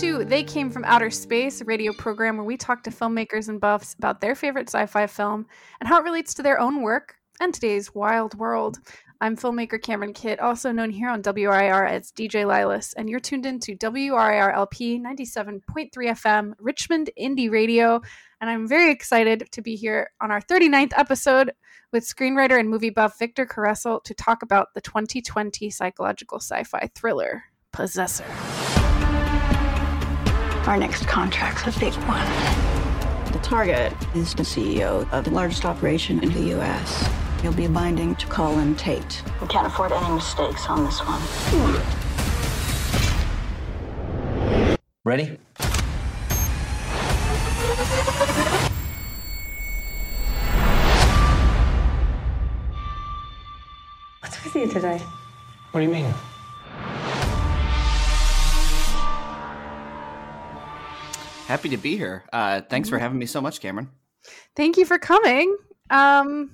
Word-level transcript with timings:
To 0.00 0.26
They 0.26 0.44
Came 0.44 0.70
from 0.70 0.84
Outer 0.84 1.10
Space, 1.10 1.62
a 1.62 1.64
radio 1.64 1.90
program 1.90 2.36
where 2.36 2.44
we 2.44 2.58
talk 2.58 2.82
to 2.82 2.90
filmmakers 2.90 3.48
and 3.48 3.58
buffs 3.58 3.94
about 3.94 4.20
their 4.20 4.34
favorite 4.34 4.68
sci 4.68 4.84
fi 4.84 5.06
film 5.06 5.46
and 5.80 5.88
how 5.88 5.98
it 5.98 6.04
relates 6.04 6.34
to 6.34 6.42
their 6.42 6.60
own 6.60 6.82
work 6.82 7.14
and 7.40 7.54
today's 7.54 7.94
wild 7.94 8.38
world. 8.38 8.76
I'm 9.22 9.38
filmmaker 9.38 9.80
Cameron 9.80 10.12
Kitt, 10.12 10.38
also 10.38 10.70
known 10.70 10.90
here 10.90 11.08
on 11.08 11.22
WRIR 11.22 11.88
as 11.88 12.12
DJ 12.12 12.44
Lilas, 12.44 12.92
and 12.98 13.08
you're 13.08 13.20
tuned 13.20 13.46
in 13.46 13.58
to 13.60 13.74
WRIR 13.74 14.54
LP 14.54 15.00
97.3 15.00 15.62
FM, 15.62 16.52
Richmond 16.58 17.08
Indie 17.18 17.50
Radio. 17.50 18.02
And 18.42 18.50
I'm 18.50 18.68
very 18.68 18.90
excited 18.90 19.48
to 19.50 19.62
be 19.62 19.76
here 19.76 20.10
on 20.20 20.30
our 20.30 20.42
39th 20.42 20.92
episode 20.94 21.52
with 21.90 22.04
screenwriter 22.04 22.60
and 22.60 22.68
movie 22.68 22.90
buff 22.90 23.18
Victor 23.18 23.46
Caressel 23.46 24.02
to 24.04 24.12
talk 24.12 24.42
about 24.42 24.74
the 24.74 24.82
2020 24.82 25.70
psychological 25.70 26.38
sci 26.38 26.64
fi 26.64 26.90
thriller, 26.94 27.44
Possessor. 27.72 28.26
Our 30.66 30.76
next 30.76 31.06
contract's 31.06 31.76
a 31.76 31.78
big 31.78 31.94
one. 32.08 32.26
The 33.32 33.38
target 33.38 33.92
is 34.16 34.34
the 34.34 34.42
CEO 34.42 35.08
of 35.12 35.24
the 35.24 35.30
largest 35.30 35.64
operation 35.64 36.20
in 36.24 36.32
the 36.32 36.40
U.S. 36.56 37.08
He'll 37.40 37.52
be 37.52 37.68
binding 37.68 38.16
to 38.16 38.26
Colin 38.26 38.74
Tate. 38.74 39.22
We 39.40 39.46
can't 39.46 39.68
afford 39.68 39.92
any 39.92 40.12
mistakes 40.12 40.66
on 40.66 40.84
this 40.84 40.98
one. 40.98 41.22
Ready? 45.04 45.38
What's 54.20 54.42
with 54.42 54.56
you 54.56 54.66
today? 54.66 55.00
What 55.70 55.80
do 55.80 55.86
you 55.86 55.92
mean? 55.92 56.12
Happy 61.46 61.68
to 61.68 61.76
be 61.76 61.96
here. 61.96 62.24
Uh, 62.32 62.60
thanks 62.60 62.88
for 62.88 62.98
having 62.98 63.20
me 63.20 63.26
so 63.26 63.40
much, 63.40 63.60
Cameron. 63.60 63.88
Thank 64.56 64.76
you 64.76 64.84
for 64.84 64.98
coming. 64.98 65.56
Um, 65.90 66.50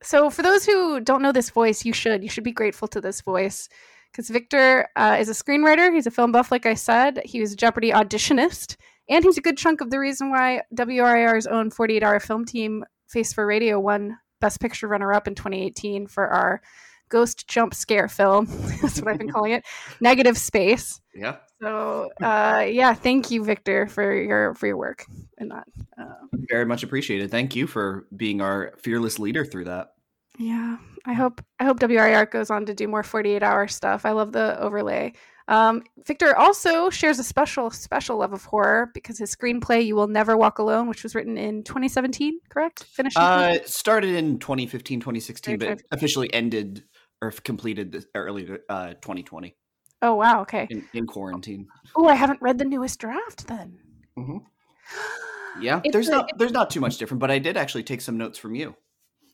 so, 0.00 0.30
for 0.30 0.42
those 0.42 0.64
who 0.64 1.00
don't 1.00 1.22
know 1.22 1.32
this 1.32 1.50
voice, 1.50 1.84
you 1.84 1.92
should. 1.92 2.22
You 2.22 2.28
should 2.28 2.44
be 2.44 2.52
grateful 2.52 2.86
to 2.88 3.00
this 3.00 3.20
voice 3.20 3.68
because 4.12 4.28
Victor 4.30 4.88
uh, 4.94 5.16
is 5.18 5.28
a 5.28 5.32
screenwriter. 5.32 5.92
He's 5.92 6.06
a 6.06 6.10
film 6.12 6.30
buff, 6.30 6.52
like 6.52 6.66
I 6.66 6.74
said. 6.74 7.20
He 7.24 7.40
was 7.40 7.52
a 7.52 7.56
Jeopardy 7.56 7.90
auditionist, 7.90 8.76
and 9.08 9.24
he's 9.24 9.38
a 9.38 9.42
good 9.42 9.58
chunk 9.58 9.80
of 9.80 9.90
the 9.90 9.98
reason 9.98 10.30
why 10.30 10.62
WRIR's 10.72 11.48
own 11.48 11.72
48 11.72 12.04
hour 12.04 12.20
film 12.20 12.44
team, 12.44 12.84
Face 13.08 13.32
for 13.32 13.44
Radio, 13.44 13.80
won 13.80 14.16
Best 14.40 14.60
Picture 14.60 14.86
runner 14.86 15.12
up 15.12 15.26
in 15.26 15.34
2018 15.34 16.06
for 16.06 16.28
our 16.28 16.62
ghost 17.08 17.48
jump 17.48 17.74
scare 17.74 18.08
film. 18.08 18.46
That's 18.82 19.00
what 19.00 19.08
I've 19.08 19.18
been 19.18 19.30
calling 19.32 19.52
it. 19.52 19.64
Negative 20.00 20.38
Space. 20.38 21.00
Yeah. 21.12 21.36
So, 21.62 22.10
uh, 22.20 22.66
yeah, 22.68 22.92
thank 22.92 23.30
you, 23.30 23.44
Victor, 23.44 23.86
for 23.86 24.12
your 24.12 24.52
for 24.54 24.66
your 24.66 24.76
work 24.76 25.06
in 25.38 25.48
that. 25.50 25.68
Uh, 25.96 26.14
Very 26.50 26.66
much 26.66 26.82
appreciated. 26.82 27.30
Thank 27.30 27.54
you 27.54 27.68
for 27.68 28.08
being 28.16 28.40
our 28.40 28.74
fearless 28.78 29.20
leader 29.20 29.44
through 29.44 29.64
that. 29.66 29.92
yeah, 30.38 30.78
I 31.04 31.12
hope 31.12 31.40
I 31.60 31.64
hope 31.64 31.78
WRIR 31.78 32.30
goes 32.32 32.50
on 32.50 32.66
to 32.66 32.74
do 32.74 32.88
more 32.88 33.04
48 33.04 33.44
hour 33.44 33.68
stuff. 33.68 34.04
I 34.04 34.10
love 34.10 34.32
the 34.32 34.60
overlay. 34.60 35.12
Um, 35.46 35.84
Victor 36.04 36.36
also 36.36 36.90
shares 36.90 37.20
a 37.20 37.24
special 37.24 37.70
special 37.70 38.18
love 38.18 38.32
of 38.32 38.44
horror 38.44 38.90
because 38.92 39.18
his 39.18 39.34
screenplay 39.34 39.86
"You 39.86 39.94
Will 39.94 40.08
Never 40.08 40.36
Walk 40.36 40.58
Alone," 40.58 40.88
which 40.88 41.04
was 41.04 41.14
written 41.14 41.38
in 41.38 41.62
2017, 41.62 42.40
correct? 42.48 42.82
Finished. 42.82 43.16
in 43.16 43.22
Uh, 43.22 43.58
started 43.66 44.16
in 44.16 44.40
2015, 44.40 44.98
2016, 44.98 45.58
Very 45.60 45.74
but 45.76 45.82
officially 45.92 46.32
ended 46.34 46.82
or 47.20 47.30
completed 47.30 48.04
early 48.16 48.50
uh, 48.68 48.94
2020 48.94 49.54
oh 50.02 50.14
wow, 50.14 50.42
okay. 50.42 50.66
in, 50.70 50.84
in 50.92 51.06
quarantine. 51.06 51.68
Oh, 51.96 52.06
I 52.06 52.14
haven't 52.14 52.42
read 52.42 52.58
the 52.58 52.64
newest 52.64 52.98
draft 53.00 53.46
then. 53.46 53.78
hmm 54.16 54.38
Yeah, 55.60 55.80
there's 55.92 56.08
a- 56.08 56.12
not 56.12 56.30
there's 56.38 56.52
not 56.52 56.70
too 56.70 56.80
much 56.80 56.96
different, 56.98 57.20
but 57.20 57.30
I 57.30 57.38
did 57.38 57.56
actually 57.56 57.82
take 57.82 58.00
some 58.00 58.16
notes 58.18 58.38
from 58.38 58.54
you. 58.54 58.74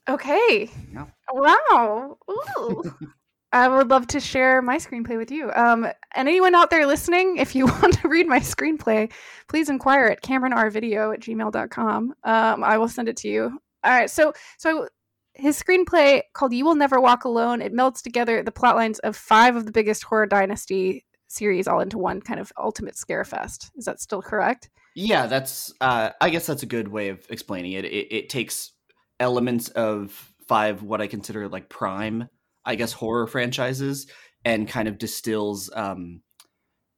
Okay. 0.08 0.70
Yeah. 0.92 1.06
Wow. 1.32 2.18
Ooh. 2.30 2.82
I 3.52 3.66
would 3.68 3.88
love 3.88 4.06
to 4.08 4.20
share 4.20 4.60
my 4.60 4.76
screenplay 4.76 5.16
with 5.16 5.30
you. 5.30 5.50
Um, 5.54 5.84
and 6.14 6.28
anyone 6.28 6.54
out 6.54 6.68
there 6.70 6.86
listening, 6.86 7.38
if 7.38 7.54
you 7.54 7.66
want 7.80 7.98
to 8.00 8.08
read 8.08 8.26
my 8.26 8.40
screenplay, 8.40 9.10
please 9.48 9.70
inquire 9.70 10.06
at 10.06 10.22
cameronrvideo 10.22 11.14
at 11.14 11.20
gmail.com. 11.20 12.14
Um, 12.24 12.64
I 12.64 12.76
will 12.78 12.88
send 12.88 13.08
it 13.08 13.16
to 13.18 13.28
you. 13.28 13.58
All 13.84 13.90
right. 13.92 14.10
So, 14.10 14.32
so 14.58 14.88
his 15.38 15.60
screenplay 15.60 16.22
called 16.34 16.52
You 16.52 16.64
Will 16.64 16.74
Never 16.74 17.00
Walk 17.00 17.24
Alone, 17.24 17.62
it 17.62 17.72
melts 17.72 18.02
together 18.02 18.42
the 18.42 18.52
plot 18.52 18.76
lines 18.76 18.98
of 19.00 19.16
five 19.16 19.56
of 19.56 19.64
the 19.66 19.72
biggest 19.72 20.02
horror 20.04 20.26
dynasty 20.26 21.04
series 21.28 21.68
all 21.68 21.80
into 21.80 21.98
one 21.98 22.20
kind 22.20 22.40
of 22.40 22.52
ultimate 22.58 22.96
scare 22.96 23.24
fest. 23.24 23.70
Is 23.76 23.84
that 23.84 24.00
still 24.00 24.20
correct? 24.20 24.68
Yeah, 24.94 25.26
that's. 25.26 25.72
Uh, 25.80 26.10
I 26.20 26.30
guess 26.30 26.46
that's 26.46 26.64
a 26.64 26.66
good 26.66 26.88
way 26.88 27.10
of 27.10 27.24
explaining 27.30 27.72
it. 27.72 27.84
It, 27.84 28.12
it 28.12 28.28
takes 28.28 28.72
elements 29.20 29.68
of 29.68 30.32
five 30.48 30.82
what 30.82 31.00
I 31.00 31.06
consider 31.06 31.48
like 31.48 31.68
prime, 31.68 32.28
I 32.64 32.74
guess, 32.74 32.92
horror 32.92 33.28
franchises, 33.28 34.08
and 34.44 34.68
kind 34.68 34.88
of 34.88 34.98
distills 34.98 35.70
um, 35.74 36.22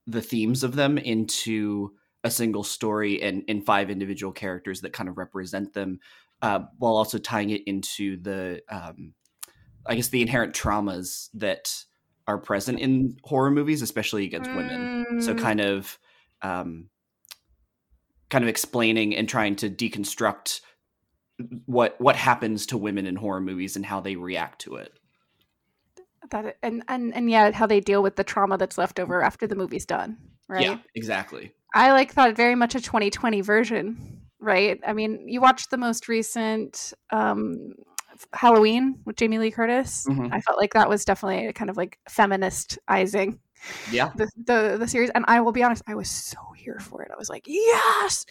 the 0.07 0.23
themes 0.23 0.65
of 0.65 0.77
them 0.77 0.97
into 0.97 1.93
a 2.25 2.31
single 2.31 2.65
story 2.65 3.21
and 3.23 3.43
in 3.49 3.63
five 3.63 3.91
individual 3.91 4.33
characters 4.33 4.81
that 4.83 4.93
kind 4.93 5.09
of 5.09 5.19
represent 5.19 5.73
them, 5.75 5.99
uh, 6.43 6.61
while 6.79 6.97
also 6.97 7.19
tying 7.19 7.51
it 7.51 7.63
into 7.67 8.17
the, 8.21 8.63
um, 8.69 9.15
I 9.87 9.95
guess, 9.95 10.09
the 10.09 10.23
inherent 10.23 10.55
traumas 10.55 11.29
that 11.35 11.85
are 12.27 12.39
present 12.39 12.81
in 12.81 13.17
horror 13.25 13.51
movies, 13.51 13.83
especially 13.83 14.25
against 14.25 14.55
women. 14.55 14.89
So 15.21 15.35
Mm. 15.35 15.39
kind 15.39 15.61
of. 15.61 15.99
Um, 16.43 16.89
kind 18.31 18.45
of 18.45 18.49
explaining 18.49 19.15
and 19.17 19.29
trying 19.29 19.57
to 19.57 19.69
deconstruct 19.69 20.61
what 21.67 22.01
what 22.01 22.17
happens 22.17 22.67
to 22.67 22.79
women 22.79 23.07
in 23.07 23.17
horror 23.17 23.41
movies 23.41 23.77
and 23.77 23.85
how 23.85 24.01
they 24.01 24.17
react 24.17 24.61
to 24.63 24.77
it. 24.77 24.93
that 26.31 26.57
and 26.63 26.83
and 26.89 27.15
and 27.15 27.31
yeah, 27.31 27.51
how 27.51 27.67
they 27.67 27.81
deal 27.81 28.03
with 28.03 28.17
the 28.17 28.25
trauma 28.25 28.57
that's 28.57 28.79
left 28.79 29.01
over 29.01 29.23
after 29.23 29.47
the 29.47 29.57
movie's 29.57 29.85
done, 29.87 30.17
right? 30.49 30.63
Yeah, 30.63 30.79
exactly. 30.95 31.53
I 31.75 31.93
like 31.93 32.13
thought 32.13 32.37
very 32.37 32.55
much 32.55 32.75
a 32.75 32.81
2020 32.81 33.41
version, 33.41 34.20
right? 34.41 34.81
I 34.87 34.93
mean, 34.93 35.29
you 35.29 35.41
watched 35.41 35.71
the 35.71 35.77
most 35.79 36.09
recent 36.09 36.93
um 37.11 37.75
Halloween 38.33 39.01
with 39.05 39.17
Jamie 39.17 39.39
Lee 39.39 39.51
Curtis. 39.51 40.05
Mhm. 40.09 40.33
I 40.33 40.41
felt 40.41 40.59
like 40.59 40.75
that 40.75 40.89
was 40.89 41.05
definitely 41.05 41.47
a 41.47 41.53
kind 41.53 41.71
of 41.71 41.77
like 41.77 41.99
feministizing 42.09 43.39
Yeah, 43.93 44.11
the, 44.17 44.31
the 44.45 44.77
the 44.79 44.89
series. 44.89 45.11
And 45.11 45.25
I 45.29 45.41
will 45.41 45.53
be 45.53 45.63
honest, 45.63 45.83
I 45.87 45.95
was 45.95 46.11
so 46.11 46.39
here 46.57 46.79
for 46.81 47.03
it. 47.03 47.11
I 47.13 47.17
was 47.19 47.29
like, 47.29 47.45
yes, 47.47 48.27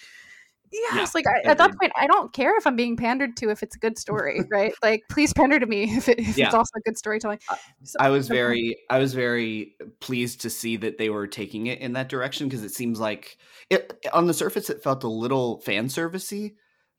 yes. 0.72 0.96
Yeah, 0.96 1.08
like 1.14 1.26
I, 1.28 1.50
at 1.50 1.58
that 1.58 1.78
point, 1.80 1.92
I 1.96 2.08
don't 2.08 2.32
care 2.34 2.58
if 2.58 2.66
I'm 2.68 2.76
being 2.76 2.96
pandered 2.98 3.38
to 3.38 3.50
if 3.50 3.64
it's 3.64 3.76
a 3.76 3.80
good 3.80 3.98
story, 3.98 4.42
right? 4.52 4.74
Like, 4.82 5.04
please 5.10 5.34
pander 5.34 5.60
to 5.60 5.66
me 5.66 5.84
if, 5.98 6.08
it, 6.10 6.20
if 6.20 6.38
Yeah. 6.38 6.46
it's 6.46 6.56
also 6.56 6.72
a 6.78 6.82
good 6.82 6.98
storytelling. 6.98 7.40
So- 7.84 7.98
I 8.00 8.10
was 8.10 8.28
very 8.28 8.78
I 8.90 9.00
was 9.00 9.14
very 9.14 9.76
pleased 10.00 10.42
to 10.42 10.50
see 10.50 10.78
that 10.78 10.98
they 10.98 11.10
were 11.10 11.28
taking 11.28 11.68
it 11.68 11.80
in 11.80 11.94
that 11.94 12.10
direction 12.10 12.48
because 12.48 12.64
it 12.64 12.72
seems 12.72 13.00
like 13.00 13.38
it 13.70 14.06
on 14.14 14.28
the 14.28 14.34
surface 14.34 14.70
it 14.70 14.84
felt 14.84 15.04
a 15.04 15.10
little 15.10 15.60
fan 15.62 15.88
servicey 15.88 16.56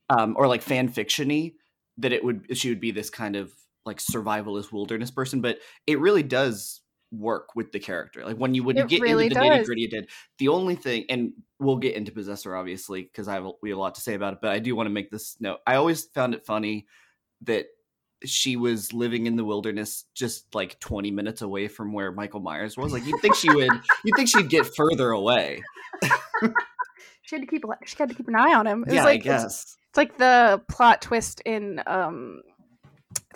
um, 0.09 0.35
or 0.37 0.47
like 0.47 0.61
fan 0.61 0.89
fictiony 0.89 1.53
that 1.97 2.11
it 2.11 2.23
would 2.23 2.57
she 2.57 2.69
would 2.69 2.79
be 2.81 2.91
this 2.91 3.09
kind 3.09 3.35
of 3.35 3.51
like 3.85 3.97
survivalist 3.97 4.71
wilderness 4.71 5.09
person, 5.11 5.41
but 5.41 5.57
it 5.87 5.99
really 5.99 6.23
does 6.23 6.80
work 7.11 7.55
with 7.55 7.71
the 7.71 7.79
character. 7.79 8.25
Like 8.25 8.37
when 8.37 8.53
you 8.53 8.63
when 8.63 8.77
you 8.77 8.83
It 8.83 8.89
get 8.89 9.01
really 9.01 9.25
into 9.25 9.35
the 9.35 9.41
nitty 9.41 9.65
gritty, 9.65 9.83
it 9.83 9.91
did. 9.91 10.09
The 10.37 10.47
only 10.47 10.75
thing, 10.75 11.05
and 11.09 11.33
we'll 11.59 11.77
get 11.77 11.95
into 11.95 12.11
Possessor 12.11 12.55
obviously 12.55 13.03
because 13.03 13.27
I 13.27 13.33
have 13.33 13.45
a- 13.45 13.51
we 13.61 13.69
have 13.69 13.77
a 13.77 13.81
lot 13.81 13.95
to 13.95 14.01
say 14.01 14.13
about 14.13 14.33
it, 14.33 14.39
but 14.41 14.51
I 14.51 14.59
do 14.59 14.75
want 14.75 14.87
to 14.87 14.91
make 14.93 15.11
this 15.11 15.35
note. 15.39 15.59
I 15.67 15.75
always 15.75 16.05
found 16.05 16.33
it 16.33 16.45
funny 16.45 16.87
that 17.41 17.65
she 18.23 18.55
was 18.55 18.93
living 18.93 19.25
in 19.25 19.35
the 19.35 19.43
wilderness 19.43 20.05
just 20.13 20.53
like 20.53 20.79
20 20.79 21.11
minutes 21.11 21.41
away 21.41 21.67
from 21.67 21.91
where 21.91 22.11
Michael 22.11 22.39
Myers 22.39 22.77
was. 22.77 22.93
Like 22.93 23.05
you'd 23.05 23.19
think 23.21 23.35
she 23.35 23.49
would 23.49 23.71
you'd 24.05 24.15
think 24.15 24.29
she'd 24.29 24.49
get 24.49 24.67
further 24.75 25.11
away. 25.11 25.61
she 27.23 27.35
had 27.35 27.41
to 27.41 27.47
keep 27.47 27.63
she 27.85 27.95
had 27.97 28.09
to 28.09 28.15
keep 28.15 28.27
an 28.27 28.35
eye 28.35 28.53
on 28.53 28.67
him. 28.67 28.83
It 28.83 28.87
was 28.87 28.95
yeah, 28.95 29.03
like 29.03 29.25
I 29.27 29.33
it's, 29.35 29.43
guess. 29.43 29.77
it's 29.89 29.97
like 29.97 30.17
the 30.17 30.61
plot 30.69 31.01
twist 31.01 31.41
in 31.45 31.81
um 31.87 32.41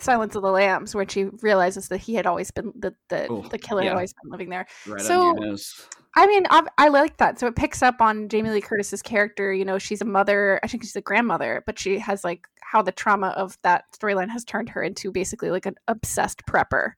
Silence 0.00 0.34
of 0.36 0.42
the 0.42 0.50
Lambs, 0.50 0.94
where 0.94 1.08
she 1.08 1.24
realizes 1.24 1.88
that 1.88 1.98
he 1.98 2.14
had 2.14 2.26
always 2.26 2.50
been 2.50 2.72
the 2.78 2.94
the, 3.08 3.26
Oh, 3.28 3.42
the 3.42 3.58
killer 3.58 3.82
had 3.82 3.86
yeah. 3.88 3.92
always 3.94 4.12
been 4.22 4.30
living 4.30 4.48
there. 4.50 4.66
Right 4.86 5.00
so- 5.00 5.20
on 5.30 5.36
your 5.36 5.46
nose. 5.50 5.88
I 6.18 6.26
mean, 6.26 6.46
I, 6.48 6.62
I 6.78 6.88
like 6.88 7.18
that. 7.18 7.38
So 7.38 7.46
it 7.46 7.56
picks 7.56 7.82
up 7.82 8.00
on 8.00 8.30
Jamie 8.30 8.48
Lee 8.48 8.62
Curtis's 8.62 9.02
character. 9.02 9.52
You 9.52 9.66
know, 9.66 9.76
she's 9.78 10.00
a 10.00 10.06
mother. 10.06 10.58
I 10.62 10.66
think 10.66 10.82
she's 10.82 10.96
a 10.96 11.02
grandmother, 11.02 11.62
but 11.66 11.78
she 11.78 11.98
has 11.98 12.24
like 12.24 12.46
how 12.62 12.80
the 12.80 12.90
trauma 12.92 13.28
of 13.36 13.58
that 13.62 13.84
storyline 13.92 14.30
has 14.30 14.42
turned 14.42 14.70
her 14.70 14.82
into 14.82 15.12
basically 15.12 15.50
like 15.50 15.66
an 15.66 15.74
obsessed 15.88 16.40
prepper. 16.46 16.92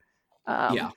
Um, 0.46 0.74
Yeah. 0.76 0.90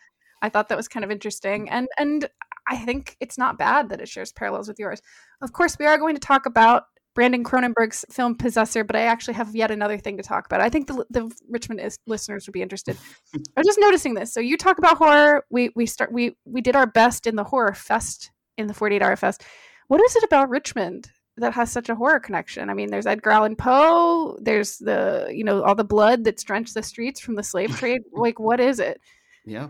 I 0.44 0.50
thought 0.50 0.70
that 0.70 0.78
was 0.78 0.88
kind 0.88 1.04
of 1.04 1.10
interesting, 1.12 1.68
and 1.70 1.88
and 1.98 2.28
I 2.68 2.78
think 2.78 3.16
it's 3.20 3.38
not 3.40 3.58
bad 3.58 3.90
that 3.90 4.02
it 4.02 4.08
shares 4.10 4.32
parallels 4.32 4.68
with 4.68 4.78
yours. 4.80 5.02
Of 5.42 5.54
course, 5.54 5.78
we 5.80 5.86
are 5.88 5.98
going 5.98 6.14
to 6.16 6.22
talk 6.22 6.46
about 6.46 6.84
Brandon 7.14 7.44
Cronenberg's 7.44 8.06
film 8.10 8.36
Possessor, 8.36 8.84
but 8.84 8.96
I 8.96 9.02
actually 9.02 9.34
have 9.34 9.54
yet 9.56 9.72
another 9.72 9.98
thing 9.98 10.18
to 10.18 10.24
talk 10.24 10.46
about. 10.46 10.62
I 10.62 10.70
think 10.70 10.88
the, 10.88 11.06
the 11.10 11.32
Richmond 11.50 11.82
is, 11.82 11.98
listeners 12.08 12.48
would 12.48 12.54
be 12.54 12.62
interested. 12.62 12.98
I'm 13.58 13.64
just 13.66 13.80
noticing 13.80 14.14
this. 14.14 14.34
So 14.34 14.40
you 14.40 14.58
talk 14.58 14.78
about 14.78 14.98
horror. 14.98 15.44
We 15.50 15.72
we 15.76 15.86
start 15.86 16.12
we 16.12 16.36
we 16.46 16.62
did 16.62 16.76
our 16.76 16.88
best 16.88 17.28
in 17.28 17.36
the 17.36 17.44
horror 17.44 17.74
fest 17.74 18.32
in 18.58 18.68
the 18.68 18.74
48 18.74 19.02
Hour 19.02 19.16
Fest. 19.16 19.44
What 19.88 20.02
is 20.02 20.16
it 20.16 20.24
about 20.24 20.50
Richmond 20.50 21.10
that 21.38 21.54
has 21.54 21.72
such 21.72 21.90
a 21.90 21.96
horror 21.96 22.20
connection? 22.20 22.70
I 22.70 22.74
mean, 22.74 22.90
there's 22.90 23.06
Edgar 23.06 23.32
Allan 23.32 23.56
Poe, 23.56 24.38
there's 24.42 24.78
the, 24.78 25.30
you 25.34 25.44
know, 25.44 25.64
all 25.64 25.76
the 25.76 25.84
blood 25.84 26.24
that's 26.24 26.44
drenched 26.44 26.74
the 26.74 26.84
streets 26.84 27.20
from 27.20 27.36
the 27.36 27.44
slave 27.44 27.76
trade. 27.78 28.02
like, 28.14 28.40
what 28.40 28.60
is 28.60 28.80
it? 28.80 29.02
Yeah. 29.46 29.70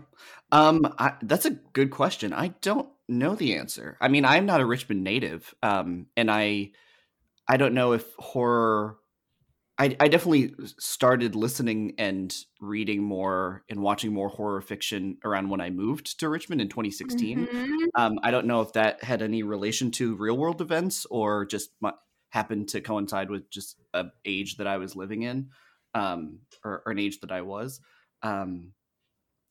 Um, 0.52 0.94
I, 0.98 1.14
that's 1.22 1.46
a 1.46 1.50
good 1.72 1.90
question. 1.90 2.32
I 2.32 2.48
don't 2.60 2.88
know 3.08 3.34
the 3.34 3.56
answer. 3.56 3.96
I 4.00 4.08
mean, 4.08 4.24
I'm 4.24 4.46
not 4.46 4.60
a 4.60 4.66
Richmond 4.66 5.02
native, 5.02 5.54
um, 5.62 6.06
and 6.16 6.30
I, 6.30 6.72
I 7.52 7.58
don't 7.58 7.74
know 7.74 7.92
if 7.92 8.10
horror 8.14 8.96
I, 9.78 9.94
I 10.00 10.08
definitely 10.08 10.54
started 10.78 11.34
listening 11.34 11.96
and 11.98 12.34
reading 12.62 13.02
more 13.02 13.62
and 13.68 13.82
watching 13.82 14.10
more 14.10 14.30
horror 14.30 14.62
fiction 14.62 15.18
around 15.22 15.50
when 15.50 15.60
I 15.60 15.68
moved 15.68 16.18
to 16.20 16.30
Richmond 16.30 16.62
in 16.62 16.70
2016. 16.70 17.46
Mm-hmm. 17.46 17.74
Um, 17.94 18.18
I 18.22 18.30
don't 18.30 18.46
know 18.46 18.62
if 18.62 18.72
that 18.72 19.04
had 19.04 19.20
any 19.20 19.42
relation 19.42 19.90
to 19.92 20.14
real 20.14 20.38
world 20.38 20.62
events 20.62 21.06
or 21.10 21.44
just 21.44 21.72
my, 21.82 21.92
happened 22.30 22.68
to 22.68 22.80
coincide 22.80 23.28
with 23.28 23.50
just 23.50 23.76
a 23.92 24.06
age 24.24 24.56
that 24.56 24.66
I 24.66 24.78
was 24.78 24.96
living 24.96 25.20
in, 25.20 25.50
um, 25.94 26.38
or, 26.64 26.82
or, 26.86 26.92
an 26.92 26.98
age 26.98 27.20
that 27.20 27.32
I 27.32 27.42
was. 27.42 27.80
Um, 28.22 28.72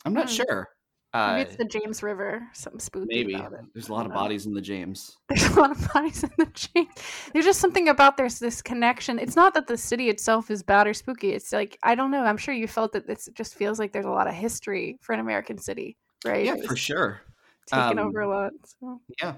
I'm 0.06 0.13
not 0.13 0.27
mm. 0.27 0.38
sure. 0.38 0.69
Uh, 1.13 1.34
Maybe 1.34 1.42
it's 1.42 1.58
the 1.58 1.66
James 1.66 2.02
River. 2.02 2.48
Something 2.54 2.80
spooky. 2.80 3.08
Maybe 3.10 3.44
there's 3.74 3.90
a 3.90 3.94
lot 3.94 4.06
of 4.06 4.13
bodies 4.13 4.46
in 4.46 4.54
the 4.54 4.62
James. 4.62 5.18
There's 5.28 5.46
a 5.46 5.60
lot 5.60 5.72
of 5.72 5.94
bodies 5.94 6.24
in 6.24 6.31
the 6.38 6.46
James. 6.46 6.90
There's 7.34 7.44
just 7.44 7.60
something 7.60 7.90
about 7.90 8.16
there's 8.16 8.40
this 8.40 8.62
connection. 8.62 9.19
It's 9.19 9.36
not 9.36 9.54
that 9.56 9.68
the 9.68 9.78
city 9.78 10.08
itself 10.08 10.50
is 10.50 10.63
bad 10.63 10.88
or 10.88 10.94
spooky. 10.94 11.31
It's 11.31 11.52
like 11.52 11.78
I 11.84 11.96
don't 11.96 12.12
know. 12.12 12.24
I'm 12.24 12.38
sure 12.38 12.54
you 12.54 12.68
felt 12.68 12.94
that 12.94 13.08
this 13.08 13.28
just 13.34 13.56
feels 13.56 13.78
like 13.78 13.92
there's 13.92 14.06
a 14.06 14.10
lot 14.10 14.28
of 14.28 14.34
history 14.34 15.00
for 15.02 15.12
an 15.12 15.19
American 15.19 15.58
city, 15.58 15.98
right? 16.24 16.46
Yeah, 16.46 16.56
for 16.66 16.78
sure. 16.78 17.22
Taking 17.68 18.00
um, 18.00 18.08
over 18.08 18.22
a 18.22 18.30
lot. 18.30 18.52
So. 18.80 19.02
Yeah. 19.22 19.34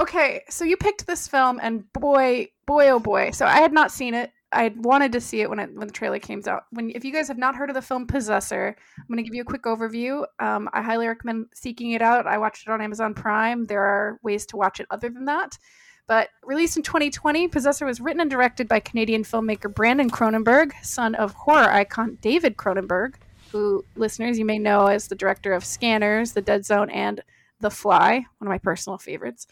Okay, 0.00 0.42
so 0.48 0.64
you 0.64 0.76
picked 0.76 1.06
this 1.06 1.28
film, 1.28 1.60
and 1.62 1.90
boy, 1.92 2.48
boy, 2.66 2.88
oh 2.88 2.98
boy. 2.98 3.30
So 3.30 3.44
I 3.46 3.60
had 3.60 3.72
not 3.72 3.92
seen 3.92 4.14
it. 4.14 4.32
I 4.52 4.72
wanted 4.76 5.12
to 5.12 5.20
see 5.20 5.40
it 5.40 5.48
when 5.48 5.58
it 5.58 5.74
when 5.74 5.86
the 5.86 5.92
trailer 5.92 6.18
came 6.18 6.42
out. 6.46 6.64
When 6.70 6.90
if 6.90 7.04
you 7.04 7.12
guys 7.12 7.28
have 7.28 7.38
not 7.38 7.56
heard 7.56 7.70
of 7.70 7.74
the 7.74 7.82
film 7.82 8.06
Possessor, 8.06 8.76
I'm 8.98 9.06
going 9.06 9.16
to 9.16 9.22
give 9.22 9.34
you 9.34 9.42
a 9.42 9.46
quick 9.46 9.62
overview. 9.62 10.24
Um, 10.38 10.68
I 10.72 10.82
highly 10.82 11.06
recommend 11.06 11.46
seeking 11.54 11.92
it 11.92 12.02
out. 12.02 12.26
I 12.26 12.38
watched 12.38 12.66
it 12.66 12.70
on 12.70 12.80
Amazon 12.80 13.14
Prime. 13.14 13.64
There 13.64 13.82
are 13.82 14.18
ways 14.22 14.46
to 14.46 14.56
watch 14.56 14.80
it 14.80 14.86
other 14.90 15.08
than 15.08 15.24
that. 15.26 15.58
But 16.06 16.28
released 16.42 16.76
in 16.76 16.82
2020, 16.82 17.48
Possessor 17.48 17.86
was 17.86 18.00
written 18.00 18.20
and 18.20 18.30
directed 18.30 18.68
by 18.68 18.80
Canadian 18.80 19.22
filmmaker 19.22 19.72
Brandon 19.72 20.10
Cronenberg, 20.10 20.72
son 20.82 21.14
of 21.14 21.32
horror 21.32 21.70
icon 21.70 22.18
David 22.20 22.56
Cronenberg, 22.56 23.14
who 23.50 23.84
listeners 23.94 24.38
you 24.38 24.44
may 24.44 24.58
know 24.58 24.86
as 24.86 25.08
the 25.08 25.14
director 25.14 25.52
of 25.52 25.64
Scanners, 25.64 26.32
The 26.32 26.42
Dead 26.42 26.66
Zone, 26.66 26.90
and 26.90 27.22
The 27.60 27.70
Fly, 27.70 28.26
one 28.38 28.46
of 28.46 28.48
my 28.48 28.58
personal 28.58 28.98
favorites. 28.98 29.46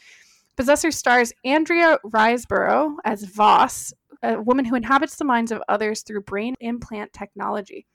Possessor 0.56 0.90
stars 0.90 1.32
Andrea 1.44 1.98
Riseborough 2.04 2.96
as 3.04 3.24
Vos, 3.24 3.94
a 4.22 4.40
woman 4.40 4.64
who 4.64 4.74
inhabits 4.74 5.16
the 5.16 5.24
minds 5.24 5.52
of 5.52 5.62
others 5.68 6.02
through 6.02 6.22
brain 6.22 6.54
implant 6.60 7.12
technology. 7.12 7.86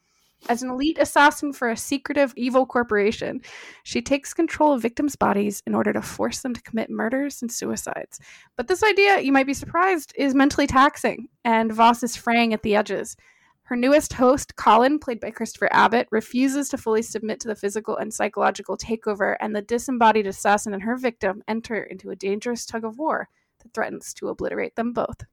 As 0.47 0.61
an 0.61 0.69
elite 0.69 0.97
assassin 0.99 1.53
for 1.53 1.69
a 1.69 1.77
secretive 1.77 2.33
evil 2.35 2.65
corporation, 2.67 3.41
she 3.83 4.01
takes 4.01 4.33
control 4.33 4.73
of 4.73 4.81
victims' 4.81 5.15
bodies 5.15 5.63
in 5.65 5.73
order 5.73 5.91
to 5.93 6.01
force 6.01 6.41
them 6.41 6.53
to 6.53 6.61
commit 6.61 6.89
murders 6.89 7.41
and 7.41 7.51
suicides. 7.51 8.19
But 8.55 8.67
this 8.67 8.83
idea, 8.83 9.21
you 9.21 9.31
might 9.31 9.47
be 9.47 9.55
surprised, 9.55 10.13
is 10.15 10.35
mentally 10.35 10.67
taxing, 10.67 11.29
and 11.43 11.73
Vos 11.73 12.03
is 12.03 12.15
fraying 12.15 12.53
at 12.53 12.61
the 12.61 12.75
edges. 12.75 13.17
Her 13.63 13.75
newest 13.75 14.13
host, 14.13 14.55
Colin, 14.55 14.99
played 14.99 15.19
by 15.19 15.31
Christopher 15.31 15.69
Abbott, 15.71 16.07
refuses 16.11 16.69
to 16.69 16.77
fully 16.77 17.01
submit 17.01 17.39
to 17.39 17.47
the 17.47 17.55
physical 17.55 17.97
and 17.97 18.13
psychological 18.13 18.77
takeover, 18.77 19.35
and 19.39 19.55
the 19.55 19.63
disembodied 19.63 20.27
assassin 20.27 20.75
and 20.75 20.83
her 20.83 20.97
victim 20.97 21.41
enter 21.47 21.81
into 21.81 22.11
a 22.11 22.15
dangerous 22.15 22.67
tug 22.67 22.85
of 22.85 22.99
war 22.99 23.29
that 23.63 23.73
threatens 23.73 24.13
to 24.15 24.27
obliterate 24.27 24.75
them 24.75 24.93
both. 24.93 25.23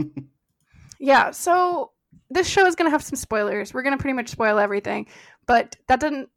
yeah, 1.00 1.30
so 1.30 1.92
this 2.30 2.48
show 2.48 2.66
is 2.66 2.74
going 2.74 2.86
to 2.86 2.92
have 2.92 3.02
some 3.02 3.16
spoilers. 3.16 3.74
We're 3.74 3.82
going 3.82 3.96
to 3.96 4.00
pretty 4.00 4.14
much 4.14 4.28
spoil 4.28 4.58
everything, 4.58 5.06
but 5.46 5.76
that 5.88 6.00
doesn't 6.00 6.28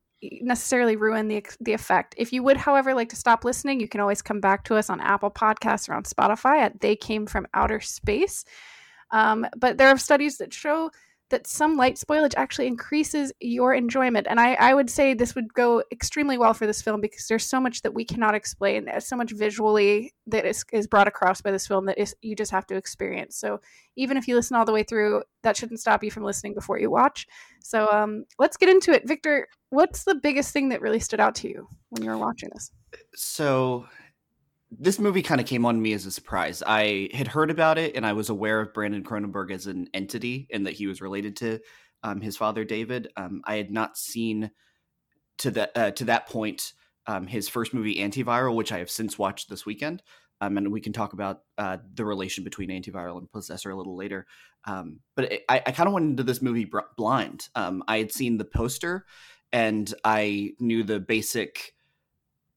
necessarily 0.42 0.96
ruin 0.96 1.28
the 1.28 1.46
the 1.60 1.74
effect. 1.74 2.16
If 2.18 2.32
you 2.32 2.44
would, 2.44 2.58
however, 2.58 2.94
like 2.94 3.10
to 3.10 3.16
stop 3.16 3.44
listening, 3.44 3.80
you 3.80 3.88
can 3.88 4.02
always 4.02 4.22
come 4.22 4.40
back 4.40 4.64
to 4.66 4.76
us 4.76 4.90
on 4.90 5.02
Apple 5.02 5.32
Podcasts 5.32 5.90
or 5.90 5.94
on 5.94 6.04
Spotify 6.04 6.60
at 6.60 6.82
They 6.82 6.96
Came 6.96 7.26
from 7.26 7.48
Outer 7.54 7.82
Space. 7.82 8.46
Um, 9.12 9.46
but 9.58 9.78
there 9.78 9.90
are 9.90 9.98
studies 9.98 10.38
that 10.38 10.54
show 10.54 10.90
that 11.34 11.48
some 11.48 11.78
light 11.78 11.96
spoilage 11.96 12.36
actually 12.38 12.68
increases 12.68 13.34
your 13.40 13.74
enjoyment. 13.74 14.28
And 14.30 14.40
I, 14.40 14.54
I 14.54 14.76
would 14.76 14.88
say 14.88 15.16
this 15.16 15.34
would 15.34 15.52
go 15.52 15.82
extremely 15.92 16.38
well 16.38 16.54
for 16.54 16.68
this 16.68 16.80
film 16.80 17.02
because 17.02 17.28
there's 17.28 17.44
so 17.44 17.60
much 17.60 17.82
that 17.82 17.96
we 17.96 18.06
cannot 18.06 18.36
explain. 18.36 18.86
There's 18.86 19.08
so 19.08 19.16
much 19.16 19.32
visually 19.32 20.14
that 20.28 20.46
is, 20.46 20.64
is 20.72 20.86
brought 20.86 21.08
across 21.08 21.42
by 21.42 21.50
this 21.50 21.66
film 21.66 21.88
that 21.88 21.98
is 21.98 22.16
you 22.22 22.36
just 22.36 22.52
have 22.52 22.68
to 22.68 22.76
experience. 22.76 23.36
So 23.36 23.62
even 23.96 24.16
if 24.16 24.28
you 24.28 24.36
listen 24.36 24.56
all 24.56 24.64
the 24.64 24.72
way 24.72 24.84
through, 24.84 25.24
that 25.42 25.58
shouldn't 25.58 25.80
stop 25.80 26.04
you 26.04 26.12
from 26.12 26.24
listening 26.24 26.54
before 26.54 26.80
you 26.80 26.92
watch. 26.92 27.26
So 27.62 27.90
um, 27.92 28.26
let's 28.38 28.56
get 28.56 28.70
into 28.70 28.92
it. 28.92 29.08
Victor, 29.08 29.48
what's 29.72 30.04
the 30.04 30.14
biggest 30.14 30.54
thing 30.54 30.70
that 30.70 30.82
really 30.82 31.00
stood 31.00 31.20
out 31.20 31.34
to 31.38 31.50
you 31.50 31.68
when 31.90 32.04
you 32.04 32.12
were 32.12 32.18
watching 32.20 32.52
this? 32.54 32.70
So 33.16 33.88
this 34.80 35.00
movie 35.00 35.22
kind 35.22 35.42
of 35.42 35.48
came 35.48 35.66
on 35.66 35.82
me 35.82 35.94
as 35.94 36.06
a 36.06 36.12
surprise. 36.12 36.64
I 36.66 37.10
had 37.14 37.28
heard 37.28 37.52
about 37.52 37.78
it 37.78 37.96
and 37.96 38.06
I 38.06 38.14
was 38.14 38.30
aware 38.30 38.60
of 38.62 38.74
Brandon 38.74 39.04
Cronenberg 39.04 39.52
as 39.52 39.68
an 39.68 39.88
entity 39.94 40.48
and 40.52 40.66
that 40.66 40.74
he 40.74 40.88
was 40.88 41.02
related 41.02 41.36
to 41.38 41.60
um, 42.04 42.22
his 42.22 42.38
father 42.38 42.64
David. 42.64 43.10
Um, 43.16 43.42
I 43.46 43.56
had 43.56 43.72
not 43.72 43.98
seen 43.98 44.52
to 45.40 45.52
that 45.52 45.72
uh, 45.76 45.92
to 45.92 46.06
that 46.06 46.28
point 46.28 46.74
um, 47.08 47.28
his 47.28 47.50
first 47.50 47.74
movie 47.74 47.98
Antiviral, 47.98 48.56
which 48.56 48.72
I 48.72 48.80
have 48.80 48.90
since 48.90 49.18
watched 49.18 49.50
this 49.50 49.66
weekend. 49.66 50.04
Um, 50.42 50.58
and 50.58 50.72
we 50.72 50.82
can 50.82 50.94
talk 50.94 51.14
about 51.14 51.42
uh, 51.58 51.78
the 51.94 52.04
relation 52.04 52.44
between 52.44 52.70
Antiviral 52.70 53.18
and 53.18 53.32
Possessor 53.32 53.70
a 53.70 53.76
little 53.76 53.96
later. 53.96 54.26
Um, 54.66 55.00
but 55.16 55.32
it, 55.32 55.44
I, 55.48 55.62
I 55.66 55.72
kind 55.72 55.88
of 55.88 55.94
went 55.94 56.10
into 56.10 56.24
this 56.24 56.42
movie 56.42 56.70
blind. 56.98 57.48
Um, 57.56 57.84
I 57.88 58.00
had 58.00 58.12
seen 58.12 58.38
the 58.38 58.46
poster 58.46 59.06
and 59.52 59.94
I 60.04 60.54
knew 60.60 60.84
the 60.84 61.00
basic. 61.00 61.76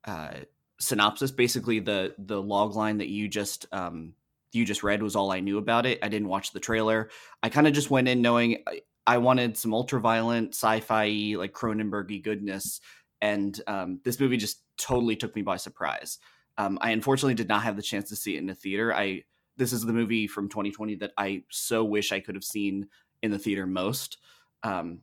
Uh, 0.05 0.40
synopsis 0.78 1.30
basically 1.30 1.80
the 1.80 2.14
the 2.18 2.40
log 2.40 2.75
line 2.75 2.99
that 2.99 3.09
you 3.09 3.28
just 3.28 3.66
um 3.73 4.12
you 4.52 4.64
just 4.64 4.83
read 4.83 5.02
was 5.02 5.16
all 5.16 5.30
i 5.33 5.40
knew 5.40 5.59
about 5.59 5.87
it. 5.87 5.99
I 6.02 6.09
didn't 6.09 6.28
watch 6.28 6.52
the 6.52 6.61
trailer. 6.61 7.11
I 7.42 7.49
kind 7.49 7.66
of 7.66 7.73
just 7.73 7.90
went 7.90 8.09
in 8.09 8.23
knowing 8.23 8.62
i 9.06 9.18
wanted 9.18 9.56
some 9.56 9.73
ultra 9.73 10.00
violent 10.00 10.50
sci-fi 10.50 11.35
like 11.38 11.52
cronenbergy 11.52 12.23
goodness 12.23 12.80
and 13.23 13.59
um, 13.66 14.00
this 14.04 14.21
movie 14.21 14.37
just 14.37 14.61
totally 14.76 15.16
took 15.16 15.35
me 15.35 15.42
by 15.42 15.56
surprise. 15.56 16.18
Um, 16.59 16.78
i 16.80 16.90
unfortunately 16.90 17.35
did 17.35 17.49
not 17.49 17.62
have 17.62 17.76
the 17.76 17.83
chance 17.83 18.09
to 18.11 18.16
see 18.16 18.37
it 18.37 18.38
in 18.38 18.47
the 18.47 18.54
theater. 18.54 18.95
I 18.95 19.23
this 19.56 19.73
is 19.73 19.83
the 19.83 19.92
movie 19.92 20.26
from 20.26 20.49
2020 20.49 20.97
that 20.97 21.12
i 21.16 21.42
so 21.50 21.83
wish 21.83 22.12
i 22.12 22.21
could 22.21 22.35
have 22.35 22.45
seen 22.45 22.88
in 23.23 23.30
the 23.30 23.38
theater 23.38 23.66
most. 23.66 24.18
Um, 24.62 25.00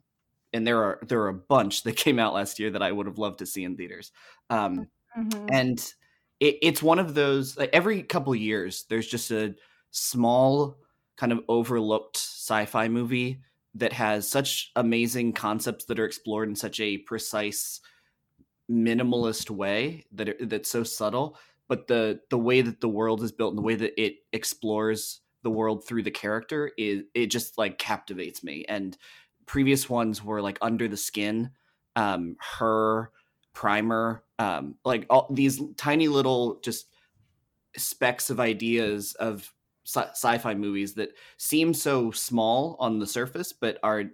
and 0.52 0.66
there 0.66 0.82
are 0.82 1.00
there 1.08 1.22
are 1.22 1.28
a 1.28 1.34
bunch 1.34 1.82
that 1.82 1.96
came 2.04 2.18
out 2.18 2.34
last 2.34 2.58
year 2.58 2.70
that 2.70 2.82
i 2.82 2.92
would 2.92 3.06
have 3.06 3.18
loved 3.18 3.40
to 3.40 3.46
see 3.46 3.64
in 3.64 3.76
theaters. 3.76 4.12
Um, 4.50 4.88
Mm-hmm. 5.16 5.46
And 5.50 5.94
it, 6.40 6.58
it's 6.62 6.82
one 6.82 6.98
of 6.98 7.14
those 7.14 7.56
like 7.56 7.70
every 7.72 8.02
couple 8.02 8.34
years 8.34 8.84
there's 8.88 9.06
just 9.06 9.30
a 9.30 9.54
small 9.90 10.76
kind 11.16 11.32
of 11.32 11.40
overlooked 11.48 12.16
sci-fi 12.16 12.88
movie 12.88 13.40
that 13.74 13.92
has 13.92 14.28
such 14.28 14.72
amazing 14.76 15.32
concepts 15.32 15.84
that 15.86 15.98
are 15.98 16.04
explored 16.04 16.48
in 16.48 16.56
such 16.56 16.80
a 16.80 16.98
precise 16.98 17.80
minimalist 18.70 19.50
way 19.50 20.04
that 20.12 20.28
it, 20.28 20.48
that's 20.48 20.70
so 20.70 20.82
subtle 20.82 21.38
but 21.68 21.86
the 21.86 22.20
the 22.30 22.38
way 22.38 22.62
that 22.62 22.80
the 22.80 22.88
world 22.88 23.22
is 23.22 23.30
built 23.30 23.52
and 23.52 23.58
the 23.58 23.62
way 23.62 23.74
that 23.74 24.00
it 24.00 24.16
explores 24.32 25.20
the 25.42 25.50
world 25.50 25.86
through 25.86 26.02
the 26.02 26.10
character 26.10 26.72
is 26.78 27.02
it 27.14 27.26
just 27.26 27.58
like 27.58 27.78
captivates 27.78 28.42
me 28.42 28.64
and 28.68 28.96
previous 29.46 29.88
ones 29.88 30.24
were 30.24 30.40
like 30.40 30.58
under 30.62 30.88
the 30.88 30.96
skin 30.96 31.50
um 31.94 32.36
her 32.58 33.10
primer 33.52 34.23
um 34.38 34.74
like 34.84 35.06
all 35.10 35.28
these 35.32 35.60
tiny 35.76 36.08
little 36.08 36.60
just 36.62 36.86
specks 37.76 38.30
of 38.30 38.40
ideas 38.40 39.14
of 39.14 39.52
sci- 39.84 40.38
fi 40.38 40.54
movies 40.54 40.94
that 40.94 41.10
seem 41.36 41.74
so 41.74 42.10
small 42.10 42.76
on 42.80 42.98
the 42.98 43.06
surface 43.06 43.52
but 43.52 43.78
are 43.82 44.04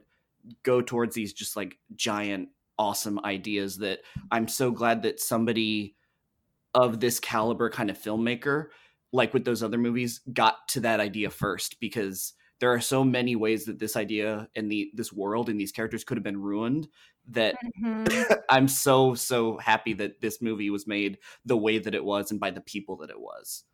go 0.63 0.81
towards 0.81 1.15
these 1.15 1.33
just 1.33 1.57
like 1.57 1.79
giant 1.97 2.49
awesome 2.79 3.21
ideas 3.25 3.77
that 3.77 4.01
i'm 4.31 4.49
so 4.49 4.71
glad 4.71 5.03
that 5.03 5.21
somebody 5.21 5.95
of 6.75 7.01
this 7.01 7.21
caliber 7.21 7.69
kind 7.69 7.91
of 7.91 7.99
filmmaker 7.99 8.67
like 9.13 9.35
with 9.35 9.45
those 9.45 9.63
other 9.63 9.79
movies 9.79 10.21
got 10.33 10.69
to 10.69 10.81
that 10.81 11.01
idea 11.01 11.31
first 11.31 11.79
because 11.81 12.35
there 12.61 12.73
are 12.73 12.81
so 12.81 13.03
many 13.03 13.35
ways 13.35 13.65
that 13.65 13.79
this 13.79 13.97
idea 13.97 14.49
and 14.55 14.71
the 14.71 14.91
this 14.95 15.13
world 15.13 15.49
and 15.49 15.59
these 15.59 15.73
characters 15.73 16.05
could 16.05 16.17
have 16.17 16.25
been 16.25 16.41
ruined 16.41 16.89
that 17.29 17.57
mm-hmm. 17.83 18.33
I'm 18.51 18.69
so 18.69 19.15
so 19.15 19.59
happy 19.59 19.93
that 19.95 20.21
this 20.21 20.43
movie 20.43 20.71
was 20.71 20.87
made 20.87 21.19
the 21.45 21.57
way 21.57 21.79
that 21.79 21.95
it 21.95 22.05
was 22.05 22.31
and 22.31 22.41
by 22.41 22.51
the 22.51 22.61
people 22.61 22.97
that 22.99 23.11
it 23.11 23.21
was. 23.21 23.65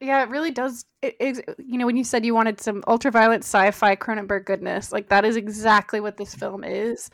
Yeah, 0.00 0.22
it 0.22 0.28
really 0.28 0.52
does. 0.52 0.84
It, 1.02 1.16
it, 1.18 1.56
you 1.58 1.76
know, 1.76 1.86
when 1.86 1.96
you 1.96 2.04
said 2.04 2.24
you 2.24 2.34
wanted 2.34 2.60
some 2.60 2.84
ultraviolet 2.86 3.42
sci-fi 3.42 3.96
Cronenberg 3.96 4.44
goodness, 4.44 4.92
like 4.92 5.08
that 5.08 5.24
is 5.24 5.36
exactly 5.36 6.00
what 6.00 6.16
this 6.16 6.34
film 6.34 6.62
is. 6.62 7.10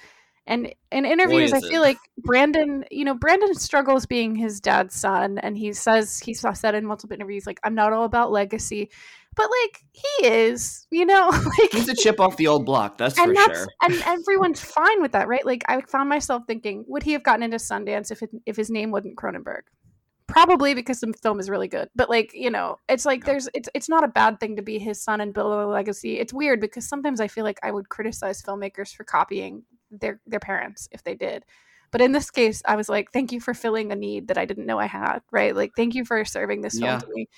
And 0.46 0.74
in 0.92 1.06
interviews, 1.06 1.54
I 1.54 1.60
feel 1.60 1.82
it. 1.82 1.86
like 1.86 1.98
Brandon, 2.18 2.84
you 2.90 3.04
know, 3.04 3.14
Brandon 3.14 3.54
struggles 3.54 4.04
being 4.04 4.34
his 4.34 4.60
dad's 4.60 4.94
son, 4.94 5.38
and 5.38 5.56
he 5.56 5.72
says 5.72 6.18
he's 6.18 6.44
said 6.54 6.74
in 6.74 6.84
multiple 6.84 7.14
interviews, 7.14 7.46
like, 7.46 7.60
"I'm 7.64 7.74
not 7.74 7.94
all 7.94 8.04
about 8.04 8.30
legacy." 8.30 8.90
But 9.36 9.48
like 9.62 9.84
he 9.92 10.26
is, 10.26 10.86
you 10.90 11.06
know, 11.06 11.28
like 11.58 11.72
he's 11.72 11.88
a 11.88 11.94
chip 11.94 12.20
off 12.20 12.36
the 12.36 12.46
old 12.46 12.64
block. 12.64 12.98
That's 12.98 13.18
for 13.18 13.32
that's, 13.32 13.58
sure. 13.58 13.68
and 13.82 13.94
everyone's 14.04 14.60
fine 14.64 15.02
with 15.02 15.12
that, 15.12 15.28
right? 15.28 15.44
Like 15.44 15.64
I 15.68 15.80
found 15.82 16.08
myself 16.08 16.44
thinking, 16.46 16.84
would 16.88 17.02
he 17.02 17.12
have 17.12 17.22
gotten 17.22 17.42
into 17.42 17.56
Sundance 17.56 18.10
if 18.10 18.22
it, 18.22 18.30
if 18.46 18.56
his 18.56 18.70
name 18.70 18.90
wasn't 18.90 19.16
Cronenberg? 19.16 19.62
Probably 20.26 20.74
because 20.74 21.00
the 21.00 21.12
film 21.22 21.38
is 21.38 21.50
really 21.50 21.68
good. 21.68 21.88
But 21.94 22.08
like 22.08 22.32
you 22.34 22.50
know, 22.50 22.78
it's 22.88 23.04
like 23.04 23.24
there's 23.24 23.48
it's 23.54 23.68
it's 23.74 23.88
not 23.88 24.04
a 24.04 24.08
bad 24.08 24.40
thing 24.40 24.56
to 24.56 24.62
be 24.62 24.78
his 24.78 25.02
son 25.02 25.20
and 25.20 25.34
build 25.34 25.52
a 25.52 25.66
legacy. 25.66 26.18
It's 26.18 26.32
weird 26.32 26.60
because 26.60 26.88
sometimes 26.88 27.20
I 27.20 27.28
feel 27.28 27.44
like 27.44 27.60
I 27.62 27.70
would 27.70 27.88
criticize 27.88 28.42
filmmakers 28.42 28.94
for 28.94 29.04
copying 29.04 29.64
their 29.90 30.20
their 30.26 30.40
parents 30.40 30.88
if 30.92 31.02
they 31.02 31.14
did. 31.14 31.44
But 31.94 32.00
in 32.00 32.10
this 32.10 32.28
case, 32.28 32.60
I 32.66 32.74
was 32.74 32.88
like, 32.88 33.12
thank 33.12 33.30
you 33.30 33.38
for 33.38 33.54
filling 33.54 33.92
a 33.92 33.94
need 33.94 34.26
that 34.26 34.36
I 34.36 34.46
didn't 34.46 34.66
know 34.66 34.80
I 34.80 34.86
had, 34.86 35.20
right? 35.30 35.54
Like, 35.54 35.74
thank 35.76 35.94
you 35.94 36.04
for 36.04 36.24
serving 36.24 36.60
this 36.60 36.80
film 36.80 36.90
yeah. 36.90 36.98
to 36.98 37.06
me. 37.08 37.28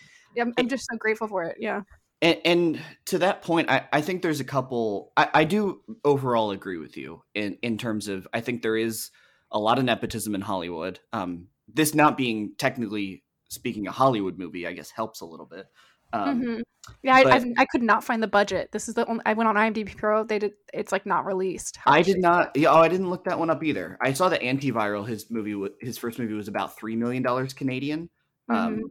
I'm, 0.42 0.52
I'm 0.58 0.68
just 0.68 0.86
so 0.90 0.96
grateful 0.96 1.28
for 1.28 1.44
it. 1.44 1.56
Yeah. 1.58 1.82
And, 2.22 2.38
and, 2.44 2.80
to 3.06 3.18
that 3.18 3.42
point, 3.42 3.70
I, 3.70 3.86
I 3.92 4.00
think 4.00 4.22
there's 4.22 4.40
a 4.40 4.44
couple. 4.44 5.12
I, 5.16 5.28
I, 5.34 5.44
do 5.44 5.82
overall 6.02 6.50
agree 6.50 6.78
with 6.78 6.96
you 6.96 7.22
in 7.34 7.58
in 7.60 7.76
terms 7.76 8.08
of 8.08 8.26
I 8.32 8.40
think 8.40 8.62
there 8.62 8.76
is 8.76 9.10
a 9.50 9.58
lot 9.58 9.78
of 9.78 9.84
nepotism 9.84 10.34
in 10.34 10.40
Hollywood. 10.40 10.98
Um, 11.12 11.48
this 11.72 11.94
not 11.94 12.16
being 12.16 12.54
technically 12.56 13.22
speaking 13.48 13.86
a 13.86 13.92
Hollywood 13.92 14.38
movie, 14.38 14.66
I 14.66 14.72
guess 14.72 14.90
helps 14.90 15.20
a 15.20 15.26
little 15.26 15.46
bit. 15.46 15.66
Um, 16.12 16.40
mm-hmm. 16.40 16.60
Yeah, 17.02 17.16
I, 17.16 17.36
I, 17.36 17.44
I, 17.58 17.64
could 17.66 17.82
not 17.82 18.04
find 18.04 18.22
the 18.22 18.28
budget. 18.28 18.70
This 18.70 18.88
is 18.88 18.94
the 18.94 19.04
only. 19.06 19.22
I 19.26 19.32
went 19.32 19.48
on 19.48 19.56
IMDb 19.56 19.96
Pro. 19.96 20.22
They 20.22 20.38
did. 20.38 20.52
It's 20.72 20.92
like 20.92 21.04
not 21.04 21.26
released. 21.26 21.78
I 21.84 22.00
did 22.00 22.18
not. 22.18 22.56
Yeah, 22.56 22.70
oh, 22.70 22.76
I 22.76 22.88
didn't 22.88 23.10
look 23.10 23.24
that 23.24 23.38
one 23.38 23.50
up 23.50 23.64
either. 23.64 23.98
I 24.00 24.12
saw 24.12 24.28
the 24.28 24.38
antiviral. 24.38 25.06
His 25.06 25.28
movie. 25.30 25.68
His 25.80 25.98
first 25.98 26.18
movie 26.18 26.34
was 26.34 26.48
about 26.48 26.78
three 26.78 26.94
million 26.94 27.24
dollars 27.24 27.52
Canadian, 27.52 28.08
um, 28.48 28.56
mm-hmm. 28.56 28.82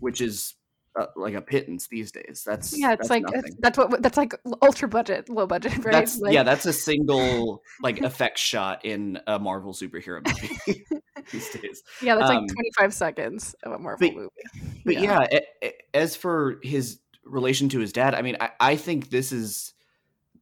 which 0.00 0.20
is 0.20 0.54
uh, 0.98 1.06
like 1.16 1.34
a 1.34 1.40
pittance 1.40 1.86
these 1.86 2.10
days. 2.10 2.42
That's 2.44 2.76
yeah, 2.76 2.92
it's 2.92 3.08
that's 3.08 3.10
like 3.10 3.24
it's, 3.32 3.56
that's 3.60 3.78
what 3.78 4.02
that's 4.02 4.16
like 4.16 4.34
ultra 4.62 4.88
budget, 4.88 5.28
low 5.28 5.46
budget, 5.46 5.76
right? 5.84 5.92
That's, 5.92 6.18
like... 6.18 6.32
Yeah, 6.32 6.42
that's 6.42 6.66
a 6.66 6.72
single 6.72 7.62
like 7.82 8.00
effect 8.02 8.38
shot 8.38 8.84
in 8.84 9.20
a 9.26 9.38
Marvel 9.38 9.72
superhero 9.72 10.26
movie 10.26 10.84
these 11.32 11.48
days. 11.50 11.82
Yeah, 12.02 12.16
that's 12.16 12.30
um, 12.30 12.38
like 12.38 12.54
twenty 12.54 12.70
five 12.76 12.92
seconds 12.92 13.54
of 13.62 13.72
a 13.72 13.78
Marvel 13.78 14.08
but, 14.08 14.16
movie. 14.16 14.80
But 14.84 14.94
yeah, 14.94 15.02
yeah 15.02 15.26
it, 15.30 15.46
it, 15.62 15.82
as 15.94 16.16
for 16.16 16.58
his 16.62 16.98
relation 17.24 17.68
to 17.70 17.78
his 17.78 17.92
dad, 17.92 18.14
I 18.14 18.22
mean, 18.22 18.36
I, 18.40 18.50
I 18.58 18.76
think 18.76 19.10
this 19.10 19.32
is 19.32 19.74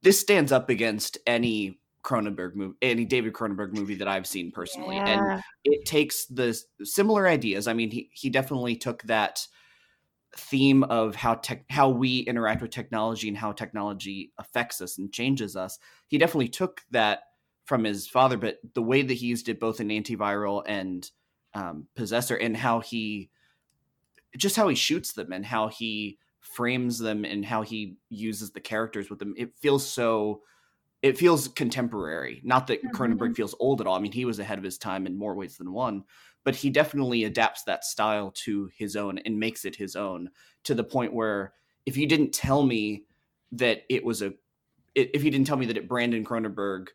this 0.03 0.19
stands 0.19 0.53
up 0.53 0.71
against 0.71 1.19
any 1.27 1.81
Cronenberg 2.03 2.55
movie, 2.55 2.77
any 2.81 3.05
David 3.05 3.33
Cronenberg 3.33 3.73
movie 3.73 3.97
that 3.97 4.09
I've 4.09 4.27
seen 4.27 4.53
personally, 4.53 4.97
yeah. 4.97 5.35
and 5.35 5.43
it 5.65 5.85
takes 5.85 6.25
the 6.27 6.59
similar 6.83 7.27
ideas. 7.27 7.67
I 7.69 7.75
mean, 7.75 7.91
he 7.91 8.09
he 8.13 8.31
definitely 8.31 8.77
took 8.77 9.03
that 9.03 9.47
theme 10.37 10.83
of 10.85 11.15
how 11.15 11.35
tech, 11.35 11.65
how 11.71 11.89
we 11.89 12.19
interact 12.21 12.63
with 12.63 12.71
technology 12.71 13.29
and 13.29 13.37
how 13.37 13.53
technology 13.53 14.33
affects 14.39 14.81
us 14.81 14.99
and 14.99 15.13
changes 15.13 15.57
us. 15.57 15.79
He 16.09 16.19
definitely 16.19 16.49
took 16.49 16.83
that 16.91 17.23
from 17.65 17.85
his 17.85 18.07
father, 18.07 18.37
but 18.37 18.59
the 18.75 18.83
way 18.83 19.03
that 19.03 19.15
he 19.15 19.27
used 19.27 19.49
it 19.49 19.59
both 19.59 19.81
in 19.81 19.89
antiviral 19.89 20.63
and 20.67 21.11
um, 21.55 21.87
possessor, 21.97 22.37
and 22.37 22.57
how 22.57 22.81
he 22.81 23.31
just 24.37 24.57
how 24.57 24.69
he 24.69 24.75
shoots 24.75 25.13
them 25.13 25.33
and 25.33 25.45
how 25.45 25.69
he 25.69 26.19
frames 26.41 26.99
them 26.99 27.25
and 27.25 27.45
how 27.45 27.63
he 27.63 27.97
uses 28.11 28.51
the 28.53 28.61
characters 28.61 29.11
with 29.11 29.19
them, 29.19 29.35
it 29.37 29.57
feels 29.59 29.87
so. 29.87 30.43
It 31.03 31.19
feels 31.19 31.47
contemporary. 31.49 32.41
Not 32.43 32.67
that 32.67 32.83
mm-hmm. 32.83 32.97
Cronenberg 32.97 33.37
feels 33.37 33.55
old 33.61 33.81
at 33.81 33.87
all. 33.87 33.97
I 33.97 34.01
mean, 34.01 34.13
he 34.13 34.25
was 34.25 34.39
ahead 34.39 34.59
of 34.59 34.65
his 34.65 34.79
time 34.79 35.07
in 35.07 35.17
more 35.17 35.35
ways 35.35 35.57
than 35.57 35.73
one, 35.73 36.05
but 36.47 36.55
he 36.55 36.71
definitely 36.71 37.25
adapts 37.25 37.65
that 37.65 37.85
style 37.85 38.31
to 38.31 38.71
his 38.79 38.95
own 38.95 39.19
and 39.19 39.37
makes 39.37 39.65
it 39.65 39.75
his 39.75 39.97
own 39.97 40.31
to 40.63 40.77
the 40.77 40.85
point 40.85 41.13
where 41.13 41.53
if 41.87 41.97
you 41.97 42.07
didn't 42.07 42.33
tell 42.33 42.63
me 42.63 43.03
that 43.51 43.83
it 43.91 44.05
was 44.05 44.23
a 44.23 44.33
if 44.95 45.25
you 45.25 45.31
didn't 45.33 45.49
tell 45.49 45.57
me 45.57 45.67
that 45.67 45.77
it 45.77 45.89
Brandon 45.89 46.25
Cronenberg 46.25 46.87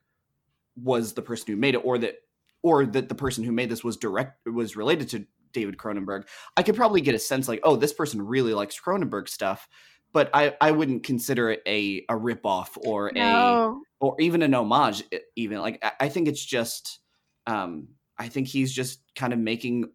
was 0.82 1.12
the 1.12 1.22
person 1.22 1.48
who 1.48 1.58
made 1.58 1.76
it 1.76 1.82
or 1.84 1.98
that 1.98 2.16
or 2.64 2.86
that 2.86 3.10
the 3.10 3.16
person 3.16 3.44
who 3.44 3.52
made 3.52 3.70
this 3.70 3.84
was 3.84 3.98
direct 3.98 4.48
was 4.48 4.78
related 4.78 5.10
to 5.10 5.26
David 5.52 5.76
Cronenberg, 5.76 6.28
I 6.56 6.64
could 6.64 6.78
probably 6.78 7.02
get 7.02 7.14
a 7.14 7.20
sense 7.20 7.50
like, 7.50 7.60
oh, 7.64 7.76
this 7.76 7.92
person 7.92 8.22
really 8.22 8.54
likes 8.54 8.80
Cronenberg 8.80 9.28
stuff, 9.28 9.68
but 10.14 10.30
I, 10.34 10.56
I 10.62 10.72
wouldn't 10.72 11.04
consider 11.04 11.50
it 11.50 11.62
a 11.68 12.06
a 12.08 12.14
ripoff 12.14 12.78
or 12.86 13.12
no. 13.14 13.82
a 14.00 14.06
or 14.06 14.16
even 14.22 14.44
an 14.44 14.54
homage. 14.54 15.04
Even 15.36 15.60
like 15.60 15.84
I, 15.84 16.06
I 16.06 16.10
think 16.10 16.30
it's 16.30 16.46
just 16.46 17.00
um, 17.48 17.90
I 18.18 18.28
think 18.28 18.48
he's 18.48 18.72
just 18.72 19.02
kind 19.16 19.34
of 19.34 19.40
making 19.40 19.90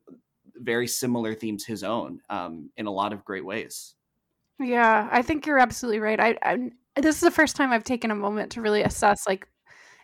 very 0.56 0.87
similar 0.87 1.35
themes 1.35 1.64
his 1.64 1.85
own 1.85 2.20
um, 2.30 2.70
in 2.76 2.87
a 2.87 2.90
lot 2.90 3.12
of 3.12 3.25
great 3.25 3.44
ways. 3.44 3.94
Yeah, 4.58 5.08
I 5.11 5.23
think 5.23 5.46
you're 5.46 5.58
absolutely 5.58 6.00
right. 6.00 6.18
I, 6.18 6.38
I 6.42 6.70
this 7.00 7.16
is 7.16 7.20
the 7.20 7.30
first 7.30 7.56
time 7.56 7.73
I've 7.73 7.85
taken 7.85 8.11
a 8.11 8.14
moment 8.14 8.52
to 8.52 8.62
really 8.62 8.82
assess 8.82 9.26
like 9.26 9.46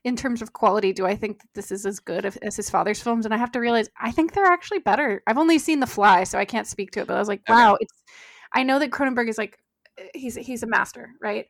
in 0.05 0.17
terms 0.17 0.43
of 0.43 0.53
quality, 0.53 0.93
do 0.93 1.07
I 1.07 1.15
think 1.15 1.41
that 1.41 1.49
this 1.55 1.71
is 1.71 1.87
as 1.87 2.01
good 2.01 2.27
as 2.43 2.57
his 2.57 2.69
father's 2.69 3.01
films? 3.01 3.25
And 3.25 3.33
I 3.33 3.39
have 3.39 3.53
to 3.53 3.61
realize 3.61 3.89
I 4.01 4.11
think 4.11 4.33
they're 4.33 4.45
actually 4.45 4.81
better. 4.81 5.23
I've 5.27 5.39
only 5.39 5.59
seen 5.59 5.81
The 5.81 5.87
Fly, 5.87 6.25
so 6.25 6.39
I 6.39 6.45
can't 6.45 6.67
speak 6.67 6.91
to 6.93 7.01
it, 7.01 7.07
but 7.07 7.15
I 7.15 7.19
was 7.19 7.29
like, 7.29 7.43
wow, 7.49 7.77
it's 7.81 7.93
I 8.53 8.65
know 8.65 8.79
that 8.79 8.91
Cronenberg 8.91 9.29
is 9.29 9.39
like 9.39 9.59
he's 10.15 10.35
he's 10.35 10.63
a 10.63 10.67
master, 10.67 11.11
right? 11.21 11.47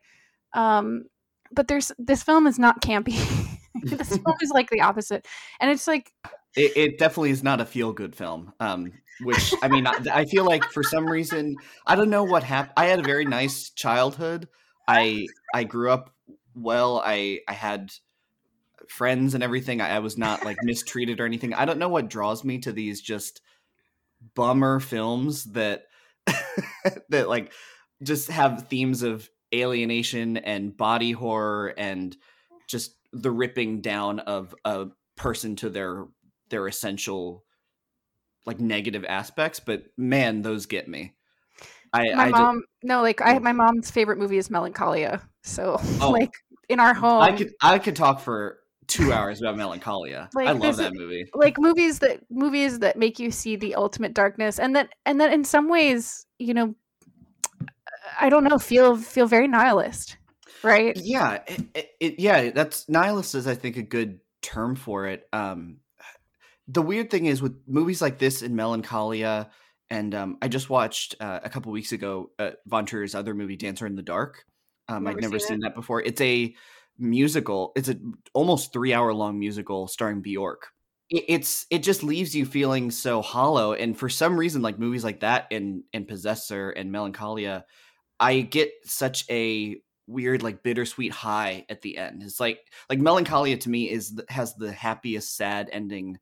Um, 0.53 1.05
but 1.51 1.67
there's 1.67 1.91
this 1.97 2.23
film 2.23 2.47
is 2.47 2.59
not 2.59 2.81
campy. 2.81 3.17
this 3.83 4.09
film 4.09 4.37
is 4.41 4.51
like 4.51 4.69
the 4.69 4.81
opposite, 4.81 5.27
and 5.59 5.71
it's 5.71 5.87
like 5.87 6.13
it, 6.55 6.77
it 6.77 6.99
definitely 6.99 7.31
is 7.31 7.43
not 7.43 7.61
a 7.61 7.65
feel 7.65 7.93
good 7.93 8.15
film. 8.15 8.53
Um, 8.59 8.91
which 9.21 9.53
I 9.61 9.67
mean, 9.67 9.85
I, 9.85 10.25
feel 10.25 10.45
like 10.45 10.63
for 10.65 10.83
some 10.83 11.05
reason 11.05 11.55
I 11.85 11.95
don't 11.95 12.09
know 12.09 12.23
what 12.23 12.43
happened. 12.43 12.73
I 12.77 12.85
had 12.85 12.99
a 12.99 13.03
very 13.03 13.25
nice 13.25 13.69
childhood. 13.69 14.47
I 14.87 15.27
I 15.53 15.63
grew 15.63 15.91
up 15.91 16.13
well. 16.55 17.01
I 17.03 17.39
I 17.47 17.53
had 17.53 17.91
friends 18.89 19.33
and 19.33 19.43
everything. 19.43 19.81
I, 19.81 19.95
I 19.95 19.99
was 19.99 20.17
not 20.17 20.43
like 20.43 20.57
mistreated 20.63 21.19
or 21.19 21.25
anything. 21.25 21.53
I 21.53 21.65
don't 21.65 21.79
know 21.79 21.89
what 21.89 22.09
draws 22.09 22.43
me 22.43 22.59
to 22.59 22.71
these 22.71 23.01
just 23.01 23.41
bummer 24.35 24.79
films 24.79 25.45
that 25.53 25.83
that 27.09 27.29
like 27.29 27.53
just 28.01 28.29
have 28.29 28.67
themes 28.67 29.03
of 29.03 29.29
alienation 29.53 30.37
and 30.37 30.75
body 30.75 31.11
horror 31.11 31.73
and 31.77 32.17
just 32.67 32.95
the 33.11 33.31
ripping 33.31 33.81
down 33.81 34.19
of 34.19 34.55
a 34.65 34.87
person 35.15 35.55
to 35.57 35.69
their 35.69 36.05
their 36.53 36.67
essential 36.67 37.43
like 38.45 38.59
negative 38.59 39.03
aspects 39.09 39.59
but 39.59 39.83
man 39.97 40.43
those 40.43 40.67
get 40.67 40.87
me. 40.87 41.13
I, 41.91 42.13
my 42.13 42.25
I 42.25 42.29
mom 42.29 42.55
just, 42.57 42.67
no 42.83 43.01
like 43.01 43.21
I 43.21 43.39
my 43.39 43.51
mom's 43.51 43.89
favorite 43.91 44.19
movie 44.19 44.37
is 44.37 44.49
Melancholia 44.49 45.21
so 45.41 45.77
oh, 46.01 46.11
like 46.11 46.31
in 46.69 46.79
our 46.79 46.93
home 46.93 47.21
I 47.21 47.31
could 47.31 47.51
I 47.61 47.79
could 47.79 47.95
talk 47.95 48.19
for 48.19 48.59
two 48.87 49.13
hours 49.13 49.41
about 49.41 49.57
Melancholia. 49.57 50.29
Like, 50.33 50.47
I 50.47 50.51
love 50.51 50.77
that 50.77 50.93
movie. 50.93 51.25
like 51.33 51.57
movies 51.57 51.99
that 51.99 52.19
movies 52.29 52.79
that 52.79 52.97
make 52.97 53.17
you 53.17 53.31
see 53.31 53.55
the 53.55 53.75
ultimate 53.75 54.13
darkness 54.13 54.59
and 54.59 54.75
that 54.75 54.89
and 55.05 55.19
that 55.21 55.33
in 55.33 55.43
some 55.43 55.69
ways 55.69 56.25
you 56.37 56.53
know 56.53 56.75
I 58.19 58.29
don't 58.29 58.43
know 58.43 58.59
feel 58.59 58.95
feel 58.97 59.25
very 59.25 59.47
nihilist 59.47 60.17
right? 60.63 60.95
Yeah 60.95 61.41
it, 61.47 61.89
it, 61.99 62.19
yeah 62.19 62.51
that's 62.51 62.87
nihilist 62.89 63.35
is 63.35 63.47
I 63.47 63.55
think 63.55 63.77
a 63.77 63.81
good 63.83 64.19
term 64.41 64.75
for 64.75 65.07
it. 65.07 65.27
Um 65.33 65.77
the 66.67 66.81
weird 66.81 67.09
thing 67.09 67.25
is 67.25 67.41
with 67.41 67.57
movies 67.67 68.01
like 68.01 68.19
this 68.19 68.41
and 68.41 68.55
Melancholia, 68.55 69.49
and 69.89 70.15
um, 70.15 70.37
I 70.41 70.47
just 70.47 70.69
watched 70.69 71.15
uh, 71.19 71.39
a 71.43 71.49
couple 71.49 71.71
weeks 71.71 71.91
ago 71.91 72.31
uh, 72.39 72.51
Von 72.65 72.85
Trier's 72.85 73.15
other 73.15 73.33
movie, 73.33 73.57
Dancer 73.57 73.85
in 73.85 73.95
the 73.95 74.01
Dark. 74.01 74.45
Um, 74.87 75.03
never 75.03 75.17
I'd 75.17 75.21
never 75.21 75.39
seen, 75.39 75.47
seen 75.47 75.59
that 75.61 75.75
before. 75.75 76.01
It's 76.01 76.21
a 76.21 76.55
musical. 76.97 77.71
It's 77.75 77.89
a 77.89 77.97
almost 78.33 78.73
three 78.73 78.93
hour 78.93 79.13
long 79.13 79.39
musical 79.39 79.87
starring 79.87 80.21
Bjork. 80.21 80.69
It, 81.09 81.25
it's 81.27 81.65
it 81.69 81.79
just 81.79 82.03
leaves 82.03 82.35
you 82.35 82.45
feeling 82.45 82.91
so 82.91 83.21
hollow, 83.21 83.73
and 83.73 83.97
for 83.97 84.09
some 84.09 84.37
reason, 84.37 84.61
like 84.61 84.79
movies 84.79 85.03
like 85.03 85.19
that 85.21 85.47
and 85.51 85.83
and 85.93 86.07
Possessor 86.07 86.69
and 86.69 86.91
Melancholia, 86.91 87.65
I 88.19 88.41
get 88.41 88.71
such 88.85 89.25
a 89.29 89.77
weird 90.07 90.43
like 90.43 90.63
bittersweet 90.63 91.11
high 91.11 91.65
at 91.69 91.81
the 91.81 91.97
end. 91.97 92.23
It's 92.23 92.39
like 92.39 92.59
like 92.89 92.99
Melancholia 92.99 93.57
to 93.57 93.69
me 93.69 93.89
is 93.89 94.19
has 94.29 94.55
the 94.55 94.71
happiest 94.71 95.35
sad 95.35 95.69
ending 95.71 96.17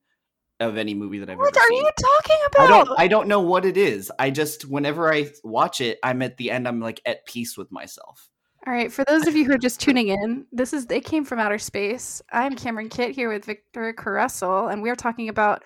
of 0.62 0.76
any 0.76 0.94
movie 0.94 1.18
that 1.18 1.28
I've 1.28 1.38
what 1.38 1.56
ever 1.56 1.66
seen. 1.68 1.82
What 1.82 1.84
are 1.84 1.86
you 1.86 2.08
talking 2.16 2.36
about? 2.46 2.64
I 2.64 2.66
don't 2.68 3.00
I 3.00 3.08
don't 3.08 3.28
know 3.28 3.40
what 3.40 3.64
it 3.64 3.76
is. 3.76 4.10
I 4.18 4.30
just 4.30 4.64
whenever 4.64 5.12
I 5.12 5.30
watch 5.44 5.80
it, 5.80 5.98
I'm 6.02 6.22
at 6.22 6.36
the 6.36 6.50
end 6.50 6.66
I'm 6.66 6.80
like 6.80 7.00
at 7.06 7.26
peace 7.26 7.56
with 7.56 7.70
myself. 7.70 8.28
All 8.64 8.72
right, 8.72 8.92
for 8.92 9.04
those 9.08 9.26
of 9.26 9.34
you 9.34 9.44
who 9.44 9.54
are 9.54 9.58
just 9.58 9.80
tuning 9.80 10.08
in, 10.08 10.46
this 10.52 10.72
is 10.72 10.86
They 10.86 11.00
Came 11.00 11.24
from 11.24 11.40
Outer 11.40 11.58
Space. 11.58 12.22
I'm 12.30 12.54
Cameron 12.54 12.88
Kitt 12.88 13.10
here 13.10 13.28
with 13.28 13.44
Victor 13.44 13.92
Caressel, 13.92 14.68
and 14.68 14.80
we're 14.80 14.94
talking 14.94 15.28
about 15.28 15.64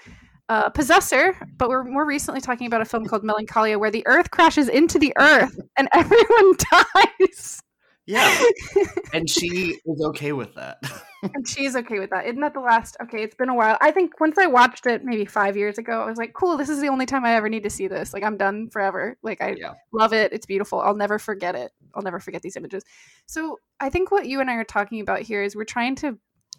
uh, 0.48 0.70
Possessor, 0.70 1.36
but 1.58 1.68
we're 1.68 1.84
more 1.84 2.06
recently 2.06 2.40
talking 2.40 2.66
about 2.66 2.80
a 2.80 2.86
film 2.86 3.04
called 3.04 3.22
Melancholia, 3.22 3.78
where 3.78 3.90
the 3.90 4.06
Earth 4.06 4.30
crashes 4.30 4.70
into 4.70 4.98
the 4.98 5.12
Earth 5.18 5.58
and 5.76 5.88
everyone 5.94 6.54
dies. 7.20 7.60
Yeah, 8.06 8.40
and 9.12 9.28
she 9.28 9.80
is 9.84 10.00
okay 10.00 10.32
with 10.32 10.54
that. 10.54 10.78
and 11.34 11.46
she's 11.48 11.74
okay 11.74 11.98
with 11.98 12.10
that. 12.10 12.26
Isn't 12.26 12.40
that 12.40 12.54
the 12.54 12.60
last? 12.60 12.96
Okay, 13.02 13.22
it's 13.22 13.34
been 13.34 13.48
a 13.48 13.54
while. 13.54 13.76
I 13.80 13.90
think 13.90 14.20
once 14.20 14.38
I 14.38 14.46
watched 14.46 14.86
it 14.86 15.04
maybe 15.04 15.24
five 15.24 15.56
years 15.56 15.76
ago, 15.76 16.02
I 16.02 16.06
was 16.06 16.16
like, 16.16 16.32
cool, 16.32 16.56
this 16.56 16.68
is 16.68 16.80
the 16.80 16.88
only 16.88 17.04
time 17.06 17.24
I 17.24 17.34
ever 17.34 17.48
need 17.48 17.64
to 17.64 17.70
see 17.70 17.88
this. 17.88 18.14
Like, 18.14 18.22
I'm 18.22 18.36
done 18.36 18.70
forever. 18.70 19.16
Like, 19.22 19.40
I 19.40 19.56
Yeah. 19.58 19.74
love 19.92 20.12
it. 20.12 20.32
It's 20.32 20.46
beautiful. 20.46 20.80
I'll 20.80 20.94
never 20.94 21.18
forget 21.18 21.56
it. 21.56 21.72
I'll 21.94 22.02
never 22.02 22.20
forget 22.20 22.42
these 22.42 22.56
images. 22.56 22.84
So, 23.26 23.58
I 23.80 23.90
think 23.90 24.12
what 24.12 24.26
you 24.26 24.40
and 24.40 24.48
I 24.48 24.54
are 24.54 24.64
talking 24.64 25.00
about 25.00 25.22
here 25.22 25.42
is 25.42 25.56
we're 25.56 25.64
trying 25.64 25.96
to 25.96 26.16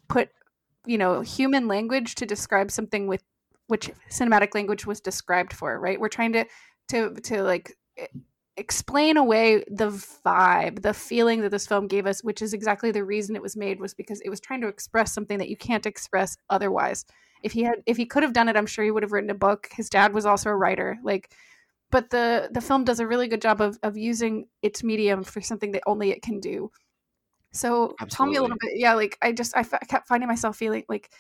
put, 0.10 0.30
you 0.86 0.98
know, 0.98 1.22
human 1.22 1.68
language 1.70 2.16
to 2.16 2.26
describe 2.26 2.72
something 2.72 3.08
with 3.08 3.24
which 3.68 3.90
cinematic 4.10 4.54
language 4.54 4.86
was 4.86 5.00
described 5.00 5.54
for, 5.54 5.80
right? 5.80 6.00
We're 6.00 6.10
trying 6.10 6.34
to, 6.34 6.46
to, 6.90 7.14
to 7.16 7.44
like, 7.44 7.74
e- 7.98 8.20
explain 8.58 9.18
away 9.18 9.64
the 9.70 9.90
vibe 10.26 10.82
the 10.82 10.94
feeling 10.94 11.42
that 11.42 11.52
this 11.52 11.68
film 11.68 11.88
gave 11.88 12.08
us 12.08 12.24
which 12.24 12.42
is 12.42 12.54
exactly 12.54 12.92
the 12.92 13.04
reason 13.04 13.36
it 13.36 13.42
was 13.42 13.56
made 13.56 13.80
was 13.80 13.94
because 13.94 14.20
it 14.22 14.30
was 14.30 14.40
trying 14.40 14.62
to 14.62 14.68
express 14.68 15.14
something 15.14 15.38
that 15.38 15.50
you 15.50 15.56
can't 15.56 15.86
express 15.86 16.38
otherwise. 16.50 17.06
If 17.44 17.52
he 17.52 17.64
had 17.64 17.84
if 17.86 17.98
he 17.98 18.06
could 18.06 18.24
have 18.24 18.34
done 18.34 18.50
it 18.50 18.58
i'm 18.58 18.66
sure 18.66 18.84
he 18.84 18.92
would 18.92 19.04
have 19.04 19.12
written 19.12 19.30
a 19.30 19.36
book. 19.36 19.68
His 19.72 19.90
dad 19.90 20.14
was 20.14 20.26
also 20.26 20.50
a 20.50 20.56
writer 20.56 20.98
like 21.04 21.32
but 21.92 22.10
the 22.10 22.50
the 22.52 22.62
film 22.62 22.84
does 22.84 23.00
a 23.00 23.08
really 23.08 23.28
good 23.28 23.42
job 23.42 23.62
of 23.62 23.78
of 23.84 23.96
using 23.96 24.48
its 24.62 24.84
medium 24.84 25.24
for 25.24 25.40
something 25.40 25.72
that 25.72 25.84
only 25.86 26.12
it 26.12 26.22
can 26.22 26.40
do. 26.40 26.72
So 27.54 27.96
tell 28.10 28.26
me 28.26 28.38
a 28.38 28.42
little 28.42 28.58
bit 28.60 28.74
yeah 28.76 28.94
like 28.94 29.18
i 29.22 29.32
just 29.32 29.56
I 29.56 29.62
f- 29.62 29.88
kept 29.88 30.08
finding 30.08 30.28
myself 30.28 30.58
feeling 30.58 30.84
like 30.90 31.12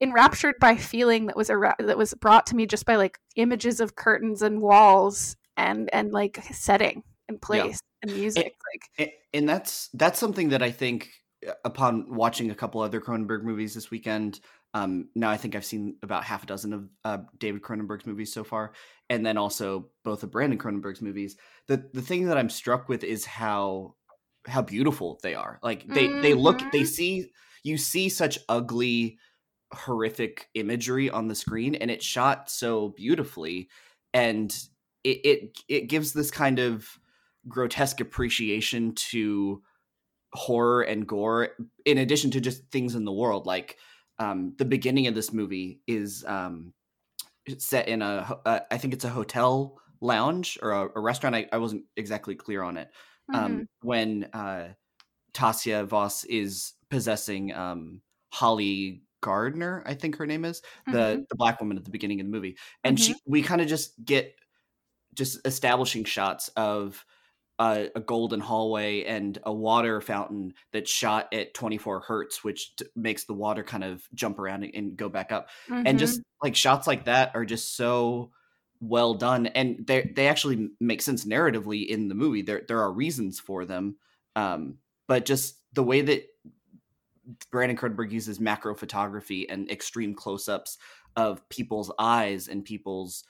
enraptured 0.00 0.56
by 0.60 0.76
feeling 0.76 1.26
that 1.26 1.36
was 1.36 1.50
a 1.50 1.74
that 1.78 1.98
was 1.98 2.14
brought 2.14 2.46
to 2.46 2.56
me 2.56 2.66
just 2.66 2.86
by 2.86 2.96
like 2.96 3.18
images 3.36 3.80
of 3.80 3.96
curtains 3.96 4.42
and 4.42 4.60
walls 4.60 5.36
and 5.56 5.92
and 5.92 6.12
like 6.12 6.42
setting 6.52 7.02
and 7.28 7.40
place 7.40 7.80
and 8.02 8.12
music 8.12 8.56
like 8.72 8.82
and, 8.98 9.10
and 9.34 9.48
that's 9.48 9.88
that's 9.94 10.18
something 10.18 10.50
that 10.50 10.62
I 10.62 10.70
think 10.70 11.10
uh, 11.46 11.52
upon 11.64 12.14
watching 12.14 12.50
a 12.50 12.54
couple 12.54 12.80
other 12.80 13.00
Cronenberg 13.00 13.42
movies 13.42 13.74
this 13.74 13.90
weekend. 13.90 14.40
Um, 14.74 15.08
now 15.14 15.30
I 15.30 15.38
think 15.38 15.54
I've 15.54 15.64
seen 15.64 15.96
about 16.02 16.24
half 16.24 16.42
a 16.42 16.46
dozen 16.46 16.72
of 16.74 16.88
uh, 17.04 17.18
David 17.38 17.62
Cronenberg's 17.62 18.04
movies 18.04 18.32
so 18.32 18.44
far, 18.44 18.74
and 19.08 19.24
then 19.24 19.38
also 19.38 19.90
both 20.04 20.22
of 20.22 20.30
Brandon 20.30 20.58
Cronenberg's 20.58 21.00
movies. 21.00 21.36
The 21.66 21.88
the 21.94 22.02
thing 22.02 22.26
that 22.26 22.36
I'm 22.36 22.50
struck 22.50 22.88
with 22.88 23.02
is 23.02 23.24
how 23.24 23.94
how 24.46 24.62
beautiful 24.62 25.18
they 25.22 25.34
are. 25.34 25.58
Like 25.62 25.86
they 25.86 26.08
they 26.20 26.34
look 26.34 26.60
they 26.72 26.82
Mhm. 26.82 26.86
see 26.86 27.32
you 27.64 27.78
see 27.78 28.08
such 28.08 28.38
ugly 28.48 29.18
horrific 29.72 30.48
imagery 30.54 31.10
on 31.10 31.26
the 31.26 31.34
screen 31.34 31.74
and 31.74 31.90
it's 31.90 32.04
shot 32.04 32.48
so 32.48 32.90
beautifully 32.90 33.68
and 34.14 34.56
it 35.06 35.20
it, 35.24 35.58
it 35.68 35.80
gives 35.88 36.12
this 36.12 36.30
kind 36.30 36.58
of 36.58 36.98
grotesque 37.48 38.00
appreciation 38.00 38.94
to 38.94 39.62
horror 40.34 40.82
and 40.82 41.08
gore 41.08 41.50
in 41.84 41.98
addition 41.98 42.30
to 42.32 42.40
just 42.40 42.70
things 42.70 42.94
in 42.94 43.04
the 43.04 43.12
world. 43.12 43.46
Like 43.46 43.78
um 44.18 44.54
the 44.58 44.64
beginning 44.66 45.06
of 45.08 45.14
this 45.14 45.32
movie 45.32 45.82
is 45.86 46.24
um 46.26 46.74
set 47.58 47.88
in 47.88 48.02
a 48.02 48.40
uh, 48.44 48.60
i 48.70 48.78
think 48.78 48.92
it's 48.94 49.04
a 49.04 49.08
hotel 49.10 49.78
lounge 50.00 50.58
or 50.62 50.72
a, 50.72 50.90
a 50.96 51.00
restaurant. 51.00 51.34
I, 51.36 51.48
I 51.52 51.58
wasn't 51.58 51.84
exactly 51.96 52.34
clear 52.34 52.62
on 52.62 52.76
it. 52.76 52.90
Mhm. 53.28 53.38
um 53.38 53.68
when 53.82 54.24
uh 54.32 54.74
tasya 55.34 55.86
vos 55.86 56.24
is 56.24 56.74
possessing 56.90 57.52
um 57.54 58.02
holly 58.32 59.02
gardner 59.22 59.82
i 59.86 59.94
think 59.94 60.16
her 60.16 60.26
name 60.26 60.44
is 60.44 60.62
the 60.90 61.20
Mhm. 61.20 61.26
the 61.30 61.36
black 61.36 61.60
woman 61.60 61.76
at 61.78 61.84
the 61.84 61.90
beginning 61.90 62.20
of 62.20 62.26
the 62.26 62.32
movie. 62.32 62.56
And 62.84 63.00
she 63.00 63.20
we 63.26 63.42
kind 63.42 63.60
of 63.60 63.68
just 63.68 64.02
get 64.04 64.36
just 65.16 65.46
establishing 65.46 66.04
shots 66.04 66.48
of 66.56 67.04
uh, 67.58 67.84
a 67.94 68.00
golden 68.00 68.40
hallway 68.40 69.02
and 69.04 69.38
a 69.44 69.52
water 69.52 70.00
fountain 70.02 70.52
that's 70.72 70.90
shot 70.90 71.32
at 71.32 71.54
24 71.54 72.00
hertz 72.00 72.44
which 72.44 72.76
t- 72.76 72.84
makes 72.94 73.24
the 73.24 73.32
water 73.32 73.64
kind 73.64 73.82
of 73.82 74.06
jump 74.14 74.38
around 74.38 74.62
and, 74.62 74.74
and 74.74 74.96
go 74.96 75.08
back 75.08 75.32
up 75.32 75.48
and 75.86 75.98
Mhm. 75.98 75.98
just 75.98 76.20
like 76.42 76.54
shots 76.54 76.86
like 76.86 77.06
that 77.06 77.34
are 77.34 77.46
just 77.46 77.74
so 77.74 78.30
well 78.80 79.14
done 79.14 79.46
and 79.46 79.86
they 79.86 80.12
they 80.14 80.28
actually 80.28 80.68
make 80.80 81.00
sense 81.00 81.24
narratively 81.24 81.86
in 81.86 82.08
the 82.08 82.14
movie 82.14 82.42
there 82.42 82.62
there 82.68 82.80
are 82.82 82.92
reasons 82.92 83.40
for 83.40 83.64
them 83.64 83.96
um 84.36 84.76
but 85.08 85.24
just 85.24 85.62
the 85.72 85.82
way 85.82 86.02
that 86.02 86.24
Brandon 87.50 87.76
Cronenberg 87.76 88.12
uses 88.12 88.38
macro 88.38 88.74
photography 88.74 89.48
and 89.48 89.70
extreme 89.70 90.14
close-ups 90.14 90.78
of 91.16 91.48
people's 91.48 91.90
eyes 91.98 92.46
and 92.48 92.64
people's 92.64 93.24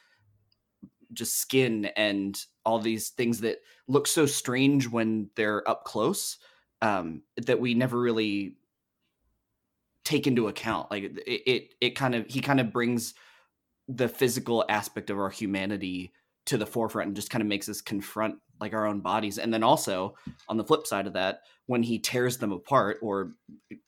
just 1.16 1.36
skin 1.38 1.86
and 1.96 2.40
all 2.64 2.78
these 2.78 3.10
things 3.10 3.40
that 3.40 3.58
look 3.88 4.06
so 4.06 4.26
strange 4.26 4.88
when 4.88 5.30
they're 5.36 5.68
up 5.68 5.84
close 5.84 6.38
um, 6.82 7.22
that 7.36 7.60
we 7.60 7.74
never 7.74 7.98
really 7.98 8.56
take 10.04 10.26
into 10.26 10.48
account. 10.48 10.90
Like 10.90 11.04
it 11.04 11.18
it, 11.26 11.74
it 11.80 11.90
kind 11.90 12.14
of 12.14 12.26
he 12.28 12.40
kind 12.40 12.60
of 12.60 12.72
brings 12.72 13.14
the 13.88 14.08
physical 14.08 14.64
aspect 14.68 15.10
of 15.10 15.18
our 15.18 15.30
humanity 15.30 16.12
to 16.46 16.58
the 16.58 16.66
forefront 16.66 17.08
and 17.08 17.16
just 17.16 17.30
kind 17.30 17.42
of 17.42 17.48
makes 17.48 17.68
us 17.68 17.80
confront 17.80 18.36
like 18.60 18.74
our 18.74 18.86
own 18.86 19.00
bodies. 19.00 19.38
And 19.38 19.52
then 19.52 19.62
also 19.62 20.16
on 20.48 20.56
the 20.56 20.64
flip 20.64 20.86
side 20.86 21.06
of 21.06 21.14
that 21.14 21.40
when 21.66 21.82
he 21.82 21.98
tears 21.98 22.38
them 22.38 22.52
apart 22.52 22.98
or 23.02 23.34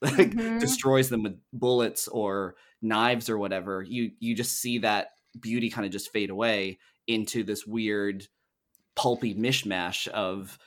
like 0.03 0.38
Mhm. 0.38 0.59
destroys 0.61 1.09
them 1.09 1.23
with 1.25 1.41
bullets 1.53 2.09
or 2.09 2.57
knives 2.83 3.29
or 3.31 3.38
whatever 3.38 3.83
you 3.83 4.12
you 4.21 4.35
just 4.35 4.61
see 4.61 4.79
that 4.79 5.09
beauty 5.41 5.71
kind 5.71 5.87
of 5.87 5.93
just 5.93 6.12
fade 6.12 6.31
away 6.31 6.79
into 7.09 7.42
this 7.42 7.66
weird 7.66 8.29
pulpy 8.94 9.35
mishmash 9.35 10.07
of 10.09 10.59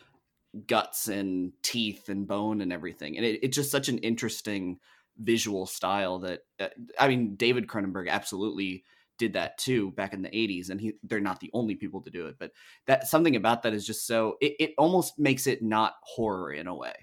guts 0.67 1.08
and 1.08 1.54
teeth 1.63 2.10
and 2.10 2.27
bone 2.27 2.62
and 2.62 2.73
everything. 2.73 3.15
And 3.15 3.25
it, 3.25 3.39
it's 3.43 3.56
just 3.56 3.71
such 3.71 3.88
an 3.88 3.99
interesting 3.99 4.80
visual 5.17 5.65
style 5.65 6.19
that 6.19 6.41
uh, 6.60 6.67
i 6.99 7.08
mean 7.08 7.36
david 7.36 7.67
cronenberg 7.67 8.10
absolutely 8.10 8.84
did 9.17 9.34
that 9.34 9.58
too 9.58 9.91
back 9.91 10.13
in 10.13 10.21
the 10.21 10.30
80s 10.30 10.69
and 10.69 10.82
he 10.82 10.93
they're 11.04 11.19
not 11.19 11.39
the 11.39 11.51
only 11.54 11.75
people 11.75 12.01
to 12.01 12.10
do 12.10 12.25
it 12.27 12.36
but 12.39 12.51
that 12.88 13.08
something 13.08 13.36
about 13.36 13.62
that 13.63 13.73
is 13.73 13.86
just 13.86 14.08
so 14.08 14.38
it, 14.41 14.56
it 14.60 14.71
almost 14.77 15.19
makes 15.19 15.45
it 15.47 15.62
not 15.62 15.93
horror 16.01 16.51
in 16.51 16.67
a 16.67 16.73
way 16.73 16.93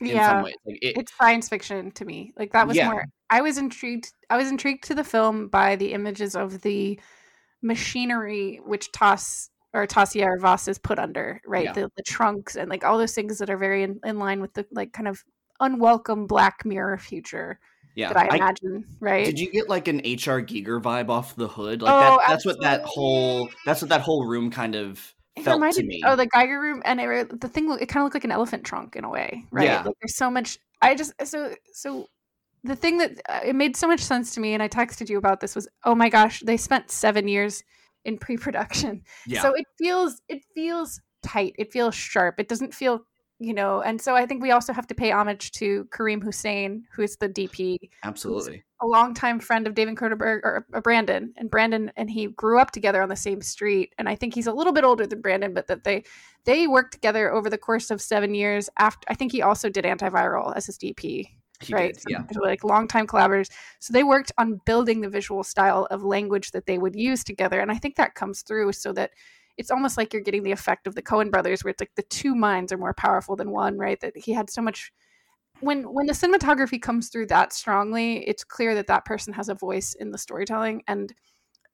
in 0.00 0.08
yeah. 0.08 0.42
like 0.42 0.56
it, 0.66 0.98
it's 0.98 1.16
science 1.16 1.48
fiction 1.48 1.92
to 1.92 2.04
me. 2.04 2.32
Like 2.36 2.52
that 2.52 2.66
was 2.66 2.76
Yeah. 2.76 2.90
more 2.90 3.06
i 3.30 3.40
was 3.40 3.56
intrigued 3.56 4.12
i 4.28 4.36
was 4.36 4.50
intrigued 4.50 4.84
to 4.84 4.94
the 4.94 5.04
film 5.04 5.48
by 5.48 5.76
the 5.76 5.92
images 5.92 6.36
of 6.36 6.60
the 6.62 6.98
machinery 7.64 8.60
which 8.64 8.92
toss 8.92 9.50
or 9.72 9.86
Tasya 9.86 10.26
or 10.26 10.38
Vos 10.38 10.68
is 10.68 10.78
put 10.78 11.00
under, 11.00 11.40
right? 11.44 11.64
Yeah. 11.64 11.72
The, 11.72 11.90
the 11.96 12.02
trunks 12.04 12.54
and 12.54 12.70
like 12.70 12.84
all 12.84 12.96
those 12.96 13.14
things 13.14 13.38
that 13.38 13.50
are 13.50 13.56
very 13.56 13.82
in, 13.82 13.98
in 14.04 14.18
line 14.20 14.40
with 14.40 14.54
the 14.54 14.64
like 14.70 14.92
kind 14.92 15.08
of 15.08 15.24
unwelcome 15.58 16.26
Black 16.26 16.64
Mirror 16.64 16.98
future 16.98 17.58
yeah 17.96 18.12
that 18.12 18.16
I 18.16 18.28
I- 18.28 18.36
imagine, 18.36 18.84
right? 19.00 19.24
Did 19.24 19.40
you 19.40 19.50
get 19.50 19.68
like 19.68 19.88
an 19.88 19.98
HR 19.98 20.42
Giger 20.42 20.80
vibe 20.80 21.08
off 21.08 21.34
the 21.34 21.48
hood? 21.48 21.82
Like 21.82 21.92
Oh, 21.92 22.18
that, 22.18 22.28
that's 22.28 22.44
what 22.46 22.60
that 22.60 22.82
whole 22.84 23.48
that's 23.66 23.82
what 23.82 23.88
that 23.88 24.02
whole 24.02 24.26
room 24.26 24.50
kind 24.50 24.76
of 24.76 25.14
It 25.36 25.42
felt 25.42 25.60
to 25.74 25.82
me. 25.82 26.02
Oh, 26.04 26.14
the 26.14 26.26
Giger 26.28 26.60
room, 26.60 26.82
and 26.84 27.00
it, 27.00 27.40
the 27.40 27.48
thing. 27.48 27.70
It 27.80 27.88
kind 27.88 28.02
of 28.02 28.04
looked 28.04 28.14
like 28.14 28.24
an 28.24 28.32
elephant 28.32 28.64
trunk 28.64 28.94
in 28.94 29.04
a 29.04 29.08
way, 29.08 29.44
right? 29.50 29.64
Yeah. 29.64 29.82
Like 29.82 29.96
there's 30.00 30.16
so 30.16 30.30
much. 30.30 30.58
I 30.80 30.94
just 30.94 31.12
so 31.24 31.54
so. 31.72 32.06
The 32.64 32.74
thing 32.74 32.98
that 32.98 33.20
uh, 33.28 33.40
it 33.44 33.54
made 33.54 33.76
so 33.76 33.86
much 33.86 34.00
sense 34.00 34.34
to 34.34 34.40
me, 34.40 34.54
and 34.54 34.62
I 34.62 34.68
texted 34.68 35.10
you 35.10 35.18
about 35.18 35.40
this 35.40 35.54
was, 35.54 35.68
oh 35.84 35.94
my 35.94 36.08
gosh, 36.08 36.40
they 36.40 36.56
spent 36.56 36.90
seven 36.90 37.28
years 37.28 37.62
in 38.04 38.18
pre-production, 38.18 39.02
yeah. 39.26 39.42
so 39.42 39.54
it 39.54 39.66
feels 39.78 40.20
it 40.28 40.42
feels 40.54 41.00
tight, 41.22 41.54
it 41.58 41.72
feels 41.72 41.94
sharp, 41.94 42.36
it 42.38 42.48
doesn't 42.48 42.74
feel, 42.74 43.00
you 43.38 43.52
know. 43.52 43.82
And 43.82 44.00
so 44.00 44.14
I 44.14 44.26
think 44.26 44.42
we 44.42 44.50
also 44.50 44.72
have 44.72 44.86
to 44.88 44.94
pay 44.94 45.10
homage 45.10 45.52
to 45.52 45.86
Karim 45.92 46.20
Hussain, 46.20 46.84
who 46.94 47.02
is 47.02 47.16
the 47.16 47.28
DP, 47.28 47.76
Absolutely. 48.02 48.64
a 48.80 48.86
longtime 48.86 49.40
friend 49.40 49.66
of 49.66 49.74
David 49.74 49.96
Cronenberg 49.96 50.40
or 50.42 50.66
uh, 50.74 50.80
Brandon, 50.80 51.34
and 51.36 51.50
Brandon 51.50 51.92
and 51.96 52.10
he 52.10 52.28
grew 52.28 52.58
up 52.58 52.70
together 52.70 53.02
on 53.02 53.08
the 53.10 53.16
same 53.16 53.42
street. 53.42 53.94
And 53.98 54.08
I 54.08 54.14
think 54.14 54.34
he's 54.34 54.46
a 54.46 54.52
little 54.52 54.72
bit 54.72 54.84
older 54.84 55.06
than 55.06 55.20
Brandon, 55.20 55.52
but 55.52 55.66
that 55.66 55.84
they 55.84 56.04
they 56.44 56.66
worked 56.66 56.92
together 56.92 57.32
over 57.32 57.50
the 57.50 57.58
course 57.58 57.90
of 57.90 58.00
seven 58.00 58.34
years. 58.34 58.70
After 58.78 59.06
I 59.08 59.14
think 59.14 59.32
he 59.32 59.42
also 59.42 59.68
did 59.68 59.84
antiviral 59.84 60.54
as 60.56 60.66
his 60.66 60.78
DP, 60.78 61.26
He 61.66 61.74
right? 61.74 61.94
did, 61.94 62.04
yeah. 62.08 62.22
like 62.40 62.64
longtime 62.64 63.06
collaborators. 63.06 63.50
So 63.80 63.92
they 63.92 64.04
worked 64.04 64.32
on 64.38 64.60
building 64.64 65.00
the 65.00 65.08
visual 65.08 65.42
style 65.42 65.86
of 65.90 66.02
language 66.02 66.52
that 66.52 66.66
they 66.66 66.78
would 66.78 66.96
use 66.96 67.24
together, 67.24 67.60
and 67.60 67.70
I 67.70 67.76
think 67.76 67.96
that 67.96 68.14
comes 68.14 68.42
through 68.42 68.72
so 68.72 68.92
that. 68.92 69.10
It's 69.56 69.70
almost 69.70 69.96
like 69.96 70.12
you're 70.12 70.20
getting 70.20 70.42
the 70.42 70.50
effect 70.50 70.88
of 70.88 70.96
the 70.96 71.00
Coen 71.00 71.30
brothers, 71.30 71.62
where 71.62 71.70
it's 71.70 71.80
like 71.80 71.94
the 71.94 72.02
two 72.02 72.34
minds 72.34 72.72
are 72.72 72.76
more 72.76 72.92
powerful 72.92 73.36
than 73.36 73.52
one, 73.52 73.78
right? 73.78 74.00
That 74.00 74.16
he 74.16 74.32
had 74.32 74.50
so 74.50 74.60
much 74.60 74.92
when 75.60 75.82
when 75.92 76.06
the 76.06 76.12
cinematography 76.12 76.80
comes 76.80 77.08
through 77.08 77.26
that 77.26 77.52
strongly 77.52 78.26
it's 78.28 78.44
clear 78.44 78.74
that 78.74 78.86
that 78.86 79.04
person 79.04 79.32
has 79.32 79.48
a 79.48 79.54
voice 79.54 79.94
in 79.94 80.10
the 80.10 80.18
storytelling 80.18 80.82
and 80.88 81.14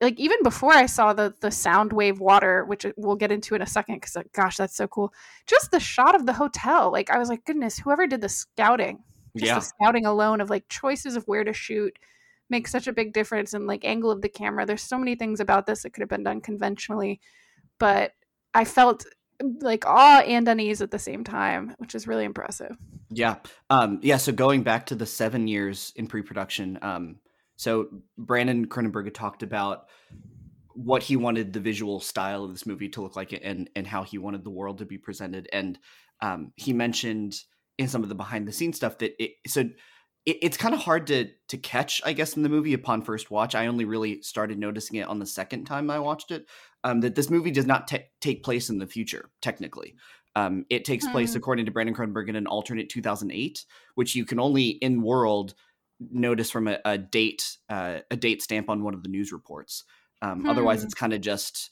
like 0.01 0.19
even 0.19 0.43
before 0.43 0.73
i 0.73 0.87
saw 0.87 1.13
the 1.13 1.35
the 1.41 1.51
sound 1.51 1.93
wave 1.93 2.21
water 2.21 2.65
which 2.65 2.87
we'll 2.97 3.17
get 3.17 3.33
into 3.33 3.55
in 3.55 3.63
a 3.63 3.67
second 3.67 3.97
because 3.97 4.17
like, 4.17 4.33
gosh 4.33 4.57
that's 4.57 4.77
so 4.77 4.87
cool 4.87 5.13
just 5.47 5.71
the 5.71 5.81
shot 5.81 6.15
of 6.15 6.27
the 6.27 6.33
hotel 6.33 6.91
like 6.93 7.11
i 7.11 7.19
was 7.19 7.29
like 7.29 7.45
goodness 7.45 7.79
whoever 7.79 8.07
did 8.07 8.21
the 8.21 8.29
scouting 8.29 9.03
just 9.37 9.47
Yeah. 9.47 9.55
the 9.57 9.61
scouting 9.61 10.07
alone 10.07 10.41
of 10.41 10.51
like 10.51 10.69
choices 10.69 11.17
of 11.17 11.25
where 11.25 11.45
to 11.45 11.53
shoot 11.53 11.99
makes 12.49 12.73
such 12.73 12.87
a 12.87 12.93
big 12.93 13.13
difference 13.13 13.55
in 13.55 13.67
like 13.67 13.85
angle 13.85 14.11
of 14.11 14.23
the 14.23 14.29
camera. 14.29 14.67
There's 14.67 14.83
so 14.83 14.99
many 14.99 15.15
things 15.15 15.41
about 15.41 15.67
this 15.67 15.83
that 15.83 15.91
could 15.91 16.01
have 16.03 16.09
been 16.09 16.25
done 16.25 16.41
conventionally, 16.41 17.21
but 17.79 18.13
I 18.55 18.65
felt 18.65 19.07
like 19.61 19.87
awe 19.87 20.21
and 20.21 20.47
unease 20.49 20.83
at 20.83 20.91
the 20.91 20.99
same 20.99 21.25
time, 21.25 21.75
which 21.79 21.95
is 21.95 22.07
really 22.07 22.25
impressive. 22.25 22.77
Yeah. 23.09 23.37
Um, 23.71 24.01
yeah. 24.03 24.17
So 24.19 24.33
going 24.33 24.63
back 24.63 24.87
to 24.87 24.95
the 24.95 25.07
seven 25.07 25.49
years 25.49 25.93
in 25.97 26.07
pre-production, 26.09 26.79
um, 26.83 27.21
so 27.57 27.89
Brandon 28.19 28.67
Cronenberg 28.67 29.05
had 29.05 29.15
talked 29.15 29.43
about 29.43 29.87
what 30.75 31.03
he 31.03 31.17
wanted 31.17 31.53
the 31.53 31.61
visual 31.61 32.01
style 32.01 32.45
of 32.45 32.53
this 32.53 32.67
movie 32.67 32.89
to 32.89 33.03
look 33.03 33.17
like 33.17 33.33
and 33.43 33.69
and 33.75 33.87
how 33.87 34.03
he 34.03 34.19
wanted 34.19 34.45
the 34.45 34.51
world 34.51 34.79
to 34.79 34.87
be 34.87 34.99
presented. 34.99 35.49
And 35.53 35.79
um, 36.21 36.53
he 36.57 36.73
mentioned 36.73 37.35
in 37.79 37.89
some 37.89 38.03
of 38.03 38.09
the 38.09 38.15
behind 38.15 38.47
the 38.47 38.53
scenes 38.53 38.77
stuff 38.77 38.99
that 38.99 39.13
it 39.23 39.33
so 39.47 39.65
it, 40.27 40.39
it's 40.43 40.57
kind 40.57 40.75
of 40.75 40.81
hard 40.81 41.07
to 41.09 41.29
to 41.49 41.59
catch, 41.59 42.01
I 42.05 42.13
guess, 42.13 42.37
in 42.37 42.43
the 42.43 42.49
movie 42.49 42.75
upon 42.75 43.03
first 43.03 43.31
watch. 43.31 43.55
I 43.55 43.67
only 43.67 43.85
really 43.85 44.23
started 44.23 44.59
noticing 44.59 44.97
it 44.97 45.09
on 45.09 45.19
the 45.19 45.27
second 45.27 45.65
time 45.65 45.91
I 45.91 45.99
watched 45.99 46.31
it. 46.31 46.47
Um, 46.83 47.01
that 47.01 47.15
this 47.15 47.29
movie 47.29 47.51
does 47.51 47.67
not 47.67 47.89
te- 47.89 48.07
take 48.21 48.43
place 48.43 48.71
in 48.71 48.79
the 48.79 48.87
future, 48.87 49.31
technically. 49.43 49.97
Um, 50.35 50.65
it 50.71 50.85
takes 50.85 51.05
hmm. 51.05 51.13
place, 51.13 51.35
according 51.35 51.67
to 51.67 51.73
Brandon 51.73 51.95
Cronenberg, 51.95 52.29
in 52.29 52.37
an 52.37 52.47
alternate 52.47 52.89
2008, 52.89 53.65
which 53.97 54.15
you 54.15 54.25
can 54.25 54.41
only 54.41 54.69
in 54.69 55.03
world 55.03 55.55
notice 55.99 56.51
from 56.51 56.69
a, 56.69 56.79
a 56.85 56.97
date 56.97 57.57
uh, 57.69 57.99
a 58.11 58.17
date 58.17 58.43
stamp 58.43 58.71
on 58.71 58.83
one 58.83 58.95
of 58.95 59.03
the 59.03 59.09
news 59.09 59.33
reports. 59.33 59.85
Um, 60.23 60.43
hmm. 60.43 60.49
Otherwise, 60.49 60.85
it's 60.85 60.95
kind 60.95 61.13
of 61.13 61.21
just 61.21 61.71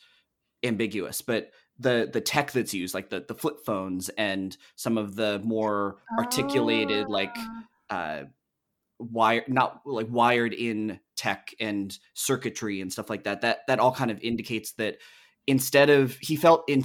ambiguous. 0.63 1.23
But 1.23 1.51
the 1.79 2.09
the 2.13 2.21
tech 2.21 2.53
that's 2.53 2.75
used, 2.75 2.95
like 2.95 3.11
the 3.11 3.25
the 3.27 3.35
flip 3.35 3.65
phones 3.65 4.09
and 4.11 4.57
some 4.77 4.99
of 4.99 5.15
the 5.17 5.41
more 5.45 5.99
articulated, 6.19 7.07
oh. 7.07 7.11
like 7.11 7.37
ah. 7.91 7.97
uh, 7.97 8.25
wire 8.99 9.45
not 9.47 9.83
like 9.87 10.09
wired 10.11 10.53
in 10.53 10.99
tech 11.17 11.55
and 11.61 11.99
circuitry 12.15 12.81
and 12.81 12.93
stuff 12.93 13.09
like 13.09 13.25
that 13.25 13.41
that 13.43 13.61
that 13.69 13.79
all 13.79 13.93
kind 13.93 14.11
of 14.11 14.21
indicates 14.21 14.73
that 14.73 14.99
instead 15.47 15.89
of 15.89 16.17
he 16.21 16.37
felt 16.37 16.65
in 16.69 16.83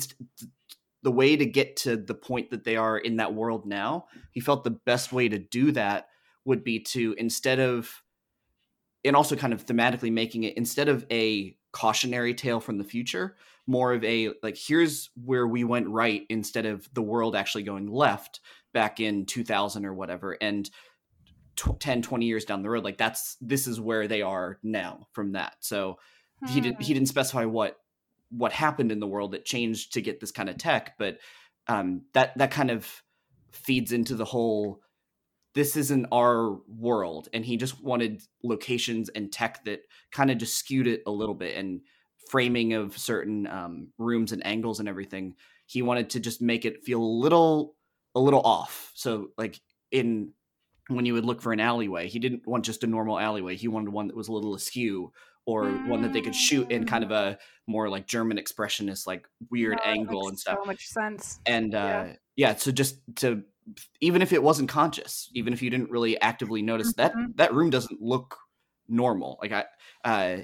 the 1.02 1.12
way 1.12 1.36
to 1.36 1.46
get 1.46 1.76
to 1.76 1.98
the 1.98 2.14
point 2.14 2.52
that 2.52 2.64
they 2.64 2.76
are 2.76 2.98
in 2.98 3.18
that 3.18 3.34
world 3.34 3.66
now 3.66 4.06
he 4.32 4.40
felt 4.40 4.64
the 4.64 4.70
best 4.70 5.12
way 5.12 5.28
to 5.28 5.40
do 5.40 5.72
that 5.72 6.08
would 6.46 6.64
be 6.64 6.80
to 6.80 7.16
instead 7.18 7.60
of 7.60 8.04
and 9.04 9.16
also 9.16 9.36
kind 9.36 9.54
of 9.54 9.66
thematically 9.66 10.12
making 10.12 10.44
it 10.44 10.56
instead 10.56 10.88
of 10.88 11.06
a 11.12 11.58
cautionary 11.72 12.34
tale 12.34 12.60
from 12.60 12.78
the 12.78 12.84
future 12.84 13.36
more 13.68 13.94
of 13.94 14.04
a 14.04 14.32
like 14.42 14.58
here's 14.58 15.10
where 15.16 15.48
we 15.48 15.64
went 15.64 15.88
right 15.88 16.24
instead 16.30 16.66
of 16.66 16.88
the 16.94 17.02
world 17.02 17.36
actually 17.36 17.64
going 17.64 17.88
left 17.88 18.40
back 18.74 19.00
in 19.00 19.26
2000 19.26 19.86
or 19.86 19.94
whatever 19.94 20.38
and 20.42 20.70
10 21.56 22.02
20 22.02 22.26
years 22.26 22.46
down 22.46 22.62
the 22.62 22.70
road 22.70 22.84
like 22.84 22.98
that's 22.98 23.38
this 23.40 23.68
is 23.68 23.80
where 23.80 24.08
they 24.08 24.22
are 24.22 24.60
now 24.64 25.08
from 25.14 25.34
that 25.34 25.56
so 25.60 25.98
hmm. 26.40 26.48
he 26.48 26.60
didn't 26.60 26.82
he 26.82 26.94
hmm. 26.94 26.98
didn't 27.00 27.10
specify 27.10 27.46
what 27.46 27.78
what 28.30 28.52
happened 28.52 28.92
in 28.92 29.00
the 29.00 29.08
world 29.08 29.32
that 29.32 29.46
changed 29.46 29.94
to 29.94 30.02
get 30.02 30.20
this 30.20 30.32
kind 30.32 30.50
of 30.50 30.58
tech 30.58 30.96
but 30.98 31.20
um 31.68 32.02
that 32.14 32.38
that 32.38 32.52
kind 32.52 32.72
of 32.72 33.04
feeds 33.52 33.92
into 33.92 34.16
the 34.16 34.26
whole 34.26 34.82
this 35.54 35.78
isn't 35.78 36.08
our 36.12 36.58
world 36.68 37.30
and 37.32 37.46
he 37.46 37.58
just 37.58 37.82
wanted 37.84 38.22
locations 38.44 39.10
and 39.10 39.32
tech 39.32 39.64
that 39.66 39.82
kind 40.12 40.32
of 40.32 40.38
just 40.40 40.56
skewed 40.56 40.88
it 40.88 41.04
a 41.06 41.12
little 41.12 41.36
bit 41.36 41.56
and 41.56 41.82
framing 42.34 42.74
of 42.74 42.98
certain 42.98 43.46
um, 43.46 43.90
rooms 44.00 44.32
and 44.32 44.44
angles 44.44 44.80
and 44.80 44.90
everything 44.90 45.36
he 45.68 45.84
wanted 45.84 46.10
to 46.10 46.20
just 46.20 46.42
make 46.42 46.66
it 46.66 46.84
feel 46.84 47.00
a 47.00 47.14
little 47.24 47.76
a 48.16 48.20
little 48.20 48.42
off 48.42 48.92
so 48.96 49.28
like 49.38 49.62
in 49.92 50.32
when 50.88 51.06
you 51.06 51.14
would 51.14 51.26
look 51.26 51.42
for 51.42 51.54
an 51.54 51.60
alleyway. 51.60 52.08
He 52.08 52.20
didn't 52.20 52.46
want 52.48 52.66
just 52.66 52.84
a 52.84 52.88
normal 52.88 53.20
alleyway. 53.20 53.56
He 53.56 53.68
wanted 53.68 53.90
one 53.90 54.08
that 54.08 54.16
was 54.16 54.28
a 54.28 54.34
little 54.34 54.56
askew 54.56 55.12
or 55.46 55.70
one 55.70 56.02
that 56.02 56.14
they 56.14 56.22
could 56.22 56.36
shoot 56.36 56.72
in 56.72 56.86
kind 56.86 57.04
of 57.04 57.12
a 57.12 57.14
mm. 57.14 57.38
more 57.68 57.90
like 57.90 58.08
German 58.08 58.38
expressionist, 58.38 59.08
like 59.08 59.28
weird 59.50 59.78
oh, 59.84 59.90
angle 59.90 60.28
and 60.30 60.40
stuff. 60.40 60.58
So 60.62 60.66
much 60.66 60.86
sense. 60.88 61.40
And 61.46 61.76
uh, 61.76 61.78
yeah. 61.78 62.14
yeah, 62.36 62.56
so 62.56 62.72
just 62.72 62.98
to 63.18 63.44
even 64.02 64.22
if 64.22 64.34
it 64.34 64.44
wasn't 64.44 64.70
conscious, 64.70 65.30
even 65.34 65.54
if 65.54 65.62
you 65.62 65.70
didn't 65.70 65.90
really 65.90 66.20
actively 66.20 66.62
notice 66.62 66.94
mm-hmm. 66.94 67.28
that 67.28 67.38
that 67.38 67.54
room 67.54 67.70
doesn't 67.70 68.02
look 68.02 68.38
normal. 68.88 69.38
Like 69.42 69.52
I, 69.52 69.66
uh, 70.04 70.44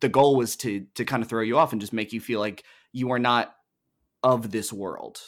the 0.00 0.08
goal 0.08 0.36
was 0.36 0.56
to 0.56 0.86
to 0.94 1.04
kind 1.04 1.22
of 1.22 1.28
throw 1.28 1.42
you 1.42 1.58
off 1.58 1.72
and 1.72 1.80
just 1.80 1.92
make 1.92 2.12
you 2.12 2.20
feel 2.20 2.40
like 2.40 2.64
you 2.92 3.10
are 3.10 3.18
not 3.18 3.54
of 4.22 4.50
this 4.50 4.72
world. 4.72 5.20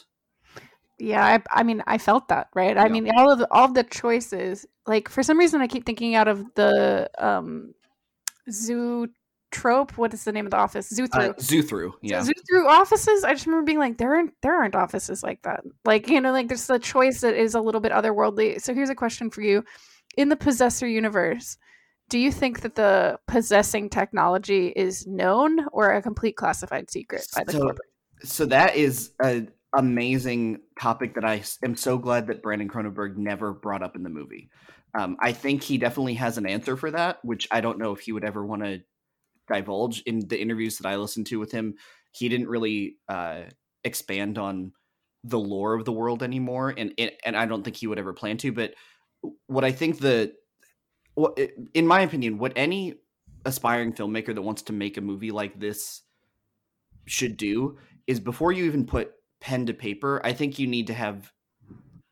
Yeah 0.99 1.25
I, 1.27 1.61
I 1.61 1.63
mean 1.63 1.83
i 1.87 1.99
felt 1.99 2.29
that 2.29 2.49
right? 2.55 2.75
Yeah. 2.75 2.83
i 2.83 2.89
mean 2.89 3.11
all 3.19 3.31
of 3.31 3.39
the, 3.39 3.49
all 3.51 3.67
of 3.67 3.75
the 3.75 3.85
choices 3.85 4.65
like 4.87 5.11
for 5.11 5.23
some 5.23 5.39
reason 5.39 5.61
i 5.61 5.67
keep 5.67 5.85
thinking 5.85 6.15
out 6.15 6.27
of 6.27 6.43
the 6.55 7.11
um 7.19 7.75
zoo 8.51 9.07
trope 9.51 9.97
what 9.99 10.13
is 10.15 10.25
the 10.25 10.33
name 10.33 10.47
of 10.47 10.51
the 10.51 10.57
office? 10.57 10.89
Zoo 10.89 11.07
through. 11.07 11.23
uh, 11.23 11.33
zoo 11.39 11.63
through 11.63 11.95
yeah. 12.03 12.23
zoo 12.23 12.33
through 12.49 12.69
offices 12.69 13.25
i 13.25 13.33
just 13.33 13.47
remember 13.47 13.67
being 13.67 13.79
like 13.79 13.99
there 13.99 14.15
aren't 14.15 14.33
there 14.43 14.55
aren't 14.55 14.75
offices 14.75 15.23
like 15.23 15.43
that. 15.43 15.65
Like 15.85 16.09
you 16.09 16.21
know 16.21 16.33
like 16.33 16.49
there's 16.49 16.69
a 16.71 16.79
choice 16.79 17.21
that 17.21 17.35
is 17.35 17.55
a 17.55 17.61
little 17.61 17.81
bit 17.81 17.93
otherworldly. 17.93 18.61
So 18.61 18.75
here's 18.75 18.91
a 18.91 18.95
question 18.95 19.31
for 19.31 19.43
you. 19.43 19.65
In 20.17 20.29
the 20.29 20.37
possessor 20.37 20.87
universe 20.87 21.59
do 22.09 22.19
you 22.19 22.31
think 22.31 22.61
that 22.61 22.77
the 22.77 23.19
possessing 23.27 23.91
technology 23.91 24.69
is 24.69 25.07
known 25.07 25.67
or 25.73 25.93
a 25.93 26.03
complete 26.03 26.37
classified 26.37 26.91
secret 26.91 27.27
by 27.35 27.45
the 27.45 27.53
so, 27.53 27.59
corporate 27.61 27.89
so 28.23 28.47
that 28.47 28.77
is 28.77 29.13
a 29.23 29.47
amazing 29.77 30.61
topic 30.81 31.15
that 31.15 31.25
I 31.25 31.43
am 31.63 31.77
so 31.77 31.99
glad 31.99 32.29
that 32.29 32.43
Brandon 32.43 32.69
Cronenberg 32.69 33.17
never 33.17 33.53
brought 33.53 33.83
up 33.83 33.95
in 33.95 34.03
the 34.03 34.09
movie. 34.09 34.51
Um, 34.99 35.17
I 35.21 35.33
think 35.33 35.63
he 35.63 35.77
definitely 35.77 36.15
has 36.15 36.39
an 36.39 36.47
answer 36.47 36.77
for 36.77 36.91
that, 36.91 37.19
which 37.23 37.47
I 37.51 37.61
don't 37.61 37.79
know 37.79 37.93
if 37.93 38.01
he 38.01 38.13
would 38.13 38.25
ever 38.25 38.45
want 38.45 38.63
to 38.63 38.81
divulge. 39.53 40.01
In 40.03 40.27
the 40.27 40.41
interviews 40.41 40.79
that 40.79 40.89
I 40.89 40.97
listened 40.97 41.27
to 41.27 41.39
with 41.39 41.53
him, 41.53 41.75
he 42.13 42.29
didn't 42.29 42.49
really 42.49 42.97
uh, 43.09 43.43
expand 43.85 44.39
on 44.39 44.73
the 45.25 45.39
lore 45.39 45.75
of 45.75 45.85
the 45.85 45.93
world 45.93 46.23
anymore, 46.23 46.73
and 46.77 46.99
and 47.25 47.37
I 47.37 47.45
don't 47.45 47.63
think 47.63 47.77
he 47.77 47.87
would 47.87 47.99
ever 47.99 48.15
plan 48.15 48.39
to. 48.39 48.53
But 48.53 48.75
what 49.47 49.65
I 49.65 49.73
think 49.73 49.99
the, 49.99 50.33
what 51.17 51.39
in 51.75 51.87
my 51.87 52.03
opinion, 52.03 52.39
what 52.39 52.53
any 52.55 52.95
aspiring 53.45 53.93
filmmaker 53.93 54.35
that 54.35 54.43
wants 54.43 54.63
to 54.63 54.73
make 54.73 54.97
a 54.97 55.01
movie 55.01 55.31
like 55.33 55.59
this 55.59 56.03
should 57.07 57.37
do 57.37 57.79
is 58.07 58.21
before 58.21 58.53
you 58.53 58.65
even 58.65 58.87
put 58.87 59.13
pen 59.41 59.67
to 59.67 59.75
paper, 59.75 60.21
I 60.25 60.33
think 60.33 60.59
you 60.59 60.67
need 60.67 60.87
to 60.87 60.95
have 60.95 61.33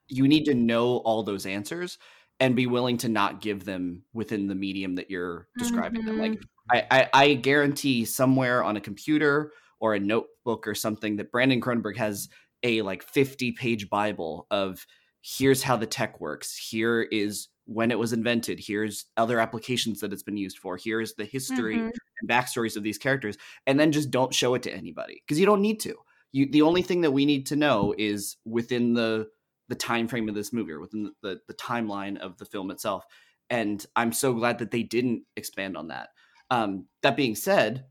you 0.08 0.26
need 0.28 0.44
to 0.44 0.54
know 0.54 0.98
all 0.98 1.22
those 1.22 1.46
answers 1.46 1.98
and 2.40 2.56
be 2.56 2.66
willing 2.66 2.96
to 2.98 3.08
not 3.08 3.40
give 3.40 3.64
them 3.64 4.02
within 4.12 4.48
the 4.48 4.54
medium 4.54 4.96
that 4.96 5.10
you're 5.10 5.48
describing 5.56 6.02
mm-hmm. 6.02 6.08
them. 6.08 6.18
Like 6.18 6.32
mm-hmm. 6.32 6.76
I, 6.76 6.86
I, 6.90 7.08
I 7.12 7.34
guarantee 7.34 8.04
somewhere 8.04 8.62
on 8.64 8.76
a 8.76 8.80
computer 8.80 9.52
or 9.80 9.94
a 9.94 10.00
notebook 10.00 10.66
or 10.66 10.74
something 10.74 11.16
that 11.16 11.30
Brandon 11.30 11.60
Cronenberg 11.60 11.96
has 11.96 12.28
a 12.62 12.82
like 12.82 13.02
50 13.02 13.52
page 13.52 13.88
Bible 13.88 14.46
of 14.50 14.84
here's 15.22 15.62
how 15.62 15.76
the 15.76 15.86
tech 15.86 16.20
works. 16.20 16.56
Here 16.56 17.02
is 17.02 17.48
when 17.66 17.90
it 17.90 17.98
was 17.98 18.12
invented. 18.12 18.60
Here's 18.60 19.06
other 19.16 19.40
applications 19.40 20.00
that 20.00 20.12
it's 20.12 20.22
been 20.22 20.36
used 20.36 20.58
for. 20.58 20.76
Here's 20.76 21.14
the 21.14 21.24
history 21.24 21.76
mm-hmm. 21.76 21.90
and 22.20 22.30
backstories 22.30 22.76
of 22.76 22.82
these 22.82 22.98
characters. 22.98 23.36
And 23.66 23.80
then 23.80 23.92
just 23.92 24.10
don't 24.10 24.34
show 24.34 24.54
it 24.54 24.62
to 24.64 24.74
anybody 24.74 25.22
because 25.26 25.40
you 25.40 25.46
don't 25.46 25.62
need 25.62 25.80
to 25.80 25.94
you 26.34 26.50
the 26.50 26.62
only 26.62 26.82
thing 26.82 27.00
that 27.00 27.12
we 27.12 27.24
need 27.24 27.46
to 27.46 27.56
know 27.56 27.94
is 27.96 28.36
within 28.44 28.92
the 28.92 29.28
the 29.68 29.74
time 29.74 30.06
frame 30.08 30.28
of 30.28 30.34
this 30.34 30.52
movie 30.52 30.72
or 30.72 30.80
within 30.80 31.04
the, 31.04 31.12
the, 31.22 31.40
the 31.48 31.54
timeline 31.54 32.18
of 32.18 32.36
the 32.36 32.44
film 32.44 32.70
itself 32.70 33.04
and 33.48 33.86
i'm 33.96 34.12
so 34.12 34.34
glad 34.34 34.58
that 34.58 34.70
they 34.70 34.82
didn't 34.82 35.22
expand 35.36 35.76
on 35.76 35.88
that 35.88 36.10
um, 36.50 36.86
that 37.02 37.16
being 37.16 37.34
said 37.34 37.86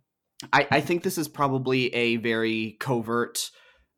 I, 0.51 0.67
I 0.69 0.81
think 0.81 1.01
this 1.03 1.17
is 1.17 1.27
probably 1.27 1.93
a 1.95 2.17
very 2.17 2.75
covert 2.79 3.49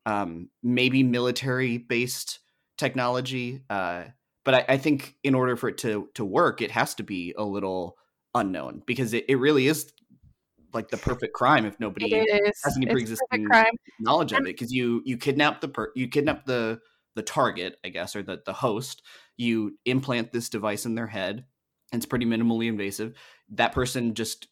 um, 0.06 0.50
maybe 0.64 1.04
military 1.04 1.78
based 1.78 2.40
technology 2.78 3.64
uh, 3.70 4.06
but 4.46 4.54
I, 4.54 4.66
I, 4.70 4.78
think 4.78 5.16
in 5.24 5.36
order 5.36 5.58
for 5.58 5.68
it 5.70 5.78
to 5.80 6.10
to 6.14 6.24
work 6.24 6.62
it 6.62 6.72
has 6.72 6.96
to 6.96 7.04
be 7.04 7.34
a 7.38 7.44
little 7.44 7.98
unknown 8.34 8.84
because 8.86 9.14
it, 9.14 9.26
it 9.28 9.36
really 9.36 9.68
is 9.68 9.92
like 10.74 10.90
the 10.90 10.98
perfect 10.98 11.34
crime 11.34 11.66
if 11.66 11.80
nobody 11.80 12.10
has 12.64 12.78
any 12.78 12.86
pre-existing 12.86 13.48
knowledge 14.00 14.32
of 14.32 14.40
it 14.40 14.44
because 14.46 14.72
you 14.72 15.02
you 15.06 15.18
kidnap 15.18 15.62
the 15.62 15.68
per 15.68 15.92
you 15.96 16.08
kidnap 16.08 16.46
the 16.46 16.80
the 17.16 17.22
target 17.22 17.78
i 17.86 17.90
guess 17.90 18.16
or 18.16 18.24
the 18.24 18.42
the 18.46 18.54
host 18.54 19.02
you 19.38 19.78
implant 19.86 20.32
this 20.32 20.50
device 20.50 20.86
in 20.86 20.96
their 20.96 21.08
head 21.08 21.46
and 21.92 22.00
it's 22.00 22.06
pretty 22.06 22.26
minimally 22.26 22.68
invasive. 22.68 23.14
That 23.50 23.74
person 23.74 24.14
just 24.14 24.48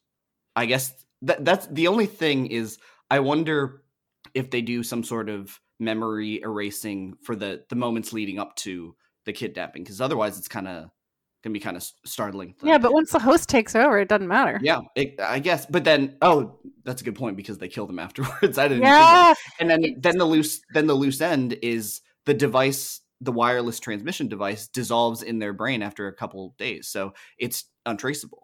i 0.56 0.66
guess 0.66 0.92
that 1.22 1.44
that's 1.44 1.66
the 1.66 1.88
only 1.88 2.06
thing 2.06 2.46
is 2.46 2.78
i 3.10 3.18
wonder 3.18 3.82
if 4.34 4.50
they 4.50 4.62
do 4.62 4.82
some 4.82 5.02
sort 5.02 5.28
of 5.28 5.60
memory 5.80 6.40
erasing 6.42 7.14
for 7.22 7.34
the 7.34 7.64
the 7.68 7.76
moments 7.76 8.12
leading 8.12 8.38
up 8.38 8.54
to 8.56 8.94
the 9.24 9.32
kidnapping 9.32 9.82
because 9.82 10.00
otherwise 10.00 10.38
it's 10.38 10.48
kind 10.48 10.68
of 10.68 10.90
can 11.44 11.52
be 11.52 11.60
kind 11.60 11.76
of 11.76 11.86
startling. 12.06 12.54
Yeah, 12.62 12.78
but 12.78 12.94
once 12.94 13.12
the 13.12 13.18
host 13.18 13.50
takes 13.50 13.76
over, 13.76 13.98
it 13.98 14.08
doesn't 14.08 14.26
matter. 14.26 14.58
Yeah, 14.62 14.80
it, 14.96 15.20
I 15.20 15.40
guess. 15.40 15.66
But 15.66 15.84
then, 15.84 16.16
oh, 16.22 16.58
that's 16.84 17.02
a 17.02 17.04
good 17.04 17.16
point 17.16 17.36
because 17.36 17.58
they 17.58 17.68
kill 17.68 17.86
them 17.86 17.98
afterwards. 18.06 18.56
I 18.56 18.66
didn't. 18.66 18.82
Yeah, 18.82 19.34
and 19.60 19.68
then 19.68 19.84
it's... 19.84 20.00
then 20.00 20.16
the 20.16 20.24
loose 20.24 20.62
then 20.72 20.86
the 20.86 20.94
loose 20.94 21.20
end 21.20 21.58
is 21.62 22.00
the 22.24 22.32
device, 22.32 23.02
the 23.20 23.32
wireless 23.32 23.78
transmission 23.78 24.28
device, 24.28 24.68
dissolves 24.68 25.22
in 25.22 25.38
their 25.38 25.52
brain 25.52 25.82
after 25.82 26.08
a 26.08 26.14
couple 26.14 26.54
days, 26.56 26.88
so 26.88 27.12
it's 27.38 27.64
untraceable. 27.84 28.43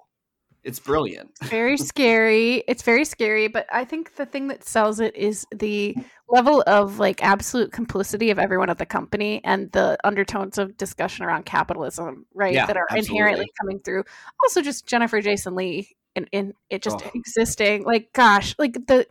It's 0.63 0.79
brilliant. 0.79 1.31
very 1.45 1.77
scary. 1.77 2.63
It's 2.69 2.83
very 2.83 3.05
scary, 3.05 3.49
but 3.49 3.67
I 3.73 3.85
think 3.85 4.17
the 4.17 4.27
thing 4.27 4.49
that 4.49 4.63
sells 4.65 5.01
it 5.01 5.17
is 5.17 5.47
the 5.55 5.97
level 6.29 6.63
of 6.67 6.99
like 6.99 7.25
absolute 7.25 7.73
complicity 7.73 8.31
of 8.31 8.39
everyone 8.39 8.69
at 8.71 8.79
the 8.79 8.87
company 8.87 9.41
and 9.45 9.73
the 9.73 9.97
undertones 10.05 10.59
of 10.59 10.77
discussion 10.77 11.25
around 11.25 11.47
capitalism, 11.47 12.27
right? 12.35 12.53
Yeah, 12.55 12.67
that 12.67 12.77
are 12.77 12.87
absolutely. 12.91 13.17
inherently 13.17 13.47
coming 13.61 13.79
through. 13.79 14.05
Also, 14.45 14.61
just 14.63 14.87
Jennifer 14.87 15.21
Jason 15.21 15.55
Leigh 15.55 15.89
in, 16.15 16.27
in 16.33 16.55
it 16.69 16.83
just 16.83 16.99
Oh. 17.05 17.11
existing. 17.15 17.85
Like, 17.85 18.13
gosh, 18.13 18.55
like 18.59 18.75
the. 18.87 19.07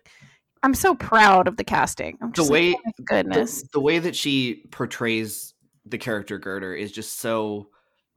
I'm 0.61 0.73
so 0.73 0.93
proud 0.93 1.47
of 1.47 1.55
the 1.55 1.63
casting. 1.63 2.17
I'm 2.21 2.31
The 2.31 2.35
just 2.35 2.49
like, 2.51 2.61
way 2.73 2.75
oh 2.85 2.91
goodness. 3.05 3.61
the, 3.61 3.67
the 3.73 3.79
way 3.79 3.97
that 3.99 4.13
she 4.15 4.65
portrays 4.71 5.53
the 5.85 5.97
character 5.97 6.37
Girder 6.37 6.73
is 6.75 6.91
just 6.91 7.19
so 7.19 7.69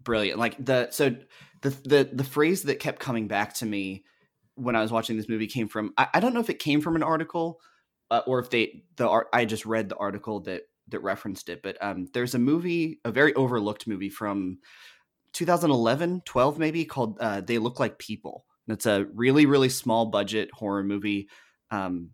brilliant. 0.03 0.39
Like 0.41 0.63
the 0.63 0.91
so 0.91 1.15
the 1.63 1.71
the 1.85 2.11
the 2.13 2.25
phrase 2.25 2.63
that 2.65 2.79
kept 2.79 2.99
coming 3.01 3.29
back 3.29 3.55
to 3.55 3.67
me 3.67 4.05
when 4.55 4.77
I 4.77 4.83
was 4.83 4.93
watching 4.93 5.17
this 5.17 5.29
movie 5.29 5.47
came 5.47 5.69
from 5.69 5.93
I, 5.97 6.09
I 6.15 6.21
don't 6.21 6.35
know 6.35 6.41
if 6.41 6.51
it 6.51 6.59
came 6.59 6.81
from 6.81 6.97
an 6.97 7.03
article 7.03 7.61
uh, 8.11 8.21
or 8.27 8.39
if 8.39 8.51
they 8.51 8.85
the 8.97 9.09
art 9.09 9.29
I 9.33 9.45
just 9.45 9.65
read 9.65 9.89
the 9.89 9.97
article 9.97 10.41
that 10.41 10.63
that 10.89 11.01
referenced 11.03 11.49
it, 11.49 11.63
but 11.63 11.77
um, 11.81 12.09
there's 12.13 12.35
a 12.35 12.39
movie, 12.39 13.01
a 13.05 13.11
very 13.11 13.33
overlooked 13.35 13.87
movie 13.87 14.11
from 14.11 14.59
2011, 15.33 16.23
12 16.27 16.59
maybe 16.59 16.85
called 16.85 17.19
uh, 17.21 17.41
They 17.41 17.59
Look 17.59 17.81
Like 17.81 17.99
People. 17.99 18.45
And 18.67 18.75
it's 18.77 18.87
a 18.87 19.07
really 19.15 19.47
really 19.47 19.69
small 19.69 20.07
budget 20.07 20.51
horror 20.53 20.85
movie. 20.85 21.29
Um, 21.71 22.11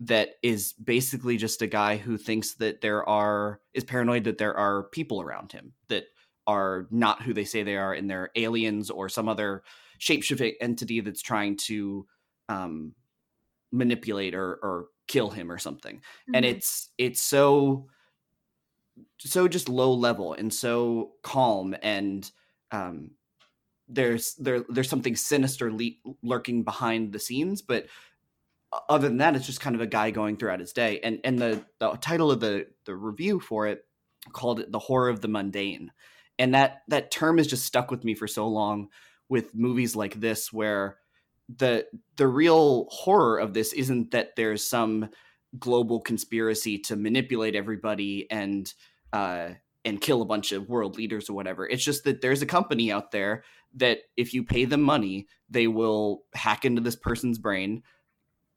that 0.00 0.30
is 0.42 0.72
basically 0.72 1.36
just 1.36 1.62
a 1.62 1.66
guy 1.66 1.96
who 1.96 2.16
thinks 2.16 2.54
that 2.54 2.80
there 2.80 3.08
are 3.08 3.60
is 3.72 3.84
paranoid 3.84 4.24
that 4.24 4.38
there 4.38 4.56
are 4.56 4.84
people 4.84 5.20
around 5.20 5.52
him 5.52 5.72
that 5.88 6.04
are 6.46 6.86
not 6.90 7.22
who 7.22 7.32
they 7.34 7.44
say 7.44 7.62
they 7.62 7.76
are 7.76 7.92
and 7.94 8.10
they're 8.10 8.30
aliens 8.36 8.90
or 8.90 9.08
some 9.08 9.28
other 9.28 9.62
shapeshifting 10.00 10.54
entity 10.60 11.00
that's 11.00 11.22
trying 11.22 11.56
to 11.56 12.06
um, 12.48 12.94
manipulate 13.72 14.34
or, 14.34 14.54
or 14.62 14.88
kill 15.08 15.30
him 15.30 15.50
or 15.50 15.58
something. 15.58 16.02
And 16.34 16.44
Mhm. 16.44 16.50
it's 16.50 16.90
it's 16.98 17.22
so 17.22 17.88
so 19.18 19.48
just 19.48 19.68
low 19.68 19.92
level 19.92 20.32
and 20.34 20.52
so 20.52 21.14
calm 21.22 21.74
and 21.82 22.30
um 22.72 23.12
there's 23.88 24.34
there 24.36 24.60
there's 24.68 24.88
something 24.88 25.16
sinister 25.16 25.72
le- 25.72 26.14
lurking 26.22 26.62
behind 26.64 27.12
the 27.12 27.18
scenes 27.18 27.62
but 27.62 27.86
other 28.88 29.08
than 29.08 29.18
that 29.18 29.36
it's 29.36 29.46
just 29.46 29.60
kind 29.60 29.74
of 29.74 29.82
a 29.82 29.86
guy 29.86 30.10
going 30.10 30.36
throughout 30.36 30.60
his 30.60 30.72
day. 30.72 31.00
And 31.00 31.20
and 31.24 31.38
the 31.38 31.64
the 31.78 31.90
title 31.96 32.30
of 32.30 32.40
the 32.40 32.68
the 32.84 32.96
review 32.96 33.40
for 33.40 33.66
it 33.66 33.86
called 34.32 34.60
it 34.60 34.72
the 34.72 34.78
horror 34.78 35.08
of 35.08 35.20
the 35.20 35.28
mundane 35.28 35.92
and 36.42 36.54
that 36.56 36.82
that 36.88 37.12
term 37.12 37.38
has 37.38 37.46
just 37.46 37.64
stuck 37.64 37.88
with 37.92 38.02
me 38.02 38.14
for 38.16 38.26
so 38.26 38.48
long 38.48 38.88
with 39.28 39.54
movies 39.54 39.94
like 39.94 40.18
this 40.18 40.52
where 40.52 40.98
the 41.56 41.86
the 42.16 42.26
real 42.26 42.86
horror 42.90 43.38
of 43.38 43.54
this 43.54 43.72
isn't 43.72 44.10
that 44.10 44.34
there's 44.36 44.66
some 44.66 45.08
global 45.56 46.00
conspiracy 46.00 46.78
to 46.80 46.96
manipulate 46.96 47.54
everybody 47.54 48.26
and 48.28 48.74
uh 49.12 49.50
and 49.84 50.00
kill 50.00 50.20
a 50.20 50.26
bunch 50.26 50.50
of 50.50 50.68
world 50.68 50.96
leaders 50.96 51.30
or 51.30 51.34
whatever. 51.34 51.68
It's 51.68 51.84
just 51.84 52.02
that 52.04 52.20
there's 52.20 52.42
a 52.42 52.46
company 52.46 52.90
out 52.90 53.12
there 53.12 53.44
that 53.76 53.98
if 54.16 54.34
you 54.34 54.42
pay 54.42 54.64
them 54.64 54.82
money 54.82 55.28
they 55.48 55.68
will 55.68 56.24
hack 56.34 56.64
into 56.64 56.82
this 56.82 56.96
person's 56.96 57.38
brain 57.38 57.84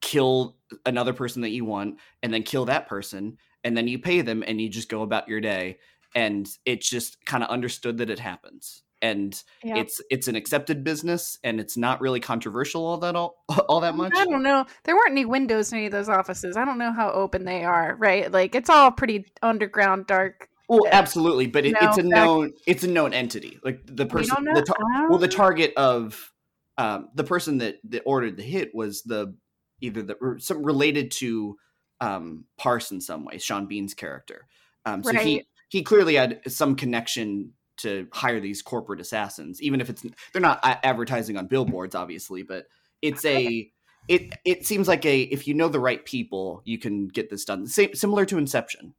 kill 0.01 0.57
another 0.87 1.13
person 1.13 1.43
that 1.43 1.49
you 1.49 1.65
want 1.65 1.99
and 2.23 2.33
then 2.33 2.41
kill 2.41 2.65
that 2.65 2.87
person 2.87 3.37
and 3.63 3.77
then 3.77 3.87
you 3.87 3.99
pay 3.99 4.21
them 4.21 4.43
and 4.45 4.59
you 4.59 4.69
just 4.69 4.89
go 4.89 5.01
about 5.01 5.27
your 5.27 5.41
day 5.41 5.77
and 6.15 6.47
it's 6.65 6.89
just 6.89 7.23
kind 7.25 7.43
of 7.43 7.49
understood 7.49 7.97
that 7.99 8.09
it 8.09 8.19
happens 8.19 8.81
and 9.01 9.43
Yeah. 9.63 9.77
it's 9.77 10.01
it's 10.09 10.27
an 10.29 10.35
accepted 10.35 10.83
business 10.83 11.37
and 11.43 11.59
it's 11.59 11.75
not 11.77 11.99
really 12.01 12.19
controversial 12.21 12.85
all 12.85 12.97
that 12.99 13.15
all, 13.15 13.43
all 13.69 13.81
that 13.81 13.95
much 13.95 14.13
I 14.15 14.23
don't 14.25 14.41
know. 14.41 14.65
There 14.85 14.95
weren't 14.95 15.11
any 15.11 15.25
windows 15.25 15.71
in 15.71 15.77
any 15.79 15.87
of 15.87 15.91
those 15.91 16.07
offices. 16.09 16.55
I 16.57 16.63
don't 16.65 16.77
know 16.77 16.93
how 16.93 17.11
open 17.11 17.43
they 17.43 17.63
are, 17.65 17.95
right? 17.99 18.31
Like 18.31 18.55
it's 18.55 18.69
all 18.69 18.91
pretty 18.91 19.25
underground, 19.43 20.07
dark. 20.07 20.49
well 20.69 20.87
absolutely 20.91 21.45
but 21.47 21.65
it, 21.65 21.75
it's 21.81 21.97
a 21.97 22.03
known 22.03 22.53
it's 22.65 22.83
a 22.83 22.87
known 22.87 23.13
entity 23.13 23.59
like 23.63 23.81
the 23.85 24.05
We 24.05 24.09
person 24.09 24.35
don't 24.35 24.45
know. 24.45 24.53
the 24.55 24.61
tar- 24.65 25.09
well 25.09 25.19
the 25.19 25.27
target 25.27 25.73
of 25.77 26.31
um 26.77 27.09
the 27.13 27.23
person 27.23 27.59
that 27.59 27.75
that 27.89 28.01
ordered 28.05 28.37
the 28.37 28.43
hit 28.43 28.73
was 28.73 29.03
the 29.03 29.35
either 29.81 30.01
the 30.01 30.15
some 30.39 30.63
related 30.63 31.11
to 31.11 31.57
um 32.01 32.45
Parse 32.57 32.91
in 32.91 32.99
some 33.01 33.25
way 33.25 33.37
Sean 33.37 33.67
Bean's 33.67 33.93
character 33.93 34.47
um 34.85 35.03
so 35.03 35.11
Right. 35.11 35.25
he 35.25 35.43
clearly 35.83 36.15
had 36.15 36.39
some 36.47 36.75
connection 36.75 37.51
to 37.77 38.07
hire 38.13 38.39
these 38.39 38.61
corporate 38.61 39.01
assassins 39.01 39.61
even 39.61 39.81
if 39.81 39.89
it's 39.89 40.05
they're 40.31 40.41
not 40.41 40.59
advertising 40.63 41.37
on 41.37 41.47
billboards 41.47 41.95
obviously 41.95 42.41
but 42.41 42.65
it's 43.01 43.25
a 43.25 43.69
it 44.07 44.33
it 44.45 44.65
seems 44.65 44.87
like 44.87 45.05
a 45.05 45.21
if 45.23 45.47
you 45.47 45.53
know 45.53 45.67
the 45.67 45.79
right 45.79 46.05
people 46.05 46.61
you 46.65 46.77
can 46.77 47.07
get 47.07 47.29
this 47.29 47.43
done 47.43 47.67
same 47.67 47.93
similar 47.93 48.25
to 48.25 48.37
inception 48.37 48.93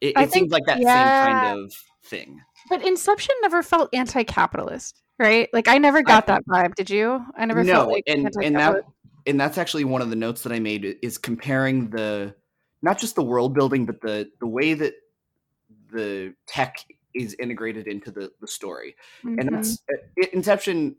it, 0.00 0.16
I 0.16 0.24
it 0.24 0.32
seems 0.32 0.52
like 0.52 0.64
that 0.66 0.80
yeah. 0.80 1.24
same 1.24 1.32
kind 1.32 1.58
of 1.60 1.72
thing 2.04 2.40
But 2.68 2.84
Inception 2.84 3.34
never 3.42 3.62
felt 3.62 3.90
anti-capitalist, 3.92 5.02
right? 5.18 5.48
Like 5.52 5.68
I 5.68 5.78
never 5.78 6.02
got 6.02 6.26
that 6.28 6.44
vibe. 6.46 6.74
Did 6.74 6.90
you? 6.90 7.24
I 7.36 7.44
never 7.44 7.64
no 7.64 7.72
felt 7.72 7.88
like 7.92 8.04
and 8.06 8.30
and 8.42 8.56
that 8.56 8.84
and 9.26 9.40
that's 9.40 9.58
actually 9.58 9.84
one 9.84 10.02
of 10.02 10.10
the 10.10 10.16
notes 10.16 10.42
that 10.42 10.52
i 10.52 10.58
made 10.58 10.96
is 11.02 11.18
comparing 11.18 11.90
the 11.90 12.34
not 12.82 12.98
just 12.98 13.14
the 13.14 13.22
world 13.22 13.54
building 13.54 13.84
but 13.84 14.00
the 14.00 14.28
the 14.40 14.46
way 14.46 14.74
that 14.74 14.94
the 15.92 16.34
tech 16.46 16.76
is 17.14 17.34
integrated 17.38 17.86
into 17.86 18.10
the 18.10 18.30
the 18.40 18.46
story 18.46 18.94
and 19.24 19.38
Mhm. 19.38 19.50
that's 19.50 19.82
uh, 19.92 20.26
Inception. 20.32 20.96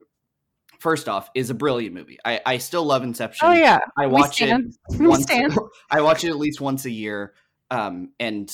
First 0.80 1.10
off, 1.10 1.30
is 1.36 1.50
a 1.50 1.54
brilliant 1.54 1.94
movie. 1.94 2.20
I, 2.24 2.40
I 2.46 2.58
still 2.58 2.86
love 2.86 3.04
Inception. 3.04 3.50
Oh 3.50 3.52
yeah, 3.54 3.80
I 3.98 4.08
watch 4.08 4.42
it. 4.42 4.56
We 5.00 5.08
once. 5.08 5.24
stand. 5.24 5.54
I 5.92 6.00
watch 6.02 6.24
it 6.24 6.30
at 6.30 6.38
least 6.38 6.62
once 6.62 6.86
a 6.86 6.90
year, 6.92 7.34
um, 7.70 8.14
and 8.20 8.50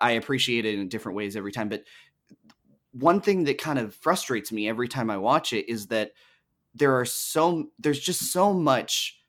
I 0.00 0.12
appreciate 0.12 0.64
it 0.64 0.78
in 0.78 0.88
different 0.88 1.16
ways 1.16 1.34
every 1.34 1.50
time. 1.50 1.68
But 1.68 1.82
one 2.92 3.20
thing 3.20 3.44
that 3.44 3.58
kind 3.58 3.78
of 3.78 3.94
frustrates 3.94 4.52
me 4.52 4.68
every 4.68 4.88
time 4.88 5.10
I 5.10 5.16
watch 5.16 5.52
it 5.52 5.68
is 5.68 5.88
that 5.88 6.12
there 6.74 6.98
are 6.98 7.04
so 7.04 7.70
there's 7.78 8.00
just 8.00 8.32
so 8.32 8.52
much 8.52 9.20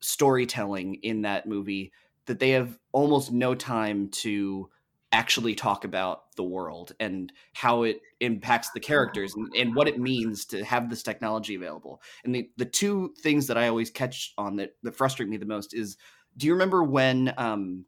storytelling 0.00 0.96
in 0.96 1.22
that 1.22 1.46
movie 1.46 1.92
that 2.26 2.38
they 2.38 2.50
have 2.50 2.78
almost 2.92 3.32
no 3.32 3.54
time 3.54 4.08
to 4.10 4.68
actually 5.10 5.54
talk 5.54 5.84
about 5.84 6.34
the 6.36 6.42
world 6.42 6.92
and 7.00 7.32
how 7.54 7.82
it 7.82 8.00
impacts 8.20 8.70
the 8.70 8.80
characters 8.80 9.34
and, 9.34 9.50
and 9.56 9.74
what 9.74 9.88
it 9.88 9.98
means 9.98 10.44
to 10.44 10.62
have 10.64 10.90
this 10.90 11.02
technology 11.02 11.54
available. 11.54 12.02
And 12.24 12.34
the, 12.34 12.50
the 12.58 12.66
two 12.66 13.14
things 13.20 13.46
that 13.46 13.56
I 13.56 13.68
always 13.68 13.90
catch 13.90 14.34
on 14.36 14.56
that, 14.56 14.72
that 14.82 14.94
frustrate 14.96 15.28
me 15.28 15.38
the 15.38 15.46
most 15.46 15.72
is 15.74 15.96
do 16.36 16.46
you 16.46 16.52
remember 16.52 16.84
when 16.84 17.32
um 17.38 17.84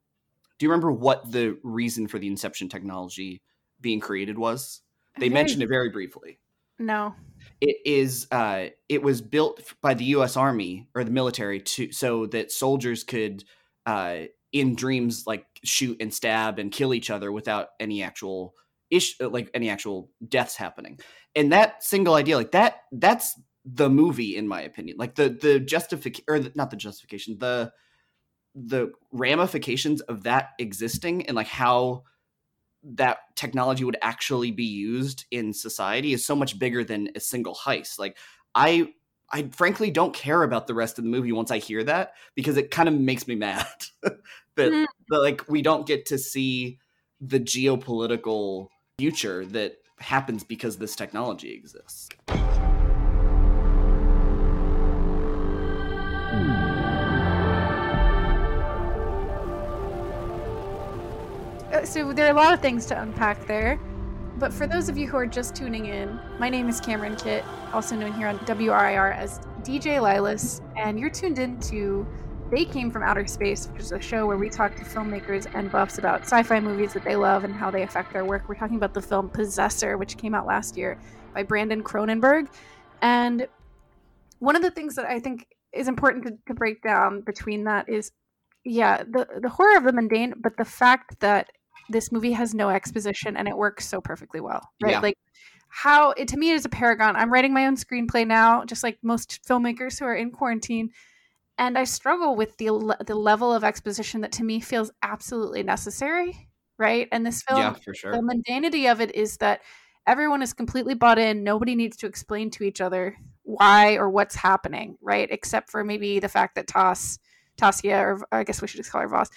do 0.58 0.66
you 0.66 0.70
remember 0.70 0.92
what 0.92 1.30
the 1.30 1.58
reason 1.62 2.08
for 2.08 2.18
the 2.18 2.26
inception 2.26 2.68
technology 2.68 3.42
being 3.80 4.00
created 4.00 4.38
was? 4.38 4.80
They 5.18 5.28
Very- 5.28 5.34
mentioned 5.34 5.62
it 5.62 5.68
very 5.68 5.90
briefly 5.90 6.38
No. 6.78 7.14
it 7.60 7.76
is 7.84 8.26
uh 8.30 8.66
it 8.88 9.02
was 9.02 9.20
built 9.20 9.74
by 9.82 9.92
the 9.94 10.04
US 10.16 10.36
Army 10.36 10.88
or 10.94 11.04
the 11.04 11.10
military 11.10 11.60
to 11.60 11.92
so 11.92 12.26
that 12.26 12.50
soldiers 12.50 13.04
could 13.04 13.44
uh 13.84 14.20
in 14.52 14.74
dreams 14.74 15.24
like 15.26 15.46
shoot 15.64 15.96
and 16.00 16.12
stab 16.12 16.58
and 16.58 16.72
kill 16.72 16.92
each 16.94 17.10
other 17.10 17.30
without 17.30 17.68
any 17.78 18.02
actual 18.02 18.54
ish 18.90 19.16
uh, 19.20 19.28
like 19.28 19.50
any 19.54 19.70
actual 19.70 20.10
deaths 20.26 20.56
happening. 20.56 20.98
And 21.34 21.52
that 21.52 21.82
single 21.82 22.14
idea 22.14 22.36
like 22.36 22.52
that 22.52 22.82
that's 22.92 23.38
the 23.64 23.88
movie 23.88 24.36
in 24.36 24.48
my 24.48 24.62
opinion. 24.62 24.96
Like 24.98 25.14
the 25.14 25.28
the 25.28 25.60
justification 25.60 26.24
or 26.28 26.38
the, 26.40 26.52
not 26.54 26.70
the 26.70 26.76
justification, 26.76 27.38
the 27.38 27.72
the 28.54 28.92
ramifications 29.12 30.00
of 30.02 30.24
that 30.24 30.50
existing 30.58 31.26
and 31.26 31.36
like 31.36 31.46
how 31.46 32.02
that 32.82 33.18
technology 33.36 33.84
would 33.84 33.98
actually 34.02 34.50
be 34.50 34.64
used 34.64 35.26
in 35.30 35.52
society 35.52 36.12
is 36.12 36.24
so 36.24 36.34
much 36.34 36.58
bigger 36.58 36.82
than 36.82 37.10
a 37.14 37.20
single 37.20 37.54
heist. 37.54 37.98
Like 37.98 38.16
I 38.54 38.92
I 39.32 39.48
frankly 39.52 39.90
don't 39.90 40.14
care 40.14 40.42
about 40.42 40.66
the 40.66 40.74
rest 40.74 40.98
of 40.98 41.04
the 41.04 41.10
movie 41.10 41.30
once 41.30 41.50
I 41.50 41.58
hear 41.58 41.84
that 41.84 42.14
because 42.34 42.56
it 42.56 42.70
kind 42.70 42.88
of 42.88 42.94
makes 42.94 43.28
me 43.28 43.34
mad 43.36 43.66
that, 44.60 44.72
Mm. 44.72 44.86
that 45.08 45.18
like 45.20 45.48
we 45.48 45.62
don't 45.62 45.86
get 45.86 46.06
to 46.06 46.18
see 46.18 46.78
the 47.20 47.40
geopolitical 47.40 48.68
future 48.98 49.44
that 49.46 49.76
happens 49.98 50.44
because 50.44 50.78
this 50.78 50.96
technology 50.96 51.52
exists. 51.52 52.08
Uh, 61.72 61.84
So 61.84 62.12
there 62.12 62.26
are 62.26 62.30
a 62.30 62.34
lot 62.34 62.52
of 62.52 62.60
things 62.60 62.86
to 62.86 63.00
unpack 63.00 63.46
there. 63.46 63.78
But 64.38 64.52
for 64.52 64.66
those 64.66 64.88
of 64.88 64.96
you 64.96 65.06
who 65.06 65.16
are 65.18 65.26
just 65.26 65.54
tuning 65.54 65.86
in, 65.86 66.18
my 66.38 66.48
name 66.48 66.68
is 66.68 66.80
Cameron 66.80 67.16
Kitt, 67.16 67.44
also 67.72 67.94
known 67.94 68.12
here 68.14 68.26
on 68.26 68.38
WRIR 68.40 69.14
as 69.14 69.38
DJ 69.62 69.98
Lilas, 70.00 70.62
and 70.76 70.98
you're 70.98 71.10
tuned 71.10 71.38
in 71.38 71.60
to 71.60 72.06
They 72.50 72.64
Came 72.64 72.90
from 72.90 73.04
Outer 73.04 73.28
Space, 73.28 73.68
which 73.68 73.82
is 73.82 73.92
a 73.92 74.00
show 74.00 74.26
where 74.26 74.36
we 74.36 74.50
talk 74.50 74.74
to 74.74 74.82
filmmakers 74.82 75.46
and 75.54 75.70
buffs 75.70 75.98
about 75.98 76.22
sci-fi 76.22 76.58
movies 76.58 76.92
that 76.94 77.04
they 77.04 77.14
love 77.14 77.44
and 77.44 77.54
how 77.54 77.70
they 77.70 77.84
affect 77.84 78.12
their 78.12 78.24
work. 78.24 78.48
We're 78.48 78.56
talking 78.56 78.76
about 78.76 78.92
the 78.92 79.00
film 79.00 79.28
Possessor, 79.28 79.96
which 79.96 80.16
came 80.16 80.34
out 80.34 80.46
last 80.46 80.76
year 80.76 80.98
by 81.32 81.44
Brandon 81.44 81.80
Cronenberg. 81.84 82.48
And 83.02 83.46
one 84.40 84.56
of 84.56 84.62
the 84.62 84.70
things 84.72 84.96
that 84.96 85.04
I 85.04 85.20
think 85.20 85.46
is 85.72 85.86
important 85.86 86.26
to, 86.26 86.32
to 86.48 86.54
break 86.54 86.82
down 86.82 87.20
between 87.20 87.64
that 87.64 87.88
is, 87.88 88.10
yeah, 88.64 89.04
the 89.04 89.28
the 89.40 89.48
horror 89.48 89.76
of 89.76 89.84
the 89.84 89.92
mundane, 89.92 90.34
but 90.36 90.56
the 90.56 90.64
fact 90.64 91.20
that 91.20 91.50
this 91.88 92.10
movie 92.10 92.32
has 92.32 92.52
no 92.52 92.68
exposition 92.68 93.36
and 93.36 93.46
it 93.46 93.56
works 93.56 93.86
so 93.86 94.00
perfectly 94.00 94.40
well, 94.40 94.68
right? 94.82 94.92
Yeah. 94.92 95.00
Like 95.00 95.18
how 95.68 96.10
it 96.12 96.26
to 96.28 96.36
me 96.36 96.50
is 96.50 96.64
a 96.64 96.68
paragon. 96.68 97.14
I'm 97.14 97.32
writing 97.32 97.54
my 97.54 97.66
own 97.66 97.76
screenplay 97.76 98.26
now, 98.26 98.64
just 98.64 98.82
like 98.82 98.98
most 99.04 99.38
filmmakers 99.48 100.00
who 100.00 100.04
are 100.04 100.16
in 100.16 100.32
quarantine, 100.32 100.90
and 101.60 101.76
I 101.76 101.84
struggle 101.84 102.34
with 102.34 102.56
the 102.56 102.96
the 103.06 103.14
level 103.14 103.52
of 103.52 103.62
exposition 103.62 104.22
that 104.22 104.32
to 104.32 104.44
me 104.44 104.60
feels 104.60 104.90
absolutely 105.02 105.62
necessary, 105.62 106.48
right? 106.78 107.06
And 107.12 107.24
this 107.24 107.42
film, 107.42 107.60
yeah, 107.60 107.74
for 107.74 107.94
sure. 107.94 108.12
the 108.12 108.22
mundanity 108.22 108.90
of 108.90 109.00
it 109.00 109.14
is 109.14 109.36
that 109.36 109.60
everyone 110.06 110.42
is 110.42 110.54
completely 110.54 110.94
bought 110.94 111.18
in. 111.18 111.44
Nobody 111.44 111.76
needs 111.76 111.98
to 111.98 112.06
explain 112.06 112.50
to 112.52 112.64
each 112.64 112.80
other 112.80 113.14
why 113.42 113.96
or 113.96 114.08
what's 114.08 114.34
happening, 114.34 114.96
right? 115.02 115.28
Except 115.30 115.70
for 115.70 115.84
maybe 115.84 116.18
the 116.18 116.28
fact 116.28 116.54
that 116.54 116.66
Toss, 116.66 117.18
Tasya, 117.60 118.02
or 118.02 118.26
I 118.32 118.42
guess 118.42 118.62
we 118.62 118.68
should 118.68 118.78
just 118.78 118.90
call 118.90 119.02
her 119.02 119.08
Vos, 119.08 119.28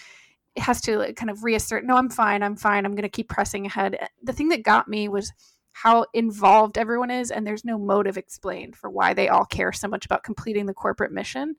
has 0.55 0.79
to 0.81 0.97
like, 0.99 1.17
kind 1.17 1.29
of 1.29 1.43
reassert, 1.43 1.83
no, 1.83 1.97
I'm 1.97 2.09
fine, 2.09 2.41
I'm 2.41 2.55
fine, 2.55 2.85
I'm 2.85 2.93
going 2.95 3.01
to 3.03 3.09
keep 3.09 3.27
pressing 3.27 3.65
ahead. 3.65 3.97
Eh, 3.99 4.07
the 4.21 4.33
thing 4.33 4.49
that 4.49 4.63
got 4.63 4.87
me 4.87 5.09
was 5.09 5.33
how 5.73 6.05
involved 6.13 6.77
everyone 6.77 7.11
is, 7.11 7.31
and 7.31 7.45
there's 7.45 7.65
no 7.65 7.77
motive 7.77 8.17
explained 8.17 8.75
for 8.75 8.89
why 8.89 9.13
they 9.13 9.27
all 9.27 9.45
care 9.45 9.73
so 9.73 9.87
much 9.87 10.05
about 10.05 10.23
completing 10.23 10.67
the 10.67 10.73
corporate 10.73 11.11
mission. 11.11 11.55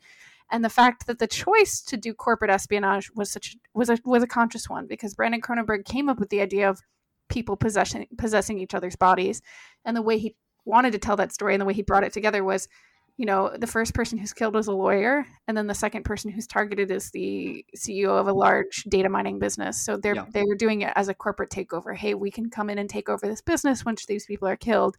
And 0.50 0.64
the 0.64 0.68
fact 0.70 1.06
that 1.06 1.18
the 1.18 1.26
choice 1.26 1.80
to 1.82 1.96
do 1.96 2.14
corporate 2.14 2.50
espionage 2.50 3.10
was 3.14 3.30
such 3.30 3.56
was 3.72 3.90
a 3.90 3.98
was 4.04 4.22
a 4.22 4.26
conscious 4.26 4.68
one 4.68 4.86
because 4.86 5.14
Brandon 5.14 5.40
Cronenberg 5.40 5.84
came 5.84 6.08
up 6.08 6.20
with 6.20 6.30
the 6.30 6.40
idea 6.40 6.68
of 6.68 6.80
people 7.28 7.56
possessing 7.56 8.06
possessing 8.18 8.58
each 8.58 8.74
other's 8.74 8.96
bodies, 8.96 9.42
and 9.84 9.96
the 9.96 10.02
way 10.02 10.18
he 10.18 10.36
wanted 10.64 10.92
to 10.92 10.98
tell 10.98 11.16
that 11.16 11.32
story 11.32 11.54
and 11.54 11.60
the 11.60 11.64
way 11.64 11.74
he 11.74 11.82
brought 11.82 12.04
it 12.04 12.12
together 12.12 12.44
was 12.44 12.68
you 13.16 13.26
know, 13.26 13.54
the 13.56 13.66
first 13.66 13.94
person 13.94 14.18
who's 14.18 14.32
killed 14.32 14.54
was 14.54 14.66
a 14.66 14.72
lawyer, 14.72 15.24
and 15.46 15.56
then 15.56 15.68
the 15.68 15.74
second 15.74 16.04
person 16.04 16.32
who's 16.32 16.48
targeted 16.48 16.90
is 16.90 17.12
the 17.12 17.64
CEO 17.76 18.08
of 18.08 18.26
a 18.26 18.32
large 18.32 18.82
data 18.88 19.08
mining 19.08 19.38
business. 19.38 19.80
So 19.80 19.96
they're 19.96 20.16
Yeah. 20.16 20.26
they're 20.32 20.56
doing 20.56 20.82
it 20.82 20.92
as 20.96 21.08
a 21.08 21.14
corporate 21.14 21.50
takeover. 21.50 21.94
Hey, 21.96 22.14
we 22.14 22.30
can 22.32 22.50
come 22.50 22.70
in 22.70 22.78
and 22.78 22.90
take 22.90 23.08
over 23.08 23.26
this 23.28 23.40
business 23.40 23.84
once 23.84 24.04
these 24.04 24.26
people 24.26 24.48
are 24.48 24.56
killed. 24.56 24.96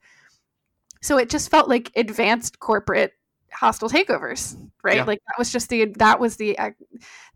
So 1.02 1.18
it 1.18 1.30
just 1.30 1.52
felt 1.52 1.68
like 1.68 1.92
advanced 1.96 2.60
corporate 2.60 3.14
hostile 3.52 3.90
takeovers, 3.90 4.58
right? 4.84 4.98
Yeah. 4.98 5.04
Like 5.06 5.20
that 5.28 5.38
was 5.38 5.52
just 5.52 5.70
the 5.70 5.86
that 5.98 6.20
was 6.20 6.38
the 6.38 6.58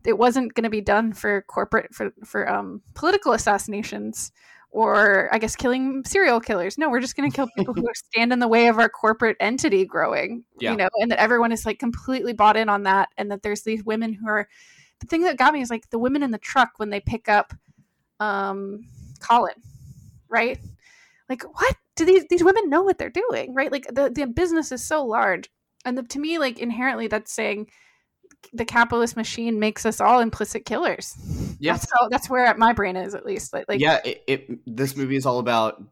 it 0.06 0.17
wasn't 0.17 0.54
going 0.54 0.63
to 0.63 0.69
be 0.69 0.82
done 0.82 1.13
for 1.13 1.41
corporate 1.43 1.93
for 1.93 2.12
for 2.24 2.50
um 2.50 2.82
political 2.93 3.34
assassinations 3.34 4.32
or 4.72 5.34
I 5.34 5.39
guess 5.39 5.56
killing 5.56 6.04
serial 6.06 6.39
killers. 6.39 6.78
No, 6.78 6.89
we're 6.89 7.00
just 7.00 7.15
going 7.15 7.30
to 7.30 7.36
kill 7.36 7.50
people 7.58 7.74
who 7.74 7.86
stand 7.95 8.32
in 8.32 8.39
the 8.39 8.48
way 8.48 8.67
of 8.67 8.78
our 8.78 8.89
corporate 8.89 9.38
entity 9.39 9.86
growing. 9.86 10.43
Yeah. 10.60 10.72
You 10.72 10.78
know, 10.78 10.89
and 11.00 11.12
that 11.12 11.19
everyone 11.19 11.52
is 11.52 11.65
like 11.65 11.80
completely 11.80 12.34
bought 12.34 12.58
in 12.58 12.69
on 12.69 12.84
that, 12.84 13.10
and 13.17 13.32
that 13.32 13.41
there's 13.41 13.63
these 13.63 13.84
women 13.84 14.13
who 14.13 14.28
are. 14.28 14.48
The 15.00 15.08
thing 15.08 15.24
that 15.24 15.38
got 15.38 15.54
me 15.54 15.62
is 15.62 15.69
like 15.69 15.89
the 15.91 16.00
women 16.00 16.24
in 16.24 16.32
the 16.32 16.38
truck 16.38 16.72
when 16.76 16.89
they 16.89 17.00
pick 17.00 17.30
up, 17.30 17.54
um, 18.19 18.86
Colin, 19.22 19.56
right? 20.28 20.60
Like 21.30 21.43
what 21.43 21.76
do 21.95 22.04
these 22.04 22.26
these 22.30 22.43
women 22.43 22.69
know 22.69 22.82
what 22.82 22.98
they're 22.98 23.10
doing, 23.10 23.54
right? 23.54 23.72
Like 23.72 23.88
the 23.93 24.10
the 24.10 24.26
business 24.28 24.72
is 24.72 24.84
so 24.84 25.06
large, 25.06 25.50
and 25.86 25.98
the, 25.98 26.04
to 26.04 26.20
me, 26.20 26.38
like 26.38 26.60
inherently, 26.60 27.08
that's 27.08 27.32
saying 27.32 27.70
the 28.54 28.65
capitalist 28.65 29.15
machine 29.18 29.60
makes 29.60 29.86
us 29.86 30.00
all 30.00 30.20
implicit 30.20 30.65
killers. 30.65 31.15
Yeah. 31.60 31.74
That's 31.74 31.88
how, 31.92 32.08
that's 32.10 32.30
where 32.30 32.56
my 32.56 32.74
brain 32.74 32.96
is 32.96 33.13
at 33.15 33.26
least. 33.26 33.54
Like, 33.54 33.65
like 33.68 33.80
yeah, 33.80 34.00
it, 34.06 34.24
it 34.28 34.60
this 34.65 34.96
movie 34.96 35.15
is 35.15 35.26
all 35.26 35.39
about 35.39 35.84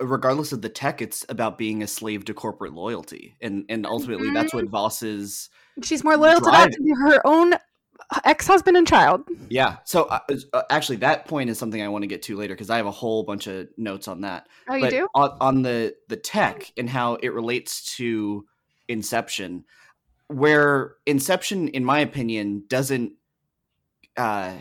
regardless 0.00 0.52
of 0.52 0.62
the 0.62 0.68
tech, 0.68 1.02
it's 1.02 1.24
about 1.28 1.58
being 1.58 1.82
a 1.82 1.86
slave 1.86 2.24
to 2.26 2.34
corporate 2.34 2.72
loyalty. 2.72 3.36
And 3.40 3.64
and 3.68 3.86
ultimately 3.86 4.30
that's 4.30 4.52
Mm-hmm. 4.52 4.66
what 4.66 4.90
Vos 4.90 5.02
is 5.02 5.48
she's 5.82 6.04
more 6.04 6.16
loyal 6.16 6.40
to 6.40 6.50
that 6.50 6.74
her 7.04 7.20
own 7.26 7.54
ex-husband 8.24 8.76
and 8.76 8.86
child. 8.86 9.22
yeah. 9.48 9.76
So 9.84 10.04
uh, 10.04 10.20
uh, 10.52 10.62
actually 10.70 10.96
that 10.96 11.26
point 11.26 11.50
is 11.50 11.58
something 11.58 11.82
I 11.82 11.88
want 11.88 12.02
to 12.02 12.06
get 12.06 12.22
to 12.24 12.36
later 12.36 12.54
because 12.54 12.70
I 12.70 12.76
have 12.76 12.86
a 12.86 12.90
whole 12.90 13.22
bunch 13.24 13.46
of 13.46 13.68
notes 13.76 14.08
on 14.08 14.20
that. 14.22 14.48
Oh, 14.68 14.74
you 14.74 14.82
but 14.82 14.90
do? 14.90 15.08
On, 15.14 15.36
on 15.40 15.62
the 15.62 15.94
the 16.08 16.16
tech 16.16 16.72
and 16.76 16.88
how 16.88 17.14
it 17.16 17.32
relates 17.32 17.96
to 17.96 18.46
Inception, 18.88 19.64
where 20.28 20.96
Inception, 21.06 21.68
in 21.68 21.84
my 21.84 22.00
opinion, 22.00 22.64
doesn't. 22.68 23.12
Uh, 24.16 24.54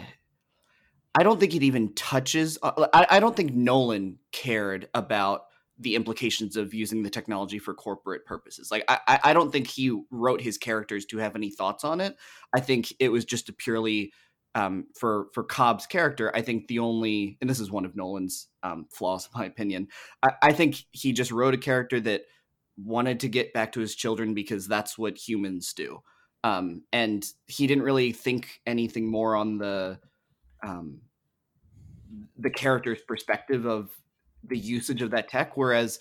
I 1.19 1.23
don't 1.23 1.39
think 1.39 1.55
it 1.55 1.63
even 1.63 1.93
touches. 1.93 2.59
uh, 2.61 2.87
I, 2.93 3.07
I 3.11 3.19
don't 3.19 3.35
think 3.35 3.53
Nolan 3.53 4.19
cared 4.31 4.87
about 4.93 5.45
the 5.79 5.95
implications 5.95 6.57
of 6.57 6.73
using 6.73 7.03
the 7.03 7.09
technology 7.09 7.59
for 7.59 7.73
corporate 7.73 8.25
purposes. 8.25 8.71
Like 8.71 8.83
I, 8.87 9.19
I- 9.23 9.33
don't 9.33 9.51
think 9.51 9.67
he 9.67 9.99
wrote 10.11 10.41
his 10.41 10.57
characters 10.57 11.05
to 11.07 11.17
have 11.17 11.35
any 11.35 11.49
thoughts 11.51 11.83
on 11.83 12.01
it. 12.01 12.15
I 12.53 12.59
think 12.59 12.93
it 12.99 13.09
was 13.09 13.25
just 13.25 13.49
a 13.49 13.53
purely 13.53 14.11
um, 14.55 14.87
for 14.95 15.27
for 15.33 15.43
Cobb's 15.43 15.85
character. 15.85 16.31
I 16.35 16.41
think 16.41 16.67
the 16.67 16.79
only, 16.79 17.37
and 17.41 17.49
this 17.49 17.59
is 17.59 17.69
one 17.69 17.85
of 17.85 17.95
Nolan's 17.95 18.47
um, 18.63 18.87
flaws, 18.91 19.29
in 19.31 19.39
my 19.39 19.45
opinion. 19.45 19.87
I, 20.23 20.29
I 20.41 20.53
think 20.53 20.83
he 20.91 21.13
just 21.13 21.31
wrote 21.31 21.53
a 21.53 21.59
character 21.59 21.99
that 22.01 22.23
wanted 22.77 23.19
to 23.21 23.29
get 23.29 23.53
back 23.53 23.71
to 23.73 23.79
his 23.79 23.95
children 23.95 24.33
because 24.33 24.67
that's 24.67 24.97
what 24.97 25.17
humans 25.17 25.73
do. 25.73 26.01
Um, 26.43 26.83
and 26.93 27.25
he 27.47 27.67
didn't 27.67 27.83
really 27.83 28.11
think 28.11 28.61
anything 28.65 29.09
more 29.09 29.35
on 29.35 29.57
the 29.57 29.99
um, 30.65 31.01
the 32.37 32.49
character's 32.49 33.01
perspective 33.07 33.65
of 33.65 33.91
the 34.43 34.57
usage 34.57 35.01
of 35.01 35.11
that 35.11 35.29
tech. 35.29 35.57
Whereas 35.57 35.99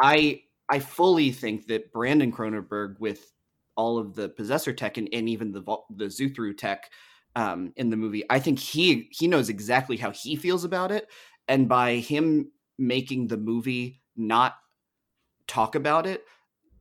I 0.00 0.42
I 0.68 0.80
fully 0.80 1.30
think 1.30 1.68
that 1.68 1.92
Brandon 1.92 2.32
Cronenberg 2.32 2.98
with 2.98 3.32
all 3.76 3.98
of 3.98 4.14
the 4.14 4.28
possessor 4.28 4.72
tech 4.72 4.96
and, 4.96 5.08
and 5.12 5.28
even 5.28 5.52
the 5.52 5.62
the 5.94 6.06
Zuthru 6.06 6.56
tech 6.56 6.90
um, 7.36 7.72
in 7.76 7.90
the 7.90 7.96
movie, 7.96 8.24
I 8.28 8.40
think 8.40 8.58
he 8.58 9.08
he 9.12 9.28
knows 9.28 9.48
exactly 9.48 9.96
how 9.96 10.10
he 10.10 10.36
feels 10.36 10.64
about 10.64 10.90
it, 10.90 11.08
and 11.48 11.68
by 11.68 11.96
him 11.96 12.50
making 12.78 13.28
the 13.28 13.36
movie 13.36 14.02
not 14.16 14.56
talk 15.46 15.74
about 15.74 16.06
it, 16.06 16.24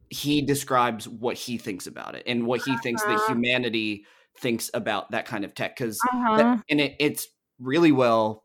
he 0.10 0.42
describes 0.42 1.08
what 1.08 1.38
he 1.38 1.58
thinks 1.58 1.88
about 1.88 2.16
it 2.16 2.24
and 2.28 2.46
what 2.46 2.62
he 2.62 2.78
thinks 2.78 3.02
that 3.04 3.16
Uh-huh. 3.16 3.34
humanity 3.34 4.06
thinks 4.40 4.70
about 4.74 5.12
that 5.12 5.26
kind 5.26 5.46
of 5.46 5.54
tech 5.56 5.76
because 5.76 6.00
Uh-huh. 6.04 6.58
and 6.70 6.82
it, 6.82 6.96
it's 7.00 7.28
really 7.60 7.92
well 7.92 8.44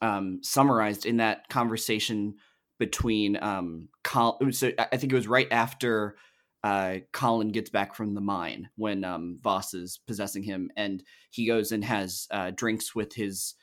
um, 0.00 0.40
summarized 0.42 1.06
in 1.06 1.18
that 1.18 1.48
conversation 1.48 2.34
between 2.78 3.36
um, 3.42 3.88
Col- 4.02 4.38
so 4.50 4.72
I 4.78 4.88
I 4.92 4.96
think 4.96 5.12
it 5.12 5.16
was 5.16 5.28
right 5.28 5.48
after 5.50 6.16
uh, 6.64 6.98
Colin 7.12 7.48
gets 7.50 7.70
back 7.70 7.94
from 7.94 8.14
the 8.14 8.20
mine 8.20 8.68
when 8.76 9.04
um, 9.04 9.38
Vos 9.42 9.72
is 9.74 10.00
possessing 10.06 10.42
him, 10.42 10.70
and 10.76 11.02
he 11.30 11.46
goes 11.46 11.70
and 11.70 11.84
has 11.84 12.26
uh, 12.30 12.50
drinks 12.50 12.94
with 12.94 13.14
his. 13.14 13.54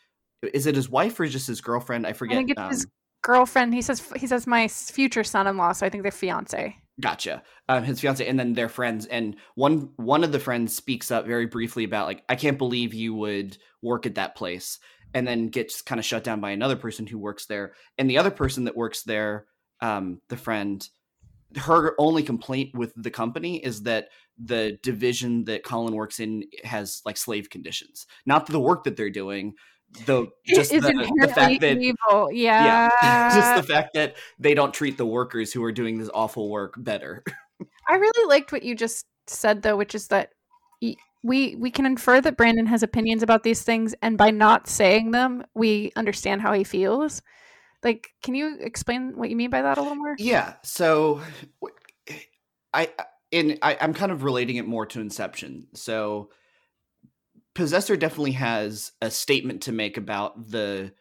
Is 0.54 0.68
it 0.68 0.76
his 0.76 0.89
wife 0.89 1.20
or 1.20 1.26
just 1.28 1.48
his 1.48 1.60
girlfriend? 1.62 2.08
I 2.08 2.13
forget. 2.13 2.38
think 2.38 2.52
it's 2.52 2.62
um, 2.62 2.70
his 2.70 2.88
girlfriend. 3.23 3.73
He 3.73 3.81
says 3.81 4.07
he 4.15 4.27
says 4.27 4.45
my 4.45 4.67
future 4.67 5.23
son-in-law, 5.23 5.71
so 5.71 5.86
I 5.86 5.89
think 5.89 6.03
they're 6.03 6.12
fiance. 6.12 6.75
Gotcha. 7.01 7.41
Um, 7.67 7.83
his 7.83 7.99
fiance, 7.99 8.27
and 8.27 8.39
then 8.39 8.53
their 8.53 8.69
friends, 8.69 9.07
and 9.07 9.36
one 9.55 9.89
one 9.95 10.23
of 10.23 10.31
the 10.31 10.39
friends 10.39 10.75
speaks 10.75 11.09
up 11.09 11.25
very 11.25 11.47
briefly 11.47 11.83
about 11.86 12.05
like, 12.05 12.23
I 12.29 12.36
can't 12.36 12.59
believe 12.59 12.93
you 12.93 13.15
would 13.15 13.57
work 13.81 14.05
at 14.05 14.15
that 14.15 14.36
place, 14.36 14.77
and 15.15 15.27
then 15.27 15.47
gets 15.47 15.81
kind 15.81 15.97
of 15.97 16.05
shut 16.05 16.23
down 16.23 16.39
by 16.39 16.51
another 16.51 16.75
person 16.75 17.07
who 17.07 17.17
works 17.17 17.47
there, 17.47 17.73
and 17.97 18.07
the 18.07 18.19
other 18.19 18.29
person 18.29 18.65
that 18.65 18.77
works 18.77 19.01
there, 19.03 19.47
um, 19.81 20.21
the 20.29 20.38
friend, 20.38 20.88
her 21.57 21.95
only 21.97 22.21
complaint 22.21 22.77
with 22.77 22.93
the 22.95 23.12
company 23.12 23.57
is 23.57 23.83
that 23.83 24.09
the 24.43 24.77
division 24.83 25.45
that 25.45 25.63
Colin 25.63 25.95
works 25.95 26.19
in 26.19 26.43
has 26.63 27.01
like 27.05 27.17
slave 27.17 27.49
conditions, 27.49 28.05
not 28.25 28.45
the 28.45 28.59
work 28.59 28.83
that 28.83 28.97
they're 28.97 29.09
doing, 29.09 29.53
the 30.06 30.28
just 30.45 30.72
the, 30.72 30.80
the 30.80 31.28
fact 31.28 31.61
that 31.61 31.78
evil. 31.78 32.32
Yeah. 32.32 32.89
yeah, 33.01 33.36
just 33.36 33.68
the 33.68 33.74
fact 33.74 33.93
that 33.93 34.15
they 34.39 34.53
don't 34.53 34.74
treat 34.74 34.97
the 34.97 35.05
workers 35.05 35.53
who 35.53 35.63
are 35.63 35.72
doing 35.72 35.97
this 35.97 36.09
awful 36.13 36.49
work 36.49 36.76
better. 36.78 37.24
I 37.89 37.95
really 37.95 38.28
liked 38.28 38.51
what 38.51 38.63
you 38.63 38.76
just 38.76 39.05
said 39.28 39.61
though, 39.61 39.78
which 39.78 39.95
is 39.95 40.07
that 40.07 40.32
we 41.24 41.55
we 41.55 41.72
can 41.72 41.86
infer 41.86 42.20
that 42.22 42.38
Brandon 42.38 42.65
has 42.68 42.84
opinions 42.84 43.24
about 43.24 43.43
these 43.43 43.63
things, 43.63 43.95
and 44.01 44.18
by 44.18 44.30
not 44.30 44.68
saying 44.68 45.11
them, 45.11 45.43
we 45.55 45.91
understand 45.95 46.41
how 46.41 46.53
he 46.53 46.63
feels. 46.63 47.22
Like, 47.84 48.09
can 48.22 48.36
you 48.36 48.57
explain 48.59 49.18
what 49.18 49.30
you 49.30 49.36
mean 49.36 49.49
by 49.49 49.61
that 49.61 49.78
a 49.78 49.82
little 49.82 49.95
more? 49.95 50.15
Yeah. 50.18 50.53
So 50.63 51.22
i 52.74 52.89
in 53.32 53.57
I, 53.61 53.78
I'm 53.80 53.93
kind 53.93 54.11
of 54.11 54.24
relating 54.24 54.57
it 54.57 54.68
more 54.68 54.86
to 54.88 54.99
Inception. 54.99 55.68
So 55.74 56.30
Possessor 57.56 57.95
definitely 57.95 58.32
has 58.32 58.91
a 59.01 59.12
statement 59.12 59.64
to 59.64 59.72
make 59.72 59.97
about 59.97 60.49
the 60.49 60.93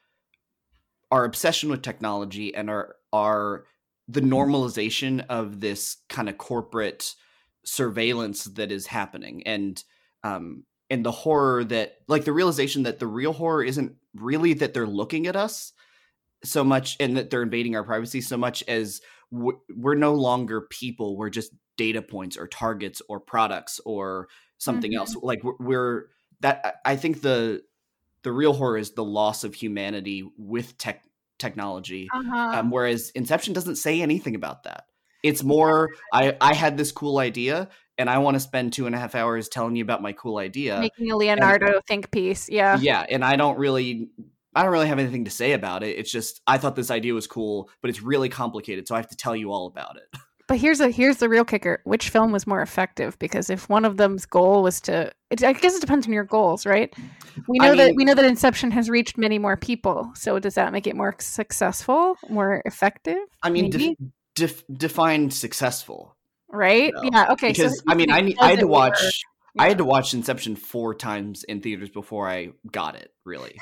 our 1.11 1.25
obsession 1.25 1.71
with 1.71 1.83
technology 1.83 2.55
and 2.55 2.71
our 2.71 2.97
our 3.13 3.67
the 4.09 4.21
normalization 4.21 5.25
of 5.29 5.61
this 5.61 5.99
kind 6.09 6.29
of 6.29 6.39
corporate 6.39 7.15
surveillance 7.65 8.45
that 8.45 8.73
is 8.73 8.87
happening 8.87 9.43
and 9.47 9.85
um 10.25 10.65
and 10.91 11.07
the 11.07 11.13
horror 11.13 11.65
that 11.65 11.99
like 12.09 12.25
the 12.25 12.33
realization 12.33 12.83
that 12.83 12.99
the 12.99 13.07
real 13.07 13.33
horror 13.33 13.63
isn't 13.63 13.95
really 14.15 14.53
that 14.55 14.75
they're 14.75 14.87
looking 14.87 15.27
at 15.27 15.37
us 15.37 15.73
so 16.45 16.65
much 16.65 16.97
and 16.99 17.17
that 17.17 17.31
they're 17.31 17.43
invading 17.43 17.77
our 17.77 17.85
privacy 17.85 18.21
so 18.21 18.37
much 18.37 18.65
as 18.67 19.01
we're 19.31 19.95
no 19.95 20.15
longer 20.15 20.63
people 20.63 21.17
we're 21.17 21.31
just 21.31 21.53
data 21.77 22.03
points 22.03 22.37
or 22.37 22.47
targets 22.47 23.01
or 23.09 23.21
products 23.21 23.81
or 23.85 24.29
something 24.59 24.91
mm-hmm. 24.91 24.99
else 24.99 25.17
like 25.23 25.43
we're, 25.45 25.57
we're 25.61 26.05
that 26.43 26.81
i 26.85 26.97
think 26.97 27.23
the 27.23 27.63
the 28.23 28.33
real 28.33 28.53
horror 28.53 28.79
is 28.79 28.93
the 28.93 29.05
loss 29.05 29.45
of 29.45 29.55
humanity 29.55 30.29
with 30.37 30.77
tech 30.79 31.05
technology 31.39 32.09
uh-huh. 32.15 32.59
um, 32.59 32.71
whereas 32.71 33.11
inception 33.11 33.53
doesn't 33.53 33.77
say 33.77 34.01
anything 34.01 34.35
about 34.35 34.63
that 34.65 34.85
it's 35.23 35.43
more 35.43 35.89
i 36.13 36.37
i 36.41 36.55
had 36.55 36.77
this 36.77 36.93
cool 36.93 37.19
idea 37.19 37.69
and 37.99 38.09
i 38.09 38.19
want 38.19 38.35
to 38.35 38.41
spend 38.41 38.73
two 38.73 38.87
and 38.87 38.95
a 38.95 38.99
half 38.99 39.15
hours 39.15 39.49
telling 39.49 39.75
you 39.75 39.83
about 39.83 40.03
my 40.03 40.13
cool 40.13 40.39
idea 40.39 40.79
making 40.79 41.11
a 41.11 41.17
leonardo 41.17 41.67
and, 41.67 41.85
think 41.87 42.11
piece 42.11 42.49
yeah 42.49 42.79
yeah 42.81 43.05
and 43.09 43.25
i 43.25 43.35
don't 43.35 43.59
really 43.59 44.09
I 44.55 44.63
don't 44.63 44.73
really 44.73 44.89
have 44.89 44.99
anything 44.99 45.25
to 45.25 45.31
say 45.31 45.53
about 45.53 45.83
it. 45.83 45.99
It's 45.99 46.13
just 46.13 46.43
I 46.47 46.59
thought 46.59 46.77
this 46.77 46.91
idea 46.91 47.15
was 47.15 47.27
cool, 47.27 47.71
but 47.81 47.89
it's 47.89 48.03
really 48.03 48.29
complicated, 48.29 48.87
so 48.87 48.95
I 48.95 48.99
have 48.99 49.09
to 49.09 49.17
tell 49.17 49.35
you 49.35 49.51
all 49.51 49.67
about 49.67 49.97
it. 49.97 50.19
But 50.49 50.59
here's 50.59 50.81
a 50.81 50.91
here's 50.91 51.19
the 51.19 51.29
real 51.29 51.45
kicker: 51.45 51.81
which 51.85 52.11
film 52.11 52.33
was 52.33 52.47
more 52.47 52.63
effective? 52.63 53.19
Because 53.19 53.51
if 53.51 53.69
one 53.69 53.85
of 53.85 53.97
them's 53.97 54.27
goal 54.27 54.63
was 54.63 54.81
to, 54.83 55.13
it, 55.31 55.43
I 55.43 55.53
guess 55.53 55.75
it 55.77 55.81
depends 55.81 56.07
on 56.07 56.13
your 56.13 56.25
goals, 56.25 56.67
right? 56.67 56.93
We 57.49 57.59
know 57.59 57.67
I 57.67 57.69
mean, 57.71 57.79
that 57.79 57.95
we 57.97 58.05
know 58.05 58.15
that 58.15 58.25
Inception 58.25 58.71
has 58.73 58.91
reached 58.91 59.17
many 59.17 59.39
more 59.39 59.57
people. 59.57 60.11
So 60.15 60.39
does 60.39 60.55
that 60.55 60.73
make 60.73 60.87
it 60.87 60.97
more 60.97 61.15
successful, 61.19 62.17
more 62.29 62.63
effective? 62.65 63.19
I 63.43 63.51
mean, 63.51 63.71
def, 63.71 63.97
def, 64.35 64.65
define 64.73 65.31
successful, 65.31 66.17
right? 66.49 66.93
You 67.03 67.11
know? 67.11 67.19
Yeah. 67.19 67.33
Okay. 67.33 67.49
Because 67.49 67.79
so 67.79 67.85
I 67.89 67.95
mean, 67.95 68.11
I 68.11 68.21
need 68.21 68.37
I 68.41 68.51
had 68.51 68.61
to 68.61 68.67
watch. 68.67 69.23
I 69.59 69.69
had 69.69 69.79
to 69.79 69.85
watch 69.85 70.15
Inception 70.15 70.57
four 70.57 70.95
times 70.95 71.45
in 71.45 71.61
theaters 71.61 71.91
before 71.91 72.29
I 72.29 72.51
got 72.71 72.97
it. 72.97 73.13
Really, 73.25 73.59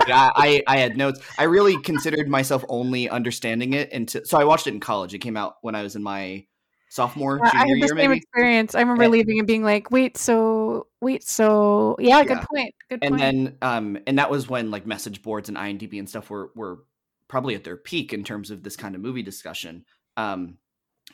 I, 0.00 0.62
I, 0.66 0.74
I 0.74 0.78
had 0.78 0.96
notes. 0.96 1.20
I 1.38 1.44
really 1.44 1.80
considered 1.82 2.28
myself 2.28 2.64
only 2.68 3.08
understanding 3.08 3.72
it 3.72 3.92
until 3.92 4.24
so 4.24 4.38
I 4.38 4.44
watched 4.44 4.66
it 4.66 4.74
in 4.74 4.80
college. 4.80 5.14
It 5.14 5.18
came 5.18 5.36
out 5.36 5.56
when 5.62 5.74
I 5.74 5.82
was 5.82 5.96
in 5.96 6.02
my 6.02 6.46
sophomore 6.90 7.40
yeah, 7.42 7.50
junior 7.50 7.64
I 7.64 7.68
had 7.68 7.82
the 7.82 7.88
same 7.88 7.96
maybe. 7.96 8.16
experience. 8.18 8.74
I 8.74 8.80
remember 8.80 9.04
and, 9.04 9.12
leaving 9.12 9.38
and 9.38 9.46
being 9.46 9.64
like, 9.64 9.90
"Wait, 9.90 10.16
so 10.16 10.86
wait, 11.00 11.24
so 11.24 11.96
yeah, 11.98 12.18
yeah. 12.18 12.24
good 12.24 12.46
point, 12.54 12.74
good 12.88 12.98
and 13.02 13.10
point." 13.14 13.22
And 13.22 13.46
then, 13.46 13.58
um, 13.62 13.98
and 14.06 14.18
that 14.18 14.30
was 14.30 14.48
when 14.48 14.70
like 14.70 14.86
message 14.86 15.22
boards 15.22 15.48
and 15.48 15.58
IMDb 15.58 15.98
and 15.98 16.08
stuff 16.08 16.30
were 16.30 16.52
were 16.54 16.84
probably 17.28 17.54
at 17.56 17.64
their 17.64 17.76
peak 17.76 18.12
in 18.12 18.22
terms 18.22 18.50
of 18.50 18.62
this 18.62 18.76
kind 18.76 18.94
of 18.94 19.00
movie 19.00 19.22
discussion. 19.22 19.84
Um, 20.16 20.58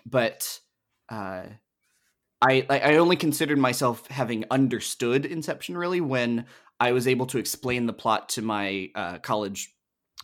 but 0.04 0.58
uh 1.08 1.44
I 2.40 2.66
I 2.68 2.96
only 2.96 3.16
considered 3.16 3.58
myself 3.58 4.06
having 4.08 4.44
understood 4.50 5.26
Inception 5.26 5.76
really 5.76 6.00
when 6.00 6.46
I 6.80 6.92
was 6.92 7.08
able 7.08 7.26
to 7.26 7.38
explain 7.38 7.86
the 7.86 7.92
plot 7.92 8.28
to 8.30 8.42
my 8.42 8.90
uh, 8.94 9.18
college 9.18 9.74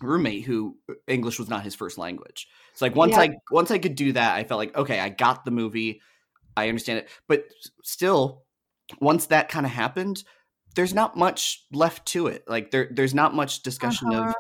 roommate 0.01 0.45
who 0.45 0.77
uh, 0.89 0.95
English 1.07 1.39
was 1.39 1.49
not 1.49 1.65
his 1.65 1.75
first 1.75 1.99
language. 1.99 2.49
It's 2.73 2.83
like 2.83 2.95
once 2.95 3.13
yeah. 3.13 3.21
I 3.23 3.37
once 3.51 3.71
I 3.71 3.79
could 3.79 3.95
do 3.95 4.13
that, 4.13 4.37
I 4.37 4.45
felt 4.45 4.59
like 4.59 4.77
okay, 4.77 5.01
I 5.01 5.09
got 5.09 5.45
the 5.45 5.51
movie, 5.51 6.01
I 6.57 6.69
understand 6.69 7.01
it. 7.01 7.09
But 7.29 7.45
still, 7.83 8.45
once 9.01 9.27
that 9.27 9.49
kind 9.49 9.67
of 9.67 9.73
happened, 9.73 10.23
there's 10.77 10.95
not 10.95 11.17
much 11.17 11.65
left 11.73 12.07
to 12.09 12.29
it. 12.29 12.45
Like 12.47 12.71
there 12.71 12.89
there's 12.91 13.15
not 13.15 13.35
much 13.35 13.63
discussion 13.63 14.13
uh-huh. 14.13 14.29
of 14.29 14.35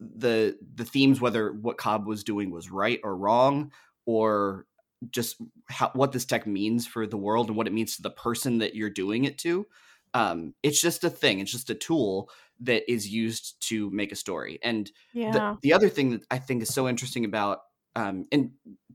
the 0.00 0.56
the 0.74 0.84
themes 0.84 1.20
whether 1.20 1.52
what 1.52 1.78
Cobb 1.78 2.06
was 2.06 2.22
doing 2.22 2.50
was 2.50 2.70
right 2.70 3.00
or 3.02 3.16
wrong 3.16 3.72
or 4.06 4.66
just 5.10 5.36
how, 5.68 5.90
what 5.94 6.12
this 6.12 6.24
tech 6.24 6.46
means 6.46 6.86
for 6.86 7.06
the 7.06 7.16
world 7.16 7.48
and 7.48 7.56
what 7.56 7.66
it 7.66 7.72
means 7.72 7.96
to 7.96 8.02
the 8.02 8.10
person 8.10 8.58
that 8.58 8.74
you're 8.74 8.90
doing 8.90 9.24
it 9.24 9.38
to. 9.38 9.66
Um, 10.14 10.54
it's 10.62 10.80
just 10.80 11.04
a 11.04 11.10
thing. 11.10 11.40
It's 11.40 11.52
just 11.52 11.70
a 11.70 11.74
tool 11.74 12.30
that 12.60 12.90
is 12.90 13.08
used 13.08 13.56
to 13.68 13.90
make 13.90 14.10
a 14.10 14.16
story. 14.16 14.58
And 14.62 14.90
yeah. 15.12 15.30
the, 15.30 15.58
the 15.62 15.72
other 15.72 15.88
thing 15.88 16.10
that 16.10 16.22
I 16.30 16.38
think 16.38 16.62
is 16.62 16.74
so 16.74 16.88
interesting 16.88 17.24
about, 17.24 17.60
um, 17.94 18.26
and 18.32 18.52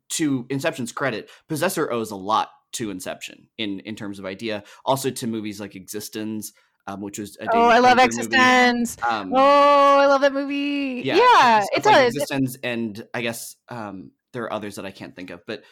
to 0.09 0.45
Inception's 0.49 0.91
credit, 0.91 1.29
Possessor 1.47 1.91
owes 1.91 2.11
a 2.11 2.15
lot 2.15 2.49
to 2.73 2.89
Inception 2.89 3.47
in 3.57 3.79
in 3.81 3.95
terms 3.95 4.19
of 4.19 4.25
idea. 4.25 4.63
Also 4.85 5.09
to 5.09 5.27
movies 5.27 5.59
like 5.59 5.73
eXistenZ, 5.73 6.51
um, 6.87 7.01
which 7.01 7.19
was 7.19 7.37
a 7.39 7.47
oh, 7.53 7.67
I 7.67 7.79
love 7.79 7.97
eXistenZ. 7.97 9.01
Um, 9.03 9.31
oh, 9.33 9.97
I 9.99 10.05
love 10.07 10.21
that 10.21 10.33
movie. 10.33 11.01
Yeah, 11.05 11.17
yeah 11.17 11.63
it 11.73 11.83
does. 11.83 12.15
eXistenZ, 12.15 12.57
and 12.63 13.07
I 13.13 13.21
guess 13.21 13.55
um, 13.69 14.11
there 14.33 14.43
are 14.43 14.53
others 14.53 14.75
that 14.75 14.85
I 14.85 14.91
can't 14.91 15.15
think 15.15 15.29
of, 15.29 15.45
but 15.45 15.63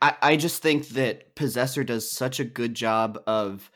I, 0.00 0.14
I 0.22 0.36
just 0.36 0.62
think 0.62 0.88
that 0.90 1.34
Possessor 1.34 1.84
does 1.84 2.10
such 2.10 2.40
a 2.40 2.44
good 2.44 2.74
job 2.74 3.22
of 3.26 3.70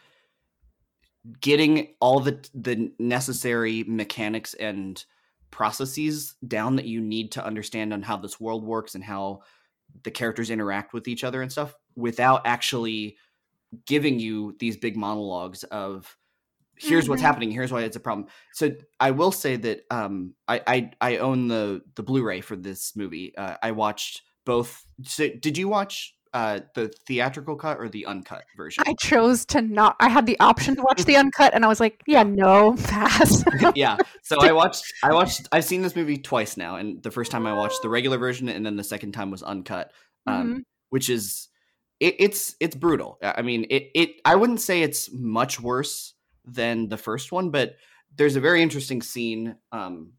getting 1.41 1.95
all 2.01 2.21
the 2.21 2.49
the 2.55 2.93
necessary 2.99 3.85
mechanics 3.87 4.55
and 4.55 5.05
processes 5.51 6.35
down 6.47 6.77
that 6.77 6.85
you 6.85 7.01
need 7.01 7.33
to 7.33 7.45
understand 7.45 7.93
on 7.93 8.03
how 8.03 8.17
this 8.17 8.41
world 8.41 8.65
works 8.65 8.95
and 8.95 9.05
how 9.05 9.41
the 10.05 10.11
characters 10.11 10.51
interact 10.51 10.93
with 10.93 11.09
each 11.09 11.25
other 11.25 11.43
and 11.43 11.51
stuff 11.51 11.75
without 11.97 12.43
actually 12.47 13.17
giving 13.87 14.19
you 14.19 14.55
these 14.59 14.77
big 14.77 14.97
monologues 14.97 15.65
of 15.65 16.17
here's 16.77 17.05
mm-hmm. 17.05 17.11
what's 17.11 17.23
happening 17.23 17.51
here's 17.51 17.73
why 17.73 17.83
it's 17.83 17.97
a 17.97 18.01
problem 18.01 18.27
so 18.53 18.71
i 19.01 19.11
will 19.11 19.33
say 19.33 19.57
that 19.57 19.81
um 19.91 20.35
i 20.47 20.61
i, 20.67 20.91
I 21.01 21.17
own 21.19 21.49
the 21.49 21.83
the 21.97 22.03
blu-ray 22.03 22.41
for 22.41 22.57
this 22.57 22.95
movie 22.95 23.37
uh, 23.37 23.57
i 23.63 23.73
watched 23.73 24.23
both. 24.49 24.87
So 25.05 25.29
did 25.29 25.59
you 25.59 25.69
watch 25.69 26.15
uh, 26.33 26.61
the 26.75 26.91
theatrical 27.07 27.55
cut 27.55 27.79
or 27.79 27.91
the 27.91 28.07
uncut 28.07 28.45
version? 28.57 28.83
I 28.87 28.95
chose 28.99 29.45
to 29.47 29.61
not. 29.61 29.95
I 30.01 30.09
had 30.09 30.25
the 30.25 30.41
option 30.41 30.75
to 30.77 30.83
watch 30.83 31.05
the 31.05 31.17
uncut, 31.17 31.55
and 31.55 31.67
I 31.67 31.69
was 31.69 31.81
like, 31.81 32.03
"Yeah, 32.07 32.23
no, 32.23 32.75
pass." 32.85 33.45
yeah. 33.75 33.99
So 34.23 34.41
I 34.41 34.53
watched. 34.53 34.83
I 35.05 35.13
watched. 35.13 35.47
I've 35.53 35.67
seen 35.67 35.83
this 35.83 35.95
movie 35.95 36.17
twice 36.17 36.57
now, 36.57 36.77
and 36.77 37.03
the 37.03 37.11
first 37.11 37.31
time 37.31 37.47
I 37.47 37.53
watched 37.53 37.83
the 37.83 37.91
regular 37.91 38.17
version, 38.17 38.49
and 38.49 38.65
then 38.65 38.77
the 38.77 38.85
second 38.85 39.13
time 39.13 39.31
was 39.31 39.43
uncut, 39.43 39.93
um, 40.27 40.35
mm-hmm. 40.35 40.59
which 40.89 41.11
is 41.11 41.49
it, 42.01 42.17
it's 42.19 42.57
it's 42.59 42.75
brutal. 42.75 43.19
I 43.23 43.43
mean, 43.43 43.67
it 43.69 43.91
it. 43.95 44.11
I 44.25 44.35
wouldn't 44.35 44.63
say 44.63 44.81
it's 44.81 45.13
much 45.13 45.61
worse 45.61 46.15
than 46.47 46.89
the 46.89 46.97
first 46.97 47.33
one, 47.33 47.51
but 47.51 47.77
there's 48.17 48.37
a 48.37 48.41
very 48.41 48.63
interesting 48.63 49.03
scene 49.03 49.57
um, 49.73 50.15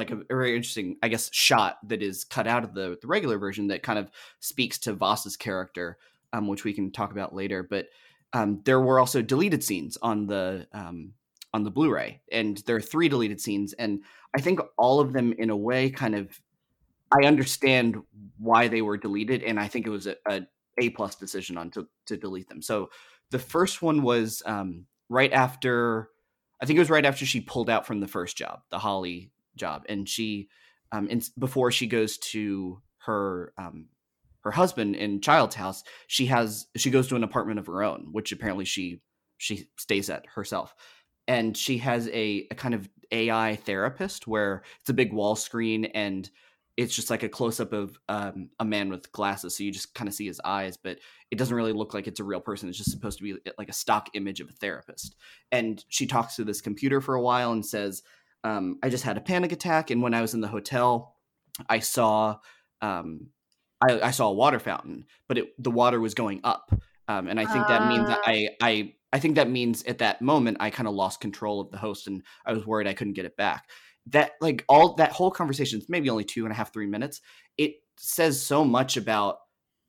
like 0.00 0.10
a, 0.10 0.24
very 0.28 0.56
interesting, 0.56 0.96
I 1.02 1.08
guess, 1.08 1.30
shot 1.32 1.78
that 1.88 2.02
is 2.02 2.24
cut 2.24 2.46
out 2.46 2.64
of 2.64 2.74
the, 2.74 2.98
the 3.00 3.06
regular 3.06 3.38
version 3.38 3.68
that 3.68 3.82
kind 3.82 3.98
of 3.98 4.10
speaks 4.40 4.78
to 4.80 4.94
Vos's 4.94 5.36
character, 5.36 5.98
um, 6.32 6.48
which 6.48 6.64
we 6.64 6.72
can 6.72 6.90
talk 6.90 7.12
about 7.12 7.34
later. 7.34 7.62
But 7.62 7.86
um, 8.32 8.60
there 8.64 8.80
were 8.80 8.98
also 8.98 9.22
deleted 9.22 9.62
scenes 9.62 9.98
on 10.02 10.26
the 10.26 10.66
um, 10.72 11.14
on 11.52 11.64
the 11.64 11.70
Blu-ray, 11.70 12.20
and 12.30 12.62
there 12.66 12.76
are 12.76 12.80
three 12.92 13.08
deleted 13.08 13.40
scenes, 13.40 13.72
and 13.74 14.02
I 14.36 14.40
think 14.40 14.60
all 14.76 15.00
of 15.00 15.12
them, 15.12 15.32
in 15.38 15.50
a 15.50 15.56
way, 15.56 15.90
kind 15.90 16.14
of 16.14 16.40
I 17.10 17.26
understand 17.26 17.96
why 18.38 18.68
they 18.68 18.82
were 18.82 18.96
deleted, 18.96 19.42
and 19.42 19.58
I 19.58 19.68
think 19.68 19.86
it 19.86 19.90
was 19.90 20.06
a, 20.06 20.16
a 20.28 20.46
A 20.78 20.90
plus 20.90 21.16
decision 21.16 21.58
on 21.58 21.70
to, 21.72 21.88
to 22.06 22.16
delete 22.16 22.48
them. 22.48 22.62
So 22.62 22.90
the 23.30 23.38
first 23.38 23.82
one 23.82 24.02
was 24.02 24.42
um, 24.46 24.86
right 25.08 25.32
after, 25.32 26.08
I 26.62 26.66
think 26.66 26.76
it 26.76 26.80
was 26.86 26.90
right 26.90 27.04
after 27.04 27.26
she 27.26 27.40
pulled 27.40 27.68
out 27.68 27.86
from 27.86 28.00
the 28.00 28.08
first 28.08 28.38
job, 28.38 28.62
the 28.70 28.78
Holly 28.78 29.30
job, 29.60 29.84
and 29.88 30.08
she, 30.08 30.48
um, 30.92 31.08
in, 31.08 31.22
before 31.38 31.70
she 31.70 31.86
goes 31.86 32.18
to 32.18 32.80
her 32.98 33.52
um, 33.56 33.86
her 34.42 34.50
husband 34.50 34.96
in 34.96 35.20
child's 35.20 35.54
house, 35.54 35.84
she 36.06 36.26
has 36.26 36.66
she 36.76 36.90
goes 36.90 37.08
to 37.08 37.16
an 37.16 37.24
apartment 37.24 37.60
of 37.60 37.66
her 37.66 37.82
own, 37.82 38.08
which 38.12 38.32
apparently 38.32 38.64
she 38.64 39.00
she 39.38 39.68
stays 39.78 40.10
at 40.10 40.26
herself, 40.34 40.74
and 41.28 41.56
she 41.56 41.78
has 41.78 42.08
a, 42.08 42.46
a 42.50 42.54
kind 42.54 42.74
of 42.74 42.88
AI 43.12 43.56
therapist 43.56 44.26
where 44.26 44.62
it's 44.80 44.90
a 44.90 44.94
big 44.94 45.12
wall 45.12 45.36
screen 45.36 45.86
and 45.86 46.30
it's 46.76 46.94
just 46.94 47.10
like 47.10 47.22
a 47.22 47.28
close 47.28 47.60
up 47.60 47.74
of 47.74 47.98
um, 48.08 48.48
a 48.58 48.64
man 48.64 48.88
with 48.88 49.12
glasses, 49.12 49.54
so 49.54 49.62
you 49.62 49.70
just 49.70 49.94
kind 49.94 50.08
of 50.08 50.14
see 50.14 50.26
his 50.26 50.40
eyes, 50.44 50.78
but 50.78 50.98
it 51.30 51.36
doesn't 51.36 51.54
really 51.54 51.74
look 51.74 51.92
like 51.92 52.06
it's 52.06 52.20
a 52.20 52.24
real 52.24 52.40
person. 52.40 52.70
It's 52.70 52.78
just 52.78 52.90
supposed 52.90 53.18
to 53.18 53.24
be 53.24 53.36
like 53.58 53.68
a 53.68 53.74
stock 53.74 54.08
image 54.14 54.40
of 54.40 54.48
a 54.48 54.52
therapist. 54.52 55.14
And 55.52 55.84
she 55.88 56.06
talks 56.06 56.36
to 56.36 56.44
this 56.44 56.62
computer 56.62 57.02
for 57.02 57.16
a 57.16 57.22
while 57.22 57.52
and 57.52 57.66
says, 57.66 58.02
um, 58.44 58.78
I 58.82 58.88
just 58.88 59.04
had 59.04 59.16
a 59.16 59.20
panic 59.20 59.52
attack, 59.52 59.90
and 59.90 60.02
when 60.02 60.14
I 60.14 60.20
was 60.20 60.34
in 60.34 60.40
the 60.40 60.48
hotel, 60.48 61.16
I 61.68 61.80
saw 61.80 62.38
um, 62.80 63.28
I, 63.80 64.00
I, 64.00 64.10
saw 64.10 64.28
a 64.28 64.32
water 64.32 64.58
fountain, 64.58 65.04
but 65.28 65.38
it, 65.38 65.62
the 65.62 65.70
water 65.70 66.00
was 66.00 66.14
going 66.14 66.40
up, 66.44 66.72
um, 67.08 67.28
and 67.28 67.38
I 67.38 67.44
think 67.44 67.64
uh... 67.64 67.68
that 67.68 67.88
means 67.88 68.08
that 68.08 68.20
I 68.24 68.48
ah. 68.60 68.66
I 68.66 68.94
I 69.12 69.18
think 69.18 69.34
that 69.36 69.50
means 69.50 69.82
at 69.84 69.98
that 69.98 70.22
moment 70.22 70.58
I 70.60 70.70
kind 70.70 70.88
of 70.88 70.94
lost 70.94 71.20
control 71.20 71.60
of 71.60 71.70
the 71.70 71.78
host, 71.78 72.06
and 72.06 72.22
I 72.46 72.52
was 72.52 72.66
worried 72.66 72.86
I 72.86 72.94
couldn't 72.94 73.14
get 73.14 73.24
it 73.24 73.36
back. 73.36 73.68
That 74.06 74.32
like 74.40 74.64
all 74.68 74.94
that 74.94 75.12
whole 75.12 75.30
conversation, 75.30 75.78
it's 75.78 75.88
maybe 75.88 76.10
only 76.10 76.24
two 76.24 76.44
and 76.44 76.52
a 76.52 76.56
half 76.56 76.72
three 76.72 76.86
minutes. 76.86 77.20
It 77.58 77.74
says 77.98 78.42
so 78.42 78.64
much 78.64 78.96
about 78.96 79.38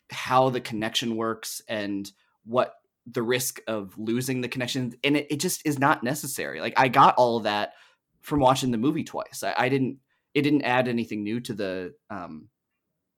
how 0.09 0.49
the 0.49 0.59
connection 0.59 1.15
works 1.15 1.61
and 1.69 2.11
what 2.43 2.73
the 3.05 3.23
risk 3.23 3.61
of 3.67 3.97
losing 3.97 4.41
the 4.41 4.49
connection, 4.49 4.93
and 5.03 5.15
it, 5.15 5.27
it 5.29 5.39
just 5.39 5.65
is 5.65 5.79
not 5.79 6.03
necessary. 6.03 6.59
Like 6.59 6.73
I 6.77 6.87
got 6.87 7.15
all 7.15 7.41
that 7.41 7.73
from 8.21 8.39
watching 8.39 8.71
the 8.71 8.77
movie 8.77 9.03
twice. 9.03 9.43
I, 9.43 9.53
I 9.57 9.69
didn't 9.69 9.97
it 10.33 10.43
didn't 10.43 10.63
add 10.63 10.87
anything 10.87 11.23
new 11.23 11.39
to 11.41 11.53
the 11.53 11.93
um 12.09 12.47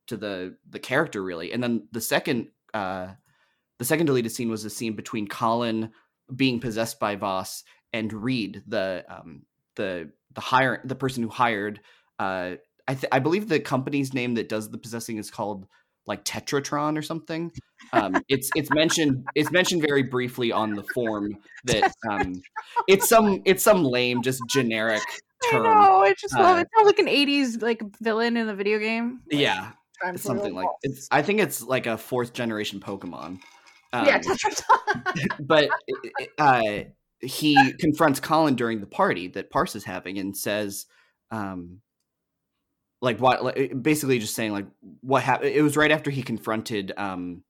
to 0.08 0.16
the 0.16 0.56
the 0.70 0.78
character 0.78 1.22
really. 1.22 1.52
And 1.52 1.62
then 1.62 1.88
the 1.92 2.00
second 2.00 2.48
uh 2.72 3.08
the 3.78 3.84
second 3.84 4.06
deleted 4.06 4.32
scene 4.32 4.50
was 4.50 4.64
a 4.64 4.70
scene 4.70 4.94
between 4.94 5.26
Colin 5.26 5.90
being 6.34 6.60
possessed 6.60 6.98
by 6.98 7.16
Vos 7.16 7.64
and 7.92 8.12
Reed, 8.12 8.62
the 8.66 9.04
um 9.08 9.42
the 9.76 10.10
the 10.34 10.40
hire 10.40 10.80
the 10.84 10.94
person 10.94 11.22
who 11.22 11.28
hired 11.28 11.80
uh 12.18 12.54
I 12.86 12.94
th- 12.94 13.10
I 13.12 13.18
believe 13.18 13.48
the 13.48 13.60
company's 13.60 14.12
name 14.12 14.34
that 14.34 14.48
does 14.48 14.70
the 14.70 14.78
possessing 14.78 15.16
is 15.16 15.30
called 15.30 15.66
like 16.06 16.24
Tetratron 16.24 16.98
or 16.98 17.02
something. 17.02 17.52
Um, 17.92 18.22
it's 18.28 18.50
it's 18.56 18.70
mentioned 18.70 19.26
it's 19.34 19.50
mentioned 19.50 19.82
very 19.82 20.02
briefly 20.02 20.52
on 20.52 20.74
the 20.74 20.84
form 20.94 21.36
that 21.64 21.92
um, 22.10 22.42
it's 22.88 23.08
some 23.08 23.42
it's 23.44 23.62
some 23.62 23.84
lame 23.84 24.22
just 24.22 24.42
generic 24.48 25.02
term. 25.50 25.66
I 25.66 25.74
know. 25.84 26.00
I 26.02 26.14
just 26.14 26.34
love 26.34 26.58
Uh, 26.58 26.60
it. 26.60 26.68
Sounds 26.74 26.86
like 26.86 26.98
an 26.98 27.06
'80s 27.06 27.62
like 27.62 27.82
villain 28.00 28.36
in 28.36 28.46
the 28.46 28.54
video 28.54 28.78
game. 28.78 29.20
Like, 29.30 29.40
Yeah, 29.40 29.72
it's 30.04 30.22
something 30.22 30.54
like 30.54 30.66
it's. 30.82 31.08
I 31.10 31.22
think 31.22 31.40
it's 31.40 31.62
like 31.62 31.86
a 31.86 31.96
fourth 31.98 32.32
generation 32.32 32.80
Pokemon. 32.80 33.40
Um, 33.92 34.06
yeah, 34.06 34.20
but 35.40 35.68
uh, 36.38 36.80
he 37.20 37.72
confronts 37.74 38.18
Colin 38.20 38.56
during 38.56 38.80
the 38.80 38.86
party 38.86 39.28
that 39.28 39.50
Parse 39.50 39.76
is 39.76 39.84
having 39.84 40.18
and 40.18 40.36
says, 40.36 40.86
um, 41.30 41.80
like 43.04 43.20
what, 43.20 43.44
like, 43.44 43.82
basically 43.82 44.18
just 44.18 44.34
saying 44.34 44.52
like 44.52 44.66
what 45.02 45.22
happened. 45.22 45.50
It 45.50 45.62
was 45.62 45.76
right 45.76 45.90
after 45.90 46.10
he 46.10 46.22
confronted. 46.22 46.92
Um, 46.96 47.44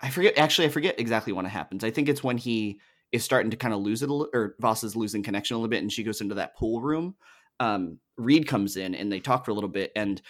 I 0.00 0.10
forget. 0.10 0.38
Actually, 0.38 0.68
I 0.68 0.70
forget 0.70 1.00
exactly 1.00 1.32
when 1.32 1.44
it 1.44 1.50
happens. 1.50 1.82
I 1.82 1.90
think 1.90 2.08
it's 2.08 2.22
when 2.22 2.38
he 2.38 2.80
is 3.10 3.24
starting 3.24 3.50
to 3.50 3.56
kind 3.56 3.74
of 3.74 3.80
lose 3.80 4.02
it, 4.02 4.10
or 4.10 4.54
Vos 4.60 4.84
is 4.84 4.94
losing 4.94 5.24
connection 5.24 5.54
a 5.54 5.58
little 5.58 5.68
bit, 5.68 5.82
and 5.82 5.92
she 5.92 6.04
goes 6.04 6.20
into 6.20 6.36
that 6.36 6.56
pool 6.56 6.80
room. 6.80 7.16
Um, 7.58 7.98
Reed 8.16 8.46
comes 8.46 8.76
in 8.76 8.94
and 8.94 9.10
they 9.10 9.18
talk 9.18 9.44
for 9.44 9.50
a 9.50 9.54
little 9.54 9.68
bit, 9.68 9.90
and 9.96 10.22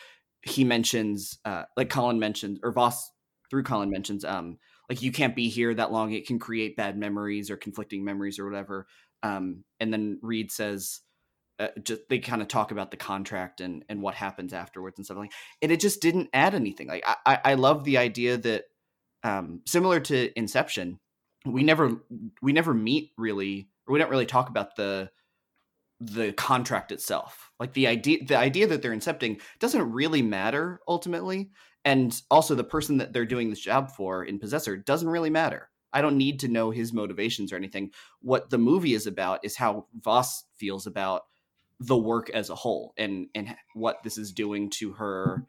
he 0.42 0.64
mentions, 0.64 1.38
uh, 1.44 1.64
like 1.76 1.90
Colin 1.90 2.18
mentioned, 2.18 2.60
or 2.62 2.72
Vos 2.72 3.10
through 3.50 3.64
Colin 3.64 3.90
mentions, 3.90 4.24
um, 4.24 4.58
like 4.88 5.02
you 5.02 5.12
can't 5.12 5.36
be 5.36 5.50
here 5.50 5.74
that 5.74 5.92
long; 5.92 6.12
it 6.12 6.26
can 6.26 6.38
create 6.38 6.76
bad 6.76 6.96
memories 6.96 7.50
or 7.50 7.58
conflicting 7.58 8.04
memories 8.04 8.38
or 8.38 8.48
whatever. 8.48 8.86
Um, 9.22 9.64
and 9.80 9.92
then 9.92 10.18
Reed 10.22 10.50
says, 10.50 11.00
uh, 11.58 11.68
just 11.82 12.02
they 12.08 12.18
kind 12.18 12.40
of 12.40 12.48
talk 12.48 12.70
about 12.70 12.90
the 12.90 12.96
contract 12.96 13.60
and 13.60 13.84
and 13.88 14.00
what 14.00 14.14
happens 14.14 14.52
afterwards 14.52 14.98
and 14.98 15.04
stuff 15.04 15.18
like. 15.18 15.32
And 15.60 15.72
it 15.72 15.80
just 15.80 16.00
didn't 16.00 16.30
add 16.32 16.54
anything. 16.54 16.88
Like 16.88 17.04
I 17.26 17.38
I, 17.44 17.54
love 17.54 17.84
the 17.84 17.98
idea 17.98 18.36
that 18.36 18.64
um, 19.24 19.62
similar 19.66 19.98
to 20.00 20.38
Inception, 20.38 21.00
we 21.44 21.62
never 21.62 21.96
we 22.42 22.52
never 22.52 22.72
meet 22.74 23.10
really, 23.18 23.68
or 23.86 23.92
we 23.92 23.98
don't 23.98 24.10
really 24.10 24.26
talk 24.26 24.48
about 24.48 24.76
the 24.76 25.10
the 26.00 26.32
contract 26.32 26.92
itself. 26.92 27.50
Like 27.58 27.72
the 27.72 27.88
idea 27.88 28.24
the 28.24 28.38
idea 28.38 28.68
that 28.68 28.82
they're 28.82 28.92
incepting 28.92 29.40
doesn't 29.58 29.92
really 29.92 30.22
matter 30.22 30.80
ultimately. 30.86 31.50
And 31.84 32.20
also 32.30 32.54
the 32.54 32.64
person 32.64 32.98
that 32.98 33.12
they're 33.12 33.24
doing 33.24 33.50
this 33.50 33.60
job 33.60 33.90
for 33.90 34.24
in 34.24 34.38
Possessor 34.38 34.76
doesn't 34.76 35.08
really 35.08 35.30
matter. 35.30 35.70
I 35.92 36.02
don't 36.02 36.18
need 36.18 36.40
to 36.40 36.48
know 36.48 36.70
his 36.70 36.92
motivations 36.92 37.52
or 37.52 37.56
anything. 37.56 37.92
What 38.20 38.50
the 38.50 38.58
movie 38.58 38.94
is 38.94 39.06
about 39.06 39.40
is 39.42 39.56
how 39.56 39.86
Vos 39.94 40.44
feels 40.56 40.86
about 40.86 41.22
the 41.80 41.96
work 41.96 42.28
as 42.30 42.50
a 42.50 42.54
whole 42.54 42.92
and 42.96 43.28
and 43.34 43.54
what 43.74 44.02
this 44.02 44.18
is 44.18 44.32
doing 44.32 44.68
to 44.70 44.92
her 44.92 45.44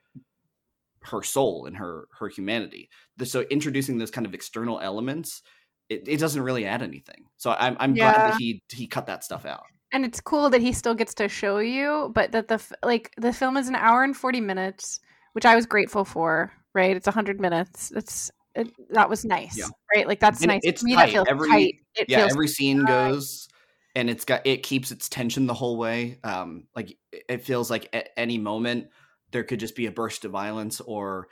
her 1.01 1.23
soul 1.23 1.65
and 1.65 1.77
her 1.77 2.07
her 2.19 2.27
humanity. 2.27 2.89
So 3.23 3.41
introducing 3.49 3.97
those 3.97 4.11
kind 4.11 4.27
of 4.27 4.33
external 4.33 4.79
elements, 4.79 5.41
it, 5.87 6.03
it 6.07 6.17
doesn't 6.19 6.41
really 6.41 6.65
add 6.65 6.81
anything. 6.81 7.25
So 7.37 7.51
I'm 7.57 7.75
I'm 7.79 7.93
glad 7.93 8.15
that 8.15 8.37
he 8.39 8.61
he 8.71 8.85
cut 8.87 9.07
that 9.07 9.23
stuff 9.23 9.45
out. 9.45 9.63
and 9.91 10.05
it's 10.05 10.21
cool 10.21 10.49
that 10.51 10.61
he 10.61 10.71
still 10.73 10.93
gets 10.93 11.13
to 11.15 11.27
show 11.27 11.57
you, 11.59 12.11
but 12.13 12.31
that 12.33 12.47
the 12.47 12.61
like 12.83 13.11
the 13.17 13.33
film 13.33 13.57
is 13.57 13.67
an 13.69 13.75
hour 13.75 14.03
and 14.03 14.15
forty 14.15 14.41
minutes, 14.41 14.99
which 15.33 15.45
I 15.45 15.55
was 15.55 15.65
grateful 15.65 16.05
for. 16.05 16.51
Right, 16.75 16.95
it's 16.95 17.07
hundred 17.07 17.41
minutes. 17.41 17.91
It's 17.95 18.29
it, 18.55 18.69
that 18.91 19.09
was 19.09 19.25
nice. 19.25 19.57
Yeah. 19.57 19.65
Right, 19.95 20.07
like 20.07 20.19
that's 20.19 20.41
And 20.41 20.49
nice. 20.49 20.61
it's 20.63 20.83
tight. 20.83 20.95
that 20.97 21.09
feels 21.09 21.27
Every- 21.27 21.49
tight. 21.49 21.75
It 21.95 22.05
yeah 22.07 22.27
every 22.29 22.47
scene 22.47 22.81
tight. 22.85 23.09
goes 23.09 23.48
and 23.99 24.09
it's 24.09 24.25
got 24.25 24.41
it 24.45 24.63
keeps 24.63 24.91
its 24.91 25.09
tension 25.09 25.45
the 25.45 25.53
whole 25.53 25.77
way 25.77 26.17
um 26.23 26.63
like 26.75 26.97
it- 27.11 27.43
feels 27.43 27.69
like 27.69 27.89
at 27.93 28.09
any 28.17 28.37
moment 28.37 28.87
there 29.31 29.43
could 29.43 29.59
just 29.59 29.75
be 29.75 29.85
a 29.85 29.91
burst 29.91 30.25
of 30.25 30.31
violence 30.31 30.81
or 30.81 31.27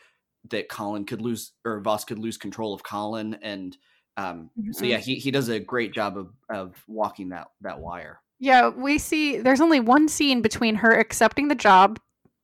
that 0.49 0.69
colin 0.69 1.05
could 1.05 1.21
lose 1.21 1.53
or 1.65 1.79
vos 1.81 2.05
could 2.05 2.19
lose 2.19 2.37
control 2.37 2.73
of 2.73 2.83
colin 2.83 3.37
and 3.41 3.77
um 4.17 4.49
so 4.71 4.83
Mhm. 4.83 4.89
yeah 4.89 4.97
he, 4.97 5.15
he 5.15 5.31
does 5.31 5.49
a 5.49 5.59
great 5.59 5.93
job 5.93 6.17
of 6.17 6.29
of 6.49 6.75
walking 6.87 7.29
that 7.29 7.47
that 7.61 7.79
wire 7.79 8.19
Yeah, 8.39 8.69
we 8.69 8.97
see 8.99 9.37
there's 9.41 9.61
only 9.61 9.79
one 9.79 10.07
scene 10.07 10.41
between 10.43 10.75
her 10.75 10.91
accepting 10.99 11.47
the 11.47 11.55
job. 11.55 11.99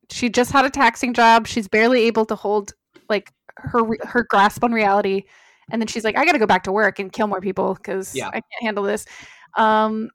She 0.09 0.27
just 0.29 0.51
had 0.51 0.65
a 0.65 0.69
taxing 0.71 1.13
job. 1.13 1.45
She's 1.45 1.67
barely 1.67 2.01
able 2.09 2.25
to 2.25 2.35
hold 2.35 2.73
like 3.09 3.31
her 3.57 3.81
her 4.03 4.23
grasp 4.27 4.63
on 4.63 4.71
reality. 4.73 5.23
And 5.71 5.79
then 5.79 5.87
she's 5.87 6.03
like, 6.03 6.17
I 6.17 6.25
got 6.25 6.33
to 6.33 6.39
go 6.39 6.47
back 6.47 6.63
to 6.63 6.71
work 6.71 6.97
and 6.99 7.11
kill 7.13 7.27
more 7.27 7.41
people 7.41 7.75
because 7.75 8.15
Yeah. 8.15 8.27
I 8.29 8.41
can't 8.41 8.61
handle 8.67 8.83
this. 8.83 9.05
Um, 9.57 10.09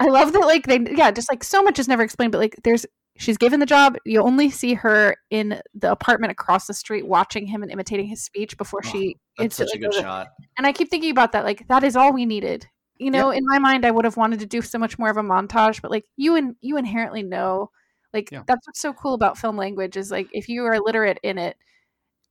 I 0.00 0.06
love 0.06 0.32
that, 0.32 0.40
like, 0.40 0.66
they, 0.66 0.80
yeah, 0.96 1.10
just 1.10 1.30
like 1.30 1.44
so 1.44 1.62
much 1.62 1.78
is 1.78 1.88
never 1.88 2.02
explained, 2.02 2.32
but 2.32 2.38
like, 2.38 2.56
there's, 2.64 2.86
she's 3.18 3.36
given 3.36 3.60
the 3.60 3.66
job. 3.66 3.96
You 4.06 4.22
only 4.22 4.50
see 4.50 4.74
her 4.74 5.16
in 5.30 5.60
the 5.74 5.92
apartment 5.92 6.32
across 6.32 6.66
the 6.66 6.74
street 6.74 7.06
watching 7.06 7.46
him 7.46 7.62
and 7.62 7.70
imitating 7.70 8.06
his 8.06 8.22
speech 8.24 8.56
before 8.56 8.80
Oh, 8.84 8.88
she 8.90 9.16
that's 9.38 9.56
such 9.56 9.74
a 9.74 9.78
good 9.78 9.92
shot 9.94 10.28
and 10.56 10.66
I 10.66 10.72
keep 10.72 10.90
thinking 10.90 11.10
about 11.10 11.32
that. 11.32 11.44
Like 11.44 11.66
that 11.68 11.84
is 11.84 11.96
all 11.96 12.12
we 12.12 12.26
needed. 12.26 12.66
You 12.98 13.10
know, 13.10 13.30
in 13.30 13.44
my 13.46 13.58
mind, 13.58 13.86
I 13.86 13.90
would 13.90 14.04
have 14.04 14.18
wanted 14.18 14.40
to 14.40 14.46
do 14.46 14.60
so 14.60 14.78
much 14.78 14.98
more 14.98 15.08
of 15.08 15.16
a 15.16 15.22
montage, 15.22 15.80
but 15.80 15.90
like 15.90 16.04
you 16.16 16.36
and 16.36 16.54
you 16.60 16.76
inherently 16.76 17.22
know, 17.22 17.70
like 18.12 18.30
Yeah. 18.30 18.42
that's 18.46 18.66
what's 18.66 18.80
so 18.80 18.92
cool 18.92 19.14
about 19.14 19.38
film 19.38 19.56
language 19.56 19.96
is 19.96 20.10
like 20.10 20.28
if 20.32 20.48
you 20.50 20.64
are 20.66 20.78
literate 20.78 21.18
in 21.22 21.38
it 21.38 21.56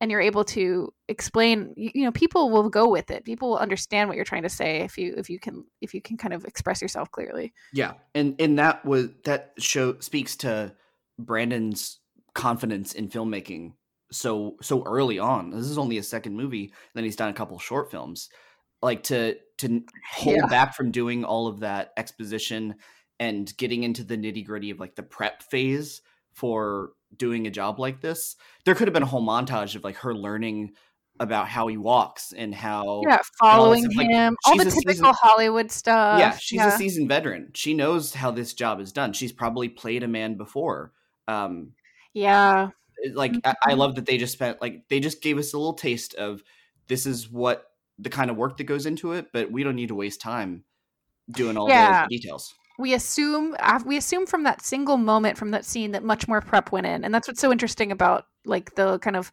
and 0.00 0.10
you're 0.10 0.20
able 0.20 0.44
to 0.44 0.92
explain, 1.08 1.74
you, 1.76 1.90
you 1.94 2.04
know, 2.04 2.12
people 2.12 2.50
will 2.50 2.68
go 2.70 2.88
with 2.88 3.10
it. 3.10 3.24
People 3.24 3.50
will 3.50 3.58
understand 3.58 4.08
what 4.08 4.16
you're 4.16 4.24
trying 4.24 4.42
to 4.42 4.48
say 4.48 4.78
if 4.78 4.96
you 4.96 5.14
if 5.16 5.28
you 5.28 5.38
can 5.38 5.64
if 5.80 5.92
you 5.94 6.00
can 6.00 6.16
kind 6.16 6.32
of 6.34 6.44
express 6.44 6.80
yourself 6.80 7.10
clearly. 7.10 7.52
Yeah, 7.72 7.94
and 8.14 8.40
and 8.40 8.58
that 8.58 8.84
was 8.84 9.08
that 9.24 9.52
show 9.58 9.98
speaks 10.00 10.36
to 10.36 10.74
Brandon's 11.18 11.98
confidence 12.34 12.92
in 12.94 13.08
filmmaking 13.08 13.72
so 14.10 14.56
so 14.62 14.82
early 14.84 15.18
on. 15.18 15.50
This 15.50 15.66
is 15.66 15.78
only 15.78 15.98
a 15.98 16.02
second 16.02 16.34
movie, 16.36 16.72
then 16.94 17.04
he's 17.04 17.16
done 17.16 17.30
a 17.30 17.34
couple 17.34 17.58
short 17.58 17.90
films. 17.90 18.28
Like 18.82 19.02
to 19.04 19.36
to 19.58 19.82
hold 20.12 20.36
Yeah. 20.36 20.46
back 20.46 20.74
from 20.74 20.90
doing 20.90 21.24
all 21.24 21.46
of 21.46 21.60
that 21.60 21.92
exposition 21.98 22.76
and 23.18 23.54
getting 23.58 23.82
into 23.82 24.02
the 24.02 24.16
nitty 24.16 24.46
gritty 24.46 24.70
of 24.70 24.80
like 24.80 24.94
the 24.94 25.02
prep 25.02 25.42
phase 25.42 26.00
for 26.32 26.92
doing 27.16 27.46
a 27.46 27.50
job 27.50 27.78
like 27.78 28.00
this. 28.00 28.36
There 28.64 28.74
could 28.74 28.88
have 28.88 28.92
been 28.94 29.02
a 29.02 29.06
whole 29.06 29.24
montage 29.26 29.74
of 29.74 29.84
like 29.84 29.96
her 29.96 30.14
learning 30.14 30.72
about 31.18 31.48
how 31.48 31.66
he 31.66 31.76
walks 31.76 32.32
and 32.32 32.54
how 32.54 33.02
Yeah, 33.06 33.18
following 33.38 33.82
stuff, 33.84 33.96
like, 33.96 34.08
him, 34.08 34.36
all 34.46 34.56
the 34.56 34.64
typical 34.64 34.82
seasoned- 34.92 35.16
Hollywood 35.20 35.70
stuff. 35.70 36.18
yeah, 36.18 36.36
she's 36.38 36.62
a 36.62 36.70
seasoned 36.70 37.08
veteran. 37.08 37.50
She 37.54 37.74
knows 37.74 38.14
how 38.14 38.30
this 38.30 38.54
job 38.54 38.80
is 38.80 38.90
done. 38.92 39.12
She's 39.12 39.32
probably 39.32 39.68
played 39.68 40.02
a 40.02 40.08
man 40.08 40.36
before. 40.36 40.92
Um, 41.28 41.72
yeah. 42.14 42.70
like 43.14 43.32
I, 43.44 43.54
I 43.64 43.72
Mhm. 43.72 43.78
love 43.78 43.94
that 43.96 44.04
they 44.06 44.18
just 44.18 44.34
spent 44.34 44.60
like 44.60 44.86
they 44.88 45.00
just 45.00 45.22
gave 45.22 45.38
us 45.38 45.52
a 45.54 45.58
little 45.58 45.72
taste 45.74 46.14
of 46.14 46.42
this 46.86 47.06
is 47.06 47.30
what 47.30 47.66
the 47.98 48.10
kind 48.10 48.30
of 48.30 48.36
work 48.36 48.56
that 48.58 48.64
goes 48.64 48.84
into 48.86 49.12
it, 49.12 49.28
but 49.32 49.50
we 49.50 49.62
don't 49.62 49.74
need 49.76 49.88
to 49.88 49.94
waste 49.94 50.20
time 50.20 50.64
doing 51.30 51.56
all 51.56 51.68
Yeah. 51.68 52.06
the 52.06 52.16
details. 52.18 52.54
We 52.80 52.94
assume 52.94 53.54
we 53.84 53.96
assume 53.96 54.26
from 54.26 54.44
that 54.44 54.62
single 54.62 54.96
moment 54.96 55.36
from 55.36 55.50
that 55.50 55.64
scene 55.64 55.92
that 55.92 56.02
much 56.02 56.26
more 56.26 56.40
prep 56.40 56.72
went 56.72 56.86
in 56.86 57.04
and 57.04 57.14
that's 57.14 57.28
what's 57.28 57.40
so 57.40 57.52
interesting 57.52 57.92
about 57.92 58.26
like 58.44 58.74
the 58.74 58.98
kind 59.00 59.16
of 59.16 59.30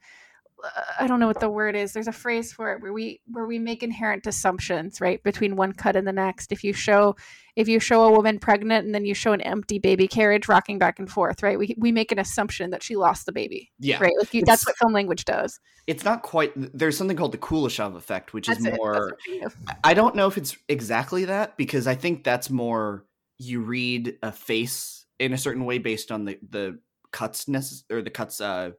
uh, 0.64 0.82
i 1.00 1.08
don't 1.08 1.20
know 1.20 1.28
what 1.28 1.40
the 1.40 1.50
word 1.50 1.76
is 1.76 1.94
there's 1.94 2.08
a 2.08 2.12
phrase 2.12 2.52
for 2.52 2.74
it 2.74 2.82
where 2.82 2.94
we 2.94 3.22
where 3.28 3.46
we 3.46 3.58
make 3.58 3.82
inherent 3.82 4.28
assumptions 4.28 5.00
right 5.00 5.24
between 5.24 5.56
one 5.56 5.72
cut 5.72 5.96
and 5.96 6.08
the 6.08 6.14
next 6.14 6.52
if 6.52 6.64
you 6.64 6.74
show 6.74 7.16
if 7.56 7.68
you 7.68 7.80
show 7.80 8.04
a 8.04 8.12
woman 8.12 8.38
pregnant 8.38 8.86
and 8.86 8.94
then 8.94 9.06
you 9.06 9.14
show 9.14 9.32
an 9.32 9.42
empty 9.42 9.80
baby 9.80 10.08
carriage 10.08 10.48
rocking 10.48 10.78
back 10.78 11.00
and 11.00 11.10
forth 11.10 11.42
right 11.42 11.58
we, 11.58 11.74
we 11.78 11.92
make 11.92 12.12
an 12.12 12.20
assumption 12.20 12.70
that 12.72 12.84
she 12.84 12.96
lost 12.96 13.26
the 13.26 13.32
baby 13.32 13.72
Yeah, 13.80 14.00
right 14.00 14.14
like 14.20 14.34
you, 14.34 14.44
that's 14.46 14.66
what 14.66 14.78
film 14.78 14.94
language 14.94 15.26
does 15.26 15.60
it's 15.88 16.04
not 16.04 16.22
quite. 16.22 16.52
There's 16.78 16.98
something 16.98 17.16
called 17.16 17.32
the 17.32 17.38
Kuleshov 17.38 17.96
effect, 17.96 18.34
which 18.34 18.48
that's 18.48 18.60
is. 18.60 18.78
More. 18.78 18.92
what 18.92 19.14
we 19.26 19.40
do. 19.40 19.48
I 19.86 19.94
don't 19.94 20.16
know 20.16 20.28
if 20.28 20.38
it's 20.38 20.58
exactly 20.68 21.24
that 21.24 21.56
because 21.56 21.88
I 21.88 21.96
think 21.96 22.26
that's 22.26 22.50
more 22.50 23.06
you 23.38 23.62
read 23.62 24.18
a 24.24 24.32
face 24.32 25.06
in 25.20 25.34
a 25.34 25.38
certain 25.38 25.66
way 25.66 25.78
based 25.78 26.12
on 26.12 26.26
the 26.26 26.40
the 26.50 26.80
cuts 27.12 27.48
or 27.90 28.02
the 28.02 28.10
cuts 28.10 28.42
uh 28.42 28.72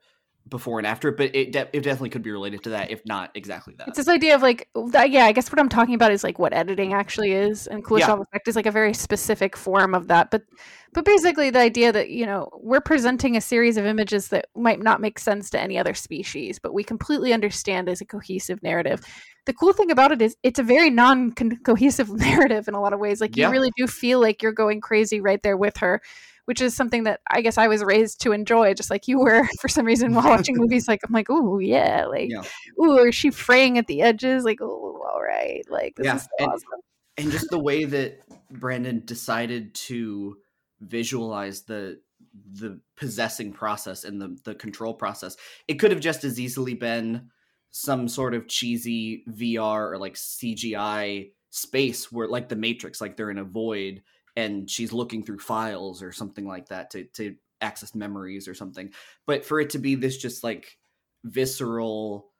before 0.48 0.78
and 0.78 0.86
after, 0.86 1.10
but 1.10 1.34
it 1.34 1.52
de- 1.52 1.68
it 1.72 1.82
definitely 1.82 2.10
could 2.10 2.22
be 2.22 2.30
related 2.30 2.62
to 2.64 2.70
that, 2.70 2.90
if 2.90 3.04
not 3.04 3.30
exactly 3.34 3.74
that. 3.78 3.88
It's 3.88 3.96
this 3.96 4.08
idea 4.08 4.34
of 4.34 4.42
like, 4.42 4.68
yeah, 4.74 5.24
I 5.24 5.32
guess 5.32 5.50
what 5.50 5.58
I'm 5.58 5.68
talking 5.68 5.94
about 5.94 6.12
is 6.12 6.24
like 6.24 6.38
what 6.38 6.52
editing 6.52 6.92
actually 6.92 7.32
is, 7.32 7.66
and 7.66 7.84
Kuleshov 7.84 8.22
effect 8.22 8.48
is 8.48 8.56
like 8.56 8.66
a 8.66 8.70
very 8.70 8.94
specific 8.94 9.56
form 9.56 9.94
of 9.94 10.08
that. 10.08 10.30
But, 10.30 10.42
but 10.92 11.04
basically, 11.04 11.50
the 11.50 11.60
idea 11.60 11.92
that 11.92 12.10
you 12.10 12.26
know 12.26 12.48
we're 12.54 12.80
presenting 12.80 13.36
a 13.36 13.40
series 13.40 13.76
of 13.76 13.86
images 13.86 14.28
that 14.28 14.46
might 14.56 14.80
not 14.80 15.00
make 15.00 15.18
sense 15.18 15.50
to 15.50 15.60
any 15.60 15.78
other 15.78 15.94
species, 15.94 16.58
but 16.58 16.74
we 16.74 16.82
completely 16.84 17.32
understand 17.32 17.88
as 17.88 18.00
a 18.00 18.04
cohesive 18.06 18.62
narrative. 18.62 19.00
The 19.46 19.52
cool 19.54 19.72
thing 19.72 19.90
about 19.90 20.12
it 20.12 20.20
is 20.20 20.36
it's 20.42 20.58
a 20.58 20.62
very 20.62 20.90
non-cohesive 20.90 22.10
narrative 22.12 22.68
in 22.68 22.74
a 22.74 22.80
lot 22.80 22.92
of 22.92 23.00
ways. 23.00 23.20
Like 23.20 23.36
Yeah. 23.36 23.46
you 23.46 23.52
really 23.52 23.72
do 23.76 23.86
feel 23.86 24.20
like 24.20 24.42
you're 24.42 24.52
going 24.52 24.80
crazy 24.80 25.20
right 25.20 25.42
there 25.42 25.56
with 25.56 25.78
her. 25.78 26.02
Which 26.48 26.62
is 26.62 26.74
something 26.74 27.04
that 27.04 27.20
I 27.30 27.42
guess 27.42 27.58
I 27.58 27.68
was 27.68 27.84
raised 27.84 28.22
to 28.22 28.32
enjoy, 28.32 28.72
just 28.72 28.88
like 28.90 29.06
you 29.06 29.18
were 29.20 29.46
for 29.60 29.68
some 29.68 29.84
reason 29.84 30.14
while 30.14 30.28
watching 30.30 30.56
movies. 30.58 30.88
Like 30.88 31.00
I'm 31.06 31.12
like, 31.12 31.26
oh 31.28 31.58
yeah, 31.58 32.06
like 32.06 32.30
Yeah. 32.30 32.42
ooh, 32.82 33.04
is 33.04 33.14
she 33.14 33.30
fraying 33.30 33.76
at 33.76 33.86
the 33.86 34.00
edges? 34.00 34.44
Like, 34.44 34.60
oh, 34.62 35.02
all 35.12 35.20
right, 35.22 35.62
like 35.68 35.94
this 35.96 36.06
Yeah, 36.06 36.16
is 36.16 36.22
so 36.22 36.28
and- 36.38 36.48
awesome. 36.48 36.68
and 37.18 37.30
just 37.30 37.50
the 37.50 37.58
way 37.58 37.84
that 37.84 38.20
Brandon 38.50 39.02
decided 39.04 39.74
to 39.88 40.38
visualize 40.80 41.62
the 41.62 42.00
the 42.60 42.80
possessing 42.96 43.52
process 43.52 44.04
and 44.04 44.20
the 44.20 44.38
the 44.44 44.54
control 44.54 44.94
process. 44.94 45.36
It 45.66 45.74
could 45.74 45.90
have 45.90 46.00
just 46.00 46.24
as 46.24 46.40
easily 46.40 46.72
been 46.74 47.30
some 47.70 48.08
sort 48.08 48.32
of 48.34 48.48
cheesy 48.48 49.22
VR 49.28 49.90
or 49.92 49.98
like 49.98 50.14
CGI 50.14 51.30
space 51.50 52.10
where 52.10 52.26
like 52.28 52.48
the 52.48 52.56
Matrix, 52.56 53.00
like 53.02 53.16
they're 53.18 53.30
in 53.30 53.38
a 53.38 53.44
void 53.44 54.02
and 54.38 54.70
she's 54.70 54.92
looking 54.92 55.24
through 55.24 55.40
files 55.40 56.00
or 56.00 56.12
something 56.12 56.46
like 56.46 56.68
that 56.68 56.90
to 56.90 57.04
to 57.04 57.34
access 57.60 57.94
memories 57.94 58.46
or 58.46 58.54
something. 58.54 58.90
But 59.26 59.44
for 59.44 59.60
it 59.60 59.70
to 59.70 59.78
be 59.78 59.96
this 59.96 60.16
just 60.16 60.44
like 60.44 60.78
visceral 61.24 62.30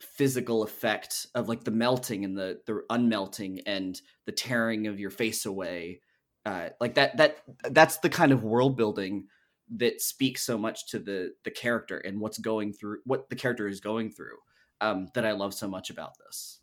physical 0.00 0.62
effect 0.62 1.26
of 1.34 1.48
like 1.48 1.64
the 1.64 1.72
melting 1.72 2.24
and 2.24 2.38
the 2.38 2.60
the 2.66 2.84
unmelting 2.90 3.60
and 3.66 4.00
the 4.26 4.32
tearing 4.32 4.86
of 4.86 5.00
your 5.00 5.10
face 5.10 5.44
away 5.44 6.00
uh 6.46 6.68
like 6.80 6.94
that 6.94 7.16
that 7.16 7.38
that's 7.72 7.96
the 7.98 8.08
kind 8.08 8.30
of 8.30 8.44
world 8.44 8.76
building 8.76 9.26
that 9.68 10.00
speaks 10.00 10.44
so 10.44 10.56
much 10.56 10.86
to 10.86 11.00
the 11.00 11.32
the 11.42 11.50
character 11.50 11.98
and 11.98 12.20
what's 12.20 12.38
going 12.38 12.72
through 12.72 12.98
what 13.06 13.28
the 13.28 13.34
character 13.34 13.66
is 13.66 13.80
going 13.80 14.08
through 14.08 14.36
um 14.80 15.08
that 15.14 15.26
I 15.26 15.32
love 15.32 15.52
so 15.52 15.66
much 15.66 15.90
about 15.90 16.12
this 16.24 16.57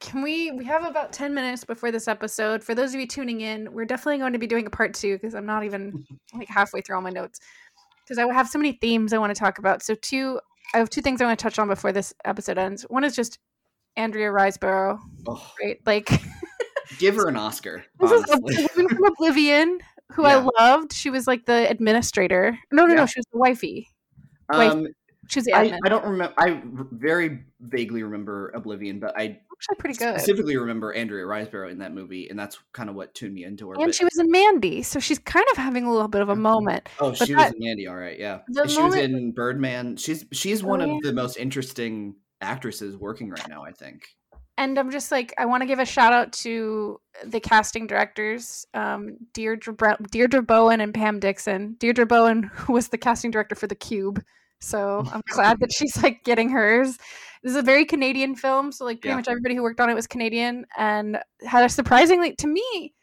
can 0.00 0.22
we 0.22 0.50
we 0.52 0.64
have 0.64 0.84
about 0.84 1.12
10 1.12 1.34
minutes 1.34 1.64
before 1.64 1.90
this 1.90 2.06
episode. 2.08 2.62
For 2.62 2.74
those 2.74 2.94
of 2.94 3.00
you 3.00 3.06
tuning 3.06 3.40
in 3.40 3.72
we're 3.72 3.84
definitely 3.84 4.18
going 4.18 4.32
to 4.32 4.38
be 4.38 4.46
doing 4.46 4.66
a 4.66 4.70
part 4.70 4.94
two 4.94 5.14
because 5.16 5.34
i'm 5.34 5.46
not 5.46 5.64
even 5.64 6.04
like 6.34 6.48
halfway 6.48 6.80
through 6.80 6.96
all 6.96 7.02
my 7.02 7.10
notes. 7.10 7.40
Because 8.04 8.18
i 8.18 8.32
have 8.32 8.48
so 8.48 8.58
many 8.58 8.72
themes 8.72 9.12
i 9.12 9.18
want 9.18 9.34
to 9.34 9.38
talk 9.38 9.58
about. 9.58 9.82
So 9.82 9.94
two 9.94 10.40
i 10.74 10.78
have 10.78 10.90
two 10.90 11.00
things 11.02 11.20
i 11.20 11.24
want 11.24 11.38
to 11.38 11.42
touch 11.42 11.58
on 11.58 11.68
before 11.68 11.92
this 11.92 12.14
episode 12.24 12.58
ends. 12.58 12.82
One 12.88 13.04
is 13.04 13.14
just 13.16 13.38
andrea 13.96 14.28
riseborough 14.30 14.98
oh, 15.26 15.52
right? 15.62 15.78
Like 15.84 16.08
give 16.98 17.16
her 17.16 17.28
an 17.28 17.36
oscar 17.36 17.84
this 18.00 18.10
is 18.12 18.24
honestly. 18.30 18.64
from 18.86 19.04
oblivion 19.04 19.78
who 20.12 20.22
Yeah. 20.22 20.46
i 20.58 20.64
loved. 20.64 20.92
She 20.92 21.10
was 21.10 21.26
like 21.26 21.44
the 21.46 21.68
administrator. 21.68 22.56
No 22.72 22.84
no 22.86 22.94
Yeah. 22.94 23.00
no 23.00 23.06
she 23.06 23.18
was 23.18 23.26
the 23.32 23.38
wifey. 23.38 23.88
Wait, 24.52 24.68
um 24.70 24.86
she 25.28 25.40
was 25.40 25.44
the 25.44 25.52
I, 25.54 25.68
admin. 25.68 25.78
I 25.84 25.88
don't 25.90 26.04
remember 26.04 26.34
i 26.38 26.62
very 26.92 27.40
vaguely 27.60 28.02
remember 28.02 28.50
oblivion 28.54 28.98
but 29.00 29.18
i 29.18 29.38
actually 29.60 29.76
pretty 29.80 29.98
good 29.98 30.08
I 30.08 30.16
specifically 30.18 30.56
remember 30.56 30.92
andrea 30.94 31.24
riseborough 31.24 31.70
in 31.70 31.78
that 31.78 31.92
movie 31.92 32.28
and 32.30 32.38
that's 32.38 32.58
kind 32.72 32.88
of 32.88 32.94
what 32.96 33.14
tuned 33.14 33.34
me 33.34 33.44
into 33.44 33.68
her 33.68 33.74
and 33.74 33.84
but- 33.86 33.94
she 33.94 34.04
was 34.04 34.16
in 34.18 34.30
mandy 34.30 34.82
so 34.82 34.98
she's 35.00 35.18
kind 35.18 35.44
of 35.52 35.56
having 35.56 35.84
a 35.84 35.92
little 35.92 36.08
bit 36.08 36.22
of 36.22 36.28
a 36.28 36.36
moment 36.36 36.88
Oh, 37.00 37.12
she 37.12 37.34
was 37.34 37.52
in 37.52 37.58
Mandy, 37.58 37.86
all 37.86 37.96
right, 37.96 38.18
yeah. 38.18 38.40
the 38.48 38.66
she 38.68 38.80
was 38.80 38.94
in 38.94 39.32
Birdman. 39.32 39.96
She's 39.96 40.24
she's 40.32 40.62
one 40.62 40.80
Oh, 40.82 40.96
of 40.96 41.02
the 41.02 41.12
most 41.12 41.36
interesting 41.36 42.14
actresses 42.40 42.96
working 42.96 43.30
right 43.30 43.48
now. 43.48 43.64
I 43.64 43.72
think. 43.72 44.08
and 44.56 44.78
I'm 44.78 44.90
just 44.90 45.10
like 45.12 45.32
I 45.38 45.46
want 45.46 45.62
to 45.62 45.66
give 45.66 45.78
a 45.78 45.84
shout 45.84 46.12
out 46.12 46.32
to 46.44 47.00
the 47.24 47.40
casting 47.40 47.86
directors, 47.86 48.66
um, 48.74 49.16
Deirdre 49.34 49.74
Deirdre 50.10 50.42
Bowen 50.42 50.80
and 50.80 50.92
Pam 50.94 51.20
Dixon. 51.20 51.76
Deirdre 51.78 52.06
Bowen 52.06 52.50
was 52.68 52.88
the 52.88 52.98
casting 52.98 53.30
director 53.30 53.54
for 53.54 53.66
The 53.66 53.74
Cube, 53.74 54.22
so 54.60 55.04
I'm 55.12 55.22
glad 55.30 55.58
that 55.60 55.72
she's 55.72 56.00
like 56.02 56.24
getting 56.24 56.48
hers. 56.50 56.98
This 57.42 57.50
is 57.50 57.56
a 57.56 57.62
very 57.62 57.84
Canadian 57.84 58.34
film, 58.34 58.72
so 58.72 58.84
like 58.84 59.00
pretty 59.00 59.10
Yeah. 59.12 59.16
much 59.16 59.28
everybody 59.28 59.54
who 59.54 59.62
worked 59.62 59.80
on 59.80 59.90
it 59.90 59.94
was 59.94 60.06
Canadian, 60.06 60.66
and 60.76 61.18
had 61.46 61.64
a 61.64 61.68
surprisingly 61.68 62.34
to 62.36 62.46
me, 62.46 62.94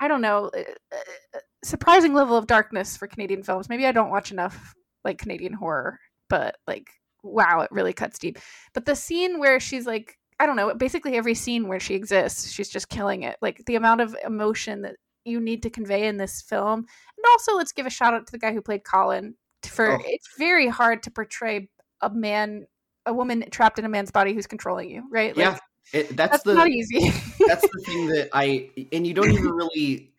I 0.00 0.08
don't 0.08 0.20
know, 0.22 0.50
uh, 0.56 0.96
uh, 1.34 1.38
surprising 1.64 2.14
level 2.14 2.36
of 2.36 2.46
darkness 2.46 2.96
for 2.96 3.06
Canadian 3.06 3.42
films. 3.42 3.68
Maybe 3.68 3.86
I 3.86 3.92
don't 3.92 4.10
watch 4.10 4.30
enough 4.32 4.74
like 5.04 5.18
Canadian 5.18 5.52
horror, 5.54 5.98
but 6.28 6.56
like 6.66 6.88
wow, 7.22 7.60
it 7.60 7.70
really 7.70 7.92
cuts 7.92 8.18
deep. 8.18 8.38
But 8.72 8.86
the 8.86 8.96
scene 8.96 9.38
where 9.38 9.60
she's 9.60 9.86
like, 9.86 10.18
I 10.38 10.46
don't 10.46 10.56
know, 10.56 10.72
basically 10.74 11.16
every 11.18 11.34
scene 11.34 11.68
where 11.68 11.78
she 11.80 11.94
exists, 11.94 12.50
she's 12.50 12.70
just 12.70 12.88
killing 12.88 13.24
it. 13.24 13.36
Like 13.42 13.62
the 13.66 13.74
amount 13.76 14.00
of 14.00 14.16
emotion 14.24 14.80
that 14.82 14.96
you 15.26 15.38
need 15.38 15.62
to 15.64 15.68
convey 15.70 16.06
in 16.08 16.16
this 16.16 16.40
film. 16.40 16.78
And 16.78 17.24
also, 17.32 17.54
let's 17.56 17.72
give 17.72 17.84
a 17.84 17.90
shout 17.90 18.14
out 18.14 18.26
to 18.26 18.32
the 18.32 18.38
guy 18.38 18.54
who 18.54 18.62
played 18.62 18.84
Colin. 18.84 19.34
For 19.66 19.98
Oh. 19.98 20.02
it's 20.06 20.28
very 20.38 20.66
hard 20.68 21.02
to 21.02 21.10
portray 21.10 21.68
a 22.00 22.08
man, 22.08 22.66
a 23.10 23.14
woman 23.14 23.44
trapped 23.50 23.78
in 23.78 23.84
a 23.84 23.88
man's 23.88 24.10
body 24.10 24.32
who's 24.32 24.46
controlling 24.46 24.88
you, 24.88 25.02
right? 25.10 25.36
Like, 25.36 25.46
yeah, 25.46 25.58
it, 25.92 26.16
that's, 26.16 26.30
that's 26.32 26.42
the 26.44 26.54
not 26.54 26.68
easy. 26.68 27.00
that's 27.46 27.62
the 27.62 27.82
thing 27.84 28.06
that 28.08 28.30
I 28.32 28.70
and 28.92 29.06
you 29.06 29.12
don't 29.14 29.30
even 29.32 29.50
really 29.50 30.12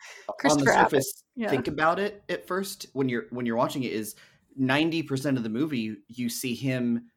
on 0.49 0.57
the 0.57 0.65
surface 0.65 1.23
yeah. 1.35 1.49
think 1.49 1.67
about 1.67 1.99
it 1.99 2.23
at 2.29 2.45
first 2.47 2.87
when 2.93 3.09
you're 3.09 3.25
when 3.29 3.45
you're 3.45 3.55
watching 3.55 3.83
it. 3.83 3.91
Is 3.93 4.15
ninety 4.55 5.01
percent 5.03 5.37
of 5.37 5.43
the 5.43 5.49
movie 5.49 5.95
you 6.09 6.29
see 6.29 6.55
him 6.55 7.09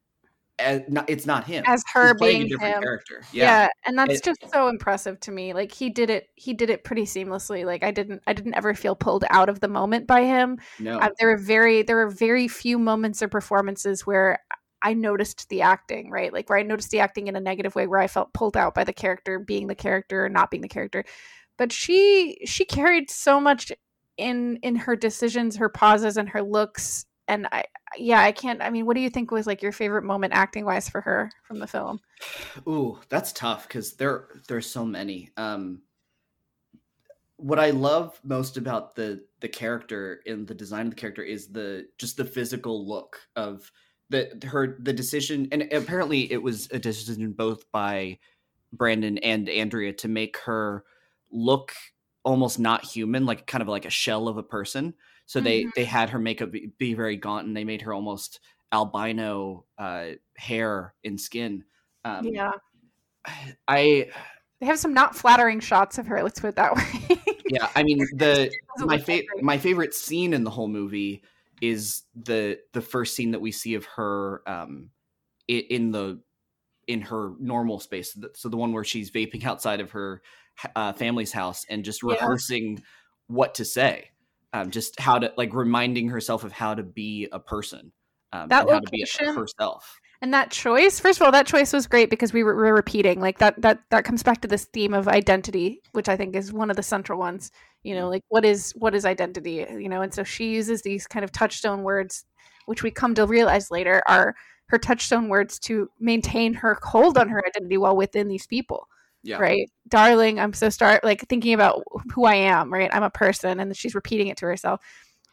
as 0.60 0.82
not, 0.88 1.10
it's 1.10 1.26
not 1.26 1.44
him 1.44 1.64
As 1.66 1.82
her 1.94 2.14
He's 2.14 2.30
being 2.30 2.42
a 2.42 2.48
different 2.48 2.76
him. 2.76 2.82
character. 2.82 3.22
yeah. 3.32 3.44
Yeah, 3.62 3.68
and 3.86 3.98
that's 3.98 4.14
It- 4.18 4.24
just 4.24 4.52
so 4.52 4.68
impressive 4.68 5.18
to 5.20 5.32
me 5.32 5.52
like 5.52 5.72
he 5.72 5.90
did 5.90 6.10
it 6.10 6.28
he 6.36 6.54
did 6.54 6.70
it 6.70 6.84
pretty 6.84 7.02
seamlessly 7.06 7.64
like 7.66 7.82
i 7.82 7.90
didn't 7.90 8.22
i 8.28 8.32
didn't 8.32 8.54
ever 8.54 8.72
feel 8.72 8.94
pulled 8.94 9.24
out 9.30 9.48
of 9.48 9.58
the 9.58 9.66
moment 9.66 10.06
by 10.06 10.22
him 10.22 10.58
no, 10.78 10.98
uh, 11.00 11.08
there 11.18 11.28
were 11.30 11.38
very 11.38 11.82
there 11.82 11.96
were 11.96 12.08
very 12.08 12.46
few 12.46 12.78
moments 12.78 13.20
or 13.20 13.26
performances 13.26 14.06
where 14.06 14.38
i 14.84 14.94
noticed 14.94 15.48
the 15.48 15.62
acting 15.62 16.10
right? 16.10 16.32
Like 16.32 16.48
where 16.48 16.58
i 16.58 16.62
noticed 16.62 16.90
the 16.90 17.00
acting 17.00 17.26
in 17.26 17.36
a 17.36 17.40
negative 17.40 17.74
way 17.74 17.86
where 17.86 18.00
i 18.00 18.06
felt 18.06 18.32
pulled 18.32 18.56
out 18.56 18.74
by 18.74 18.84
the 18.84 18.92
character 18.92 19.38
being 19.38 19.66
the 19.66 19.74
character 19.74 20.24
or 20.24 20.28
not 20.28 20.50
being 20.50 20.62
the 20.62 20.68
character. 20.68 21.04
But 21.56 21.72
she 21.72 22.38
she 22.44 22.64
carried 22.64 23.10
so 23.10 23.40
much 23.40 23.72
in 24.16 24.58
in 24.62 24.76
her 24.76 24.94
decisions 24.94 25.56
her 25.56 25.68
pauses 25.68 26.16
and 26.16 26.28
her 26.28 26.42
looks. 26.42 27.06
And 27.26 27.48
i 27.50 27.64
yeah 27.96 28.20
i 28.20 28.32
can't 28.32 28.60
i 28.62 28.70
mean 28.70 28.86
what 28.86 28.94
do 28.94 29.00
you 29.00 29.10
think 29.10 29.30
was 29.30 29.46
like 29.46 29.62
your 29.62 29.72
favorite 29.72 30.04
moment 30.04 30.34
acting 30.34 30.64
wise 30.64 30.88
for 30.88 31.00
her 31.00 31.30
from 31.42 31.58
the 31.58 31.66
film? 31.66 32.00
Ooh, 32.68 33.00
that's 33.08 33.32
tough 33.32 33.66
because 33.66 33.94
there 33.94 34.28
there's 34.46 34.70
so 34.70 34.84
many. 34.84 35.30
Um, 35.36 35.82
what 37.36 37.58
I 37.58 37.70
love 37.70 38.18
most 38.22 38.56
about 38.56 38.94
the 38.94 39.24
the 39.40 39.48
character 39.48 40.20
and 40.26 40.46
the 40.46 40.54
design 40.54 40.86
of 40.86 40.90
the 40.90 41.00
character 41.00 41.22
is 41.22 41.48
the 41.48 41.86
just 41.98 42.16
the 42.16 42.24
physical 42.24 42.86
look 42.86 43.20
of 43.36 43.70
the 44.14 44.46
her 44.46 44.76
the 44.80 44.92
decision, 44.92 45.48
and 45.52 45.62
apparently 45.72 46.30
it 46.32 46.42
was 46.42 46.68
a 46.70 46.78
decision 46.78 47.32
both 47.32 47.70
by 47.72 48.18
Brandon 48.72 49.18
and 49.18 49.48
Andrea 49.48 49.92
to 49.94 50.08
make 50.08 50.36
her 50.38 50.84
look 51.30 51.72
almost 52.24 52.58
not 52.58 52.84
human, 52.84 53.26
like 53.26 53.46
kind 53.46 53.62
of 53.62 53.68
like 53.68 53.84
a 53.84 53.90
shell 53.90 54.28
of 54.28 54.36
a 54.38 54.42
person. 54.42 54.94
So 55.26 55.40
they 55.40 55.64
Mhm. 55.64 55.70
they 55.74 55.84
had 55.84 56.10
her 56.10 56.18
makeup 56.18 56.50
be, 56.50 56.70
be 56.78 56.94
very 56.94 57.16
gaunt, 57.16 57.46
and 57.46 57.56
they 57.56 57.64
made 57.64 57.82
her 57.82 57.92
almost 57.92 58.40
albino 58.72 59.66
uh, 59.78 60.12
hair 60.36 60.94
and 61.04 61.20
skin. 61.20 61.64
Um, 62.04 62.26
yeah 62.26 62.52
I 63.68 64.10
they 64.60 64.66
have 64.66 64.78
some 64.78 64.94
not 64.94 65.16
flattering 65.16 65.60
shots 65.60 65.98
of 65.98 66.06
her 66.06 66.22
let's 66.22 66.40
put 66.40 66.48
it 66.48 66.56
that 66.56 66.74
way 67.08 67.18
yeah, 67.48 67.68
I 67.74 67.82
mean 67.82 68.08
the 68.12 68.50
my 68.78 68.96
look 68.96 69.06
that 69.06 69.06
fa- 69.06 69.26
great. 69.26 69.42
my 69.42 69.58
favorite 69.58 69.94
scene 69.94 70.32
in 70.34 70.44
the 70.44 70.50
whole 70.50 70.68
movie 70.68 71.22
is 71.60 72.02
the 72.14 72.58
the 72.72 72.80
first 72.80 73.14
scene 73.14 73.30
that 73.32 73.40
we 73.40 73.52
see 73.52 73.74
of 73.74 73.84
her 73.96 74.42
um 74.46 74.90
in 75.48 75.90
the 75.90 76.20
in 76.86 77.00
her 77.00 77.32
normal 77.38 77.80
space. 77.80 78.16
So 78.34 78.48
the 78.48 78.56
one 78.56 78.72
where 78.72 78.84
she's 78.84 79.10
vaping 79.10 79.44
outside 79.50 79.80
of 79.80 79.92
her 79.92 80.22
uh, 80.76 80.92
family's 80.92 81.32
house 81.32 81.64
and 81.68 81.84
just 81.84 82.02
Yeah. 82.02 82.10
rehearsing 82.10 82.82
what 83.26 83.54
to 83.54 83.64
say, 83.64 84.10
um, 84.52 84.70
just 84.70 85.00
how 85.00 85.18
to 85.18 85.32
like 85.36 85.54
reminding 85.54 86.08
herself 86.10 86.44
of 86.44 86.52
how 86.52 86.74
to 86.74 86.82
be 86.82 87.28
a 87.32 87.40
person, 87.40 87.92
um, 88.32 88.48
That 88.50 88.62
and 88.62 88.70
how 88.70 88.80
to 88.80 88.90
be 88.90 89.00
location- 89.02 89.34
herself. 89.34 89.98
And 90.20 90.32
that 90.32 90.50
choice, 90.50 91.00
first 91.00 91.18
of 91.20 91.24
all, 91.24 91.32
that 91.32 91.46
choice 91.46 91.72
was 91.72 91.86
great 91.86 92.08
because 92.08 92.32
we 92.32 92.42
were, 92.44 92.54
were 92.54 92.72
repeating 92.74 93.20
like 93.20 93.38
that. 93.38 93.60
That 93.60 93.80
that 93.90 94.04
comes 94.04 94.22
back 94.22 94.40
to 94.42 94.48
this 94.48 94.64
theme 94.66 94.94
of 94.94 95.06
identity, 95.08 95.82
which 95.92 96.08
I 96.08 96.16
think 96.16 96.34
is 96.34 96.52
one 96.52 96.70
of 96.70 96.76
the 96.76 96.82
central 96.82 97.18
ones. 97.18 97.50
You 97.84 97.94
know, 97.94 98.08
like 98.08 98.22
what 98.28 98.44
is 98.44 98.72
what 98.72 98.94
is 98.94 99.04
identity? 99.04 99.66
You 99.70 99.88
know, 99.88 100.02
and 100.02 100.12
so 100.12 100.24
she 100.24 100.50
uses 100.50 100.82
these 100.82 101.06
kind 101.06 101.22
of 101.22 101.30
touchstone 101.30 101.82
words, 101.82 102.24
which 102.66 102.82
we 102.82 102.90
come 102.90 103.14
to 103.14 103.26
realize 103.26 103.70
later 103.70 104.02
are 104.08 104.34
her 104.66 104.78
touchstone 104.78 105.28
words 105.28 105.58
to 105.60 105.90
maintain 106.00 106.54
her 106.54 106.78
hold 106.82 107.18
on 107.18 107.28
her 107.28 107.42
identity 107.46 107.76
while 107.76 107.94
within 107.96 108.28
these 108.28 108.46
people. 108.46 108.88
Yeah, 109.22 109.38
Right, 109.38 109.70
darling, 109.88 110.38
I'm 110.38 110.52
so 110.52 110.68
start 110.68 111.02
like 111.02 111.26
thinking 111.28 111.54
about 111.54 111.82
who 112.14 112.24
I 112.26 112.34
am. 112.34 112.72
Right, 112.72 112.90
I'm 112.92 113.02
a 113.02 113.10
person, 113.10 113.60
and 113.60 113.74
she's 113.76 113.94
repeating 113.94 114.28
it 114.28 114.36
to 114.38 114.46
herself. 114.46 114.80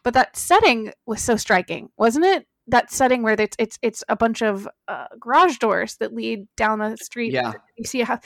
But 0.04 0.14
that 0.14 0.36
setting 0.36 0.94
was 1.06 1.22
so 1.22 1.36
striking, 1.36 1.90
wasn't 1.98 2.26
it? 2.26 2.48
That 2.68 2.92
setting 2.92 3.22
where 3.22 3.34
it's 3.40 3.56
it's 3.60 3.78
it's 3.82 4.04
a 4.08 4.16
bunch 4.16 4.42
of 4.42 4.68
uh, 4.88 5.08
garage 5.20 5.58
doors 5.58 5.98
that 5.98 6.14
lead 6.14 6.48
down 6.56 6.80
the 6.80 6.98
street. 6.98 7.34
Yeah. 7.34 7.54
you 7.78 7.86
see 7.86 8.02
how 8.02 8.20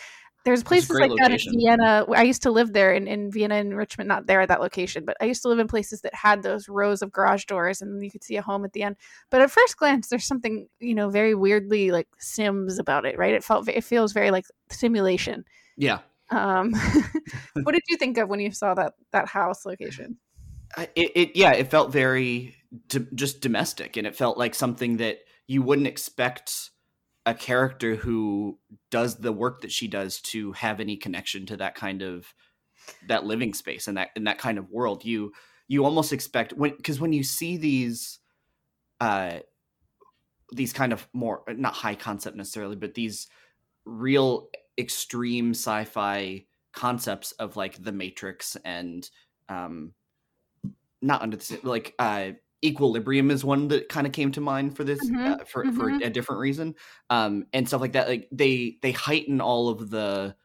there's 0.46 0.64
places 0.64 0.92
like 0.92 1.12
that 1.20 1.32
in 1.32 1.60
Vienna. 1.60 2.06
I 2.16 2.22
used 2.22 2.44
to 2.44 2.52
live 2.52 2.72
there 2.72 2.94
in, 2.94 3.08
in 3.08 3.32
Vienna 3.32 3.56
and 3.56 3.76
Richmond, 3.76 4.08
not 4.08 4.28
there 4.28 4.42
at 4.42 4.50
that 4.50 4.62
location, 4.62 5.04
but 5.04 5.18
I 5.20 5.26
used 5.26 5.42
to 5.42 5.50
live 5.50 5.58
in 5.58 5.68
places 5.68 6.02
that 6.02 6.14
had 6.14 6.44
those 6.44 6.70
rows 6.70 7.02
of 7.02 7.12
garage 7.12 7.46
doors, 7.46 7.82
and 7.82 8.04
you 8.04 8.12
could 8.12 8.24
see 8.24 8.38
a 8.38 8.44
home 8.44 8.64
at 8.64 8.74
the 8.74 8.84
end. 8.84 8.96
But 9.32 9.42
at 9.42 9.50
first 9.50 9.76
glance, 9.76 10.08
there's 10.08 10.26
something 10.26 10.68
you 10.80 10.94
know 10.94 11.10
very 11.10 11.34
weirdly 11.34 11.90
like 11.90 12.08
Sims 12.20 12.78
about 12.78 13.06
it, 13.06 13.18
right? 13.18 13.34
It 13.34 13.44
felt 13.44 13.68
it 13.68 13.84
feels 13.84 14.14
very 14.14 14.30
like 14.30 14.46
simulation. 14.70 15.46
yeah. 15.78 16.00
Um, 16.30 16.74
what 17.64 17.74
did 17.74 17.84
you 17.90 17.98
think 17.98 18.20
of 18.20 18.30
when 18.30 18.40
you 18.40 18.52
saw 18.52 18.76
that 18.76 18.94
that 19.12 19.28
house 19.28 19.66
location? 19.66 20.18
It, 20.96 21.12
it 21.16 21.36
yeah 21.36 21.54
it 21.54 21.72
felt 21.72 21.92
very 21.92 22.56
d- 22.88 23.08
just 23.16 23.42
domestic 23.42 23.98
and 23.98 24.06
it 24.06 24.16
felt 24.16 24.38
like 24.38 24.54
something 24.54 24.98
that 24.98 25.20
you 25.48 25.62
wouldn't 25.62 25.88
expect 25.88 26.72
a 27.26 27.34
character 27.34 27.96
who 27.96 28.60
does 28.92 29.18
the 29.18 29.32
work 29.32 29.62
that 29.62 29.72
she 29.72 29.88
does 29.88 30.22
to 30.22 30.52
have 30.54 30.80
any 30.80 30.96
connection 30.96 31.46
to 31.48 31.58
that 31.58 31.76
kind 31.76 32.02
of 32.02 32.34
that 33.08 33.26
living 33.26 33.54
space 33.54 33.88
and 33.88 33.98
that 33.98 34.10
in 34.16 34.26
that 34.26 34.38
kind 34.38 34.58
of 34.58 34.70
world 34.70 35.04
you 35.04 35.32
you 35.68 35.84
almost 35.84 36.14
expect 36.14 36.54
when 36.54 36.76
because 36.78 37.00
when 37.00 37.14
you 37.14 37.24
see 37.24 37.58
these 37.58 38.20
uh 39.02 39.40
these 40.52 40.72
kind 40.72 40.94
of 40.94 41.08
more 41.14 41.44
not 41.48 41.74
high 41.74 41.96
concept 41.96 42.38
necessarily 42.38 42.76
but 42.76 42.94
these 42.94 43.28
real 43.86 44.50
extreme 44.78 45.52
sci-fi 45.52 46.46
concepts 46.74 47.32
of 47.34 47.56
like 47.56 47.82
the 47.84 47.92
matrix 47.92 48.56
and 48.64 49.10
um 49.50 49.94
not 51.02 51.22
under 51.22 51.38
the 51.38 51.60
like 51.64 51.96
uh 51.98 52.32
equilibrium 52.66 53.32
is 53.32 53.46
one 53.46 53.68
that 53.70 53.90
kind 53.90 54.08
of 54.08 54.14
came 54.14 54.32
to 54.32 54.42
mind 54.42 54.76
for 54.76 54.84
this 54.84 55.12
Mhm, 55.12 55.26
uh, 55.26 55.44
for 55.46 55.72
for 55.74 55.90
mhm. 55.90 56.02
a 56.02 56.10
different 56.10 56.40
reason 56.42 56.76
um 57.10 57.46
and 57.54 57.68
stuff 57.68 57.82
like 57.82 57.94
that 57.94 58.08
like 58.08 58.28
they 58.32 58.78
they 58.82 58.92
heighten 58.92 59.42
all 59.42 59.70
of 59.70 59.90
the 59.90 60.36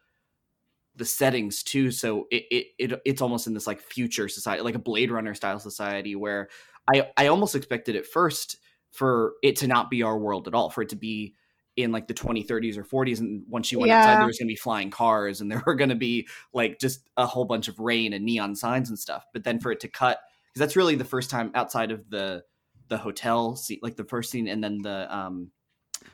the 0.97 1.05
settings 1.05 1.63
too 1.63 1.91
so 1.91 2.27
it, 2.31 2.45
it, 2.51 2.67
it 2.79 3.01
it's 3.05 3.23
almost 3.23 3.47
in 3.47 3.55
this 3.55 3.67
like 3.67 3.81
future 3.81 4.29
society 4.29 4.63
like 4.63 4.75
a 4.75 4.79
blade 4.81 5.11
runner 5.11 5.35
style 5.35 5.59
society 5.59 6.17
where 6.17 6.49
i 6.93 7.09
i 7.17 7.27
almost 7.29 7.55
expected 7.55 7.95
at 7.97 8.05
first 8.05 8.57
for 8.91 9.35
it 9.43 9.55
to 9.57 9.69
not 9.69 9.89
be 9.89 10.03
our 10.03 10.19
world 10.19 10.49
at 10.49 10.55
all 10.55 10.69
for 10.69 10.83
it 10.83 10.89
to 10.89 10.97
be 10.97 11.35
in 11.77 11.93
like 11.93 12.09
the 12.09 12.15
2030s 12.15 12.77
or 12.77 12.83
40s 12.85 13.21
and 13.21 13.45
once 13.49 13.71
you 13.71 13.79
went 13.79 13.93
outside 13.93 14.19
there 14.19 14.27
was 14.27 14.37
going 14.39 14.49
to 14.49 14.53
be 14.53 14.57
flying 14.57 14.91
cars 14.91 15.41
and 15.41 15.51
there 15.51 15.63
were 15.67 15.77
going 15.77 15.91
to 15.91 15.95
be 15.97 16.27
like 16.53 16.79
just 16.81 17.09
a 17.17 17.25
whole 17.25 17.45
bunch 17.45 17.69
of 17.69 17.79
rain 17.79 18.13
and 18.13 18.25
neon 18.25 18.57
signs 18.57 18.89
and 18.91 18.99
stuff 18.99 19.25
but 19.33 19.45
then 19.45 19.61
for 19.61 19.71
it 19.71 19.79
to 19.81 19.89
cut 19.89 20.19
because 20.53 20.67
that's 20.67 20.77
really 20.77 20.95
the 20.97 21.05
first 21.05 21.31
time 21.31 21.51
outside 21.55 21.91
of 21.91 22.09
the 22.11 22.43
the 22.89 22.99
hotel 22.99 23.55
scene 23.57 23.79
like 23.83 23.97
the 23.97 24.05
first 24.05 24.31
scene 24.31 24.49
and 24.49 24.63
then 24.63 24.79
the 24.83 25.15
um 25.17 25.51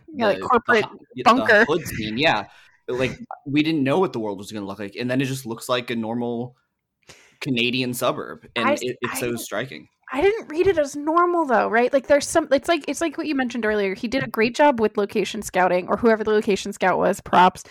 Yeah, 0.08 0.26
like 0.28 0.36
the- 0.36 0.42
the 0.42 0.48
corporate 0.48 0.84
the 1.14 1.22
bunker. 1.24 1.64
hood 1.64 1.86
scene 1.86 2.18
yeah 2.18 2.48
like 2.88 3.18
we 3.46 3.62
didn't 3.62 3.82
know 3.82 3.98
what 3.98 4.12
the 4.12 4.18
world 4.20 4.38
was 4.38 4.52
going 4.52 4.62
to 4.62 4.66
look 4.66 4.78
like 4.78 4.94
and 4.96 5.10
then 5.10 5.20
it 5.20 5.24
just 5.24 5.46
looks 5.46 5.68
like 5.68 5.90
a 5.90 5.96
normal 5.96 6.54
canadian 7.40 7.94
suburb 7.94 8.46
and 8.56 8.68
I- 8.68 8.72
it, 8.80 8.96
it's 9.00 9.20
so 9.20 9.36
striking 9.36 9.88
I 10.12 10.20
didn't 10.22 10.46
read 10.48 10.68
it 10.68 10.78
as 10.78 10.94
normal 10.94 11.46
though, 11.46 11.66
right? 11.68 11.92
Like 11.92 12.06
there's 12.06 12.28
some 12.28 12.46
it's 12.52 12.68
like 12.68 12.84
it's 12.86 13.00
like 13.00 13.18
what 13.18 13.26
you 13.26 13.34
mentioned 13.34 13.66
earlier. 13.66 13.92
He 13.92 14.06
did 14.06 14.22
a 14.22 14.28
great 14.28 14.54
job 14.54 14.78
with 14.80 14.96
location 14.96 15.42
scouting 15.42 15.88
or 15.88 15.96
whoever 15.96 16.22
the 16.22 16.30
location 16.30 16.72
scout 16.72 16.96
was, 16.96 17.20
props, 17.20 17.64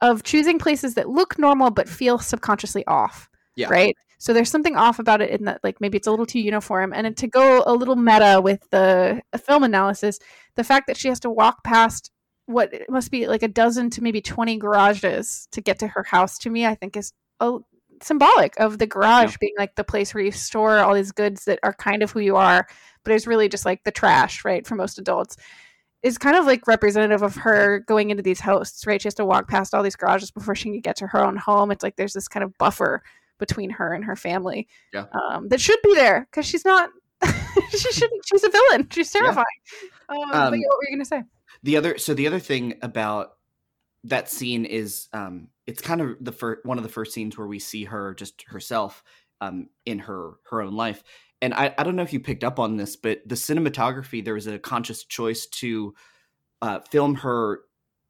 of 0.00 0.22
choosing 0.22 0.56
places 0.60 0.94
that 0.94 1.08
look 1.08 1.36
normal 1.36 1.68
but 1.72 1.88
feel 1.88 2.20
subconsciously 2.20 2.86
off. 2.86 3.28
Yeah. 3.56 3.66
Right? 3.70 3.96
So 4.20 4.32
there's 4.34 4.50
something 4.50 4.76
off 4.76 4.98
about 4.98 5.22
it 5.22 5.30
in 5.30 5.46
that 5.46 5.60
like 5.64 5.80
maybe 5.80 5.96
it's 5.96 6.06
a 6.06 6.10
little 6.10 6.26
too 6.26 6.40
uniform 6.40 6.92
and 6.92 7.16
to 7.16 7.26
go 7.26 7.64
a 7.66 7.72
little 7.72 7.96
meta 7.96 8.40
with 8.42 8.68
the 8.70 9.22
uh, 9.32 9.38
film 9.38 9.64
analysis, 9.64 10.18
the 10.56 10.64
fact 10.64 10.86
that 10.86 10.98
she 10.98 11.08
has 11.08 11.18
to 11.20 11.30
walk 11.30 11.64
past 11.64 12.10
what 12.44 12.72
it 12.72 12.90
must 12.90 13.10
be 13.10 13.26
like 13.26 13.42
a 13.42 13.48
dozen 13.48 13.88
to 13.90 14.02
maybe 14.02 14.20
20 14.20 14.58
garages 14.58 15.48
to 15.52 15.60
get 15.60 15.78
to 15.78 15.86
her 15.86 16.02
house 16.02 16.36
to 16.38 16.50
me 16.50 16.66
I 16.66 16.74
think 16.74 16.96
is 16.96 17.12
a 17.38 17.58
symbolic 18.02 18.58
of 18.58 18.78
the 18.78 18.86
garage 18.86 19.36
being 19.40 19.54
like 19.58 19.74
the 19.74 19.84
place 19.84 20.12
where 20.14 20.22
you 20.22 20.32
store 20.32 20.78
all 20.78 20.94
these 20.94 21.12
goods 21.12 21.44
that 21.44 21.58
are 21.62 21.72
kind 21.72 22.02
of 22.02 22.10
who 22.10 22.20
you 22.20 22.36
are, 22.36 22.66
but 23.04 23.14
it's 23.14 23.26
really 23.26 23.48
just 23.48 23.64
like 23.64 23.84
the 23.84 23.90
trash, 23.90 24.44
right? 24.44 24.66
For 24.66 24.74
most 24.74 24.98
adults, 24.98 25.36
is 26.02 26.18
kind 26.18 26.36
of 26.36 26.46
like 26.46 26.66
representative 26.66 27.22
of 27.22 27.36
her 27.36 27.80
going 27.80 28.10
into 28.10 28.22
these 28.22 28.40
hosts, 28.40 28.86
right? 28.86 29.00
She 29.00 29.06
has 29.06 29.14
to 29.14 29.24
walk 29.24 29.48
past 29.48 29.74
all 29.74 29.82
these 29.82 29.96
garages 29.96 30.30
before 30.30 30.54
she 30.54 30.70
can 30.70 30.80
get 30.80 30.96
to 30.96 31.06
her 31.08 31.22
own 31.22 31.36
home. 31.36 31.70
It's 31.70 31.82
like 31.82 31.96
there's 31.96 32.14
this 32.14 32.28
kind 32.28 32.42
of 32.42 32.56
buffer 32.58 33.02
between 33.40 33.70
her 33.70 33.92
and 33.92 34.04
her 34.04 34.14
family 34.14 34.68
Yeah. 34.92 35.06
um, 35.12 35.48
that 35.48 35.60
should 35.60 35.78
be 35.82 35.94
there 35.94 36.28
because 36.30 36.46
she's 36.46 36.64
not. 36.64 36.90
she 37.70 37.78
shouldn't. 37.92 38.24
She's 38.26 38.44
a 38.44 38.50
villain. 38.50 38.86
She's 38.90 39.10
terrifying. 39.10 39.44
Um, 40.08 40.18
but 40.30 40.36
Um, 40.38 40.54
yeah, 40.54 40.60
what 40.68 40.76
were 40.78 40.84
you 40.88 40.96
gonna 40.96 41.04
say? 41.04 41.22
the 41.64 41.76
other 41.76 41.98
so 41.98 42.14
the 42.14 42.26
other 42.26 42.38
thing 42.38 42.74
about 42.82 43.32
that 44.04 44.30
scene 44.30 44.64
is 44.64 45.08
um 45.12 45.48
it's 45.66 45.82
kind 45.82 46.00
of 46.00 46.16
the 46.20 46.32
first 46.32 46.64
one 46.64 46.78
of 46.78 46.84
the 46.84 46.88
first 46.88 47.12
scenes 47.12 47.36
where 47.36 47.46
we 47.46 47.58
see 47.58 47.84
her 47.84 48.14
just 48.14 48.42
herself 48.48 49.02
um 49.42 49.68
in 49.84 49.98
her 49.98 50.34
her 50.48 50.62
own 50.62 50.74
life 50.74 51.02
and 51.42 51.52
I, 51.52 51.74
I 51.76 51.82
don't 51.84 51.96
know 51.96 52.02
if 52.02 52.12
you 52.14 52.20
picked 52.20 52.44
up 52.44 52.58
on 52.58 52.76
this 52.76 52.96
but 52.96 53.20
the 53.26 53.34
cinematography 53.34 54.24
there 54.24 54.34
was 54.34 54.46
a 54.46 54.58
conscious 54.58 55.04
choice 55.04 55.46
to 55.46 55.94
uh 56.62 56.80
film 56.80 57.16
her 57.16 57.60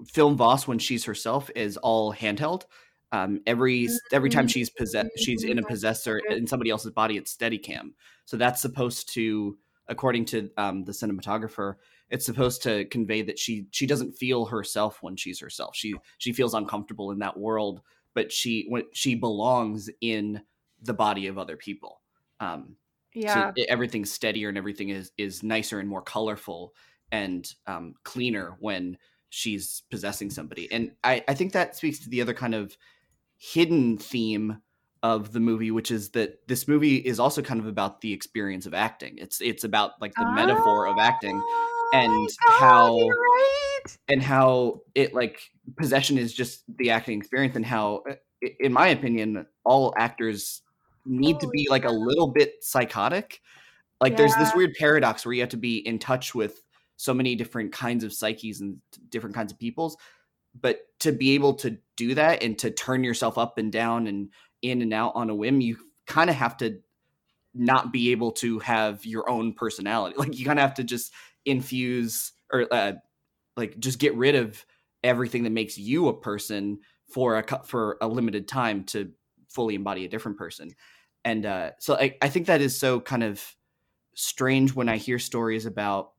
film 0.07 0.37
vos 0.37 0.69
when 0.69 0.79
she's 0.79 1.05
herself 1.07 1.51
is 1.57 1.77
all 1.77 2.15
handheld 2.15 2.65
um 3.13 3.41
every 3.47 3.89
every 4.13 4.31
time 4.31 4.47
she's 4.47 4.71
possessed 4.71 5.11
she's 5.17 5.45
in 5.45 5.59
a 5.59 5.63
possessor 5.63 6.19
in 6.19 6.47
somebody 6.47 6.71
else's 6.71 6.93
body 6.93 7.17
it's 7.17 7.31
steady 7.31 7.59
cam 7.59 7.95
so 8.25 8.37
that's 8.37 8.61
supposed 8.61 9.13
to 9.13 9.59
according 9.89 10.25
to 10.25 10.51
um 10.57 10.85
the 10.85 10.93
cinematographer 10.93 11.75
it's 12.11 12.27
supposed 12.27 12.63
to 12.63 12.85
convey 12.87 13.23
that 13.23 13.39
she 13.39 13.67
she 13.71 13.87
doesn't 13.87 14.13
feel 14.13 14.47
herself 14.47 15.03
when 15.03 15.17
she's 15.17 15.41
herself. 15.41 15.77
She 15.77 15.95
she 16.19 16.33
feels 16.33 16.55
uncomfortable 16.55 17.13
in 17.13 17.21
that 17.21 17.39
world, 17.39 17.83
but 18.15 18.33
she 18.33 18.67
when 18.69 18.85
she 18.93 19.15
belongs 19.15 19.89
in 20.01 20.43
the 20.83 20.95
body 20.95 21.29
of 21.29 21.39
other 21.39 21.57
people. 21.57 22.03
Um, 22.41 22.77
Yeah, 23.15 23.53
so 23.55 23.63
everything's 23.69 24.11
steadier 24.13 24.49
and 24.49 24.59
everything 24.59 24.89
is 24.89 25.13
is 25.17 25.43
nicer 25.43 25.79
and 25.79 25.89
more 25.89 26.03
colorful 26.03 26.75
and 27.13 27.53
um, 27.67 27.95
cleaner 28.03 28.57
when 28.61 28.99
she's 29.29 29.83
possessing 29.91 30.31
somebody. 30.31 30.71
And 30.73 30.93
I 31.05 31.25
I 31.29 31.35
think 31.35 31.53
that 31.53 31.77
speaks 31.77 32.01
to 32.01 32.09
the 32.11 32.21
other 32.21 32.35
kind 32.35 32.55
of 32.55 32.77
hidden 33.43 33.97
theme 33.97 34.61
of 35.03 35.33
the 35.33 35.41
movie 35.41 35.71
which 35.71 35.91
is 35.91 36.11
that 36.11 36.47
this 36.47 36.69
movie 36.69 36.97
is 36.97 37.19
also 37.19 37.41
kind 37.41 37.59
of 37.59 37.67
about 37.67 38.03
the 38.03 38.13
experience 38.13 38.67
of 38.67 38.75
acting. 38.75 39.17
It's 39.17 39.41
it's 39.41 39.65
about 39.65 39.93
like 39.99 40.13
the 40.15 40.31
metaphor 40.31 40.87
of 40.87 40.99
acting 40.99 41.41
Oh 41.43 41.91
and 41.95 42.29
God, 42.47 42.61
how- 42.61 42.99
right. 43.09 43.97
and 44.09 44.23
how 44.23 44.83
it 44.95 45.15
like 45.15 45.41
possession 45.79 46.19
is 46.19 46.35
just 46.35 46.65
the 46.77 46.91
acting 46.91 47.19
experience 47.19 47.57
and 47.57 47.65
how 47.65 48.03
uh, 48.11 48.15
in 48.61 48.75
my 48.75 48.89
opinion 48.89 49.47
all 49.65 49.95
actors 49.97 50.61
need 51.07 51.41
to 51.41 51.49
be 51.49 51.67
like 51.71 51.87
a 51.87 51.91
little 51.91 52.29
bit 52.29 52.63
psychotic. 52.63 53.41
Like 54.03 54.19
there's 54.19 54.35
this 54.37 54.55
weird 54.55 54.75
paradox 54.79 55.25
where 55.25 55.33
you 55.33 55.41
have 55.41 55.49
to 55.51 55.57
be 55.57 55.79
in 55.79 55.99
touch 55.99 56.35
with 56.35 56.63
so 56.99 57.15
many 57.15 57.35
different 57.37 57.73
kinds 57.73 58.05
of 58.05 58.13
psyches 58.13 58.61
and 58.61 58.77
different 59.09 59.35
kinds 59.35 59.51
of 59.51 59.59
peoples 59.59 59.97
but 60.61 60.81
to 60.99 61.13
be 61.13 61.31
able 61.37 61.55
to 61.55 61.79
do 62.01 62.15
that 62.15 62.43
and 62.43 62.59
to 62.59 62.71
turn 62.71 63.05
yourself 63.05 63.39
up 63.39 63.59
and 63.59 63.71
down 63.71 64.07
and 64.07 64.31
in 64.63 64.83
and 64.83 64.93
out 64.93 65.13
on 65.15 65.31
a 65.31 65.35
whim 65.35 65.61
you 65.61 65.77
kind 66.07 66.31
of 66.31 66.37
have 66.37 66.57
to 66.57 66.81
not 67.55 67.93
be 67.93 68.13
able 68.13 68.33
to 68.33 68.59
have 68.61 69.05
your 69.05 69.29
own 69.29 69.53
personality. 69.53 70.17
Like 70.19 70.39
you 70.39 70.45
kind 70.45 70.59
of 70.59 70.63
have 70.63 70.75
to 70.75 70.85
just 70.85 71.13
infuse 71.45 72.33
or 72.53 72.67
uh, 72.71 72.93
like 73.57 73.79
just 73.79 73.99
get 73.99 74.15
rid 74.17 74.35
of 74.35 74.65
everything 75.03 75.45
that 75.45 75.51
makes 75.51 75.79
you 75.79 76.09
a 76.09 76.21
person 76.21 76.79
for 77.09 77.39
a 77.39 77.65
for 77.65 77.97
a 78.01 78.09
limited 78.09 78.47
time 78.47 78.85
to 78.85 79.11
fully 79.49 79.75
embody 79.75 80.05
a 80.05 80.09
different 80.09 80.39
person. 80.39 80.71
And 81.25 81.45
uh 81.45 81.73
so 81.79 81.97
i, 81.97 82.17
I 82.23 82.29
think 82.31 82.47
that 82.47 82.63
is 82.63 82.79
so 82.79 82.99
kind 82.99 83.23
of 83.23 83.45
strange 84.15 84.75
when 84.75 84.89
i 84.89 84.97
hear 84.97 85.19
stories 85.19 85.67
about 85.67 86.13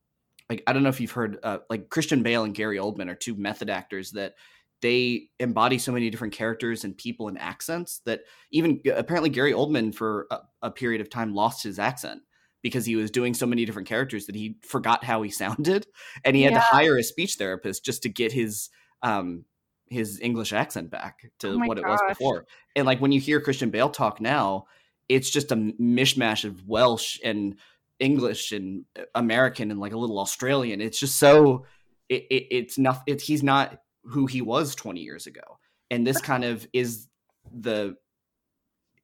like 0.50 0.64
i 0.68 0.74
don't 0.74 0.84
know 0.84 0.90
if 0.90 1.02
you've 1.02 1.12
heard 1.12 1.40
uh, 1.44 1.60
like 1.70 1.90
christian 1.90 2.24
bale 2.24 2.44
and 2.44 2.54
gary 2.54 2.78
oldman 2.78 3.10
are 3.10 3.16
two 3.16 3.36
method 3.36 3.70
actors 3.70 4.12
that 4.12 4.36
they 4.82 5.30
embody 5.40 5.78
so 5.78 5.92
many 5.92 6.10
different 6.10 6.34
characters 6.34 6.84
and 6.84 6.98
people 6.98 7.28
and 7.28 7.40
accents 7.40 8.02
that 8.06 8.22
even 8.52 8.82
apparently 8.94 9.30
gary 9.30 9.54
oldman 9.54 9.94
for 9.94 10.28
a, 10.32 10.40
a 10.64 10.72
period 10.72 11.02
of 11.02 11.10
time 11.10 11.34
lost 11.34 11.64
his 11.64 11.80
accent 11.80 12.22
because 12.62 12.86
he 12.86 12.96
was 12.96 13.10
doing 13.10 13.34
so 13.34 13.46
many 13.46 13.66
different 13.66 13.88
characters 13.88 14.26
that 14.26 14.36
he 14.36 14.58
forgot 14.64 15.04
how 15.04 15.22
he 15.22 15.30
sounded 15.44 15.88
and 16.24 16.36
he 16.36 16.44
had 16.44 16.54
to 16.54 16.60
hire 16.60 16.98
a 16.98 17.04
speech 17.04 17.36
therapist 17.36 17.84
just 17.84 18.04
to 18.04 18.10
get 18.10 18.32
his 18.32 18.70
um 19.02 19.46
his 19.90 20.20
english 20.22 20.54
accent 20.54 20.90
back 20.90 21.32
to 21.40 21.50
Oh 21.50 21.58
what 21.58 21.78
it 21.78 21.86
was 21.86 22.00
before. 22.08 22.46
And 22.76 22.86
like 22.86 23.00
when 23.00 23.12
you 23.12 23.20
hear 23.20 23.42
christian 23.42 23.70
bale 23.70 23.90
talk 23.90 24.22
now 24.22 24.66
it's 25.10 25.30
just 25.30 25.52
a 25.52 25.56
mishmash 25.56 26.46
of 26.46 26.66
welsh 26.66 27.20
and 27.24 27.58
english 28.00 28.54
and 28.54 28.86
uh, 28.98 29.04
american 29.16 29.70
and 29.70 29.80
like 29.80 29.94
a 29.94 29.98
little 29.98 30.20
australian. 30.20 30.82
It's 30.82 31.00
just 31.00 31.20
so 31.20 31.66
it, 32.10 32.24
it 32.30 32.48
it's 32.52 32.78
not 32.78 33.02
it, 33.06 33.22
he's 33.22 33.44
not 33.44 33.80
who 34.04 34.26
he 34.26 34.41
was 34.41 34.76
20 34.76 34.99
years 35.02 35.28
ago. 35.28 35.60
And 35.89 36.06
this 36.08 36.22
kind 36.22 36.43
of 36.43 36.66
is 36.74 37.08
the 37.52 37.95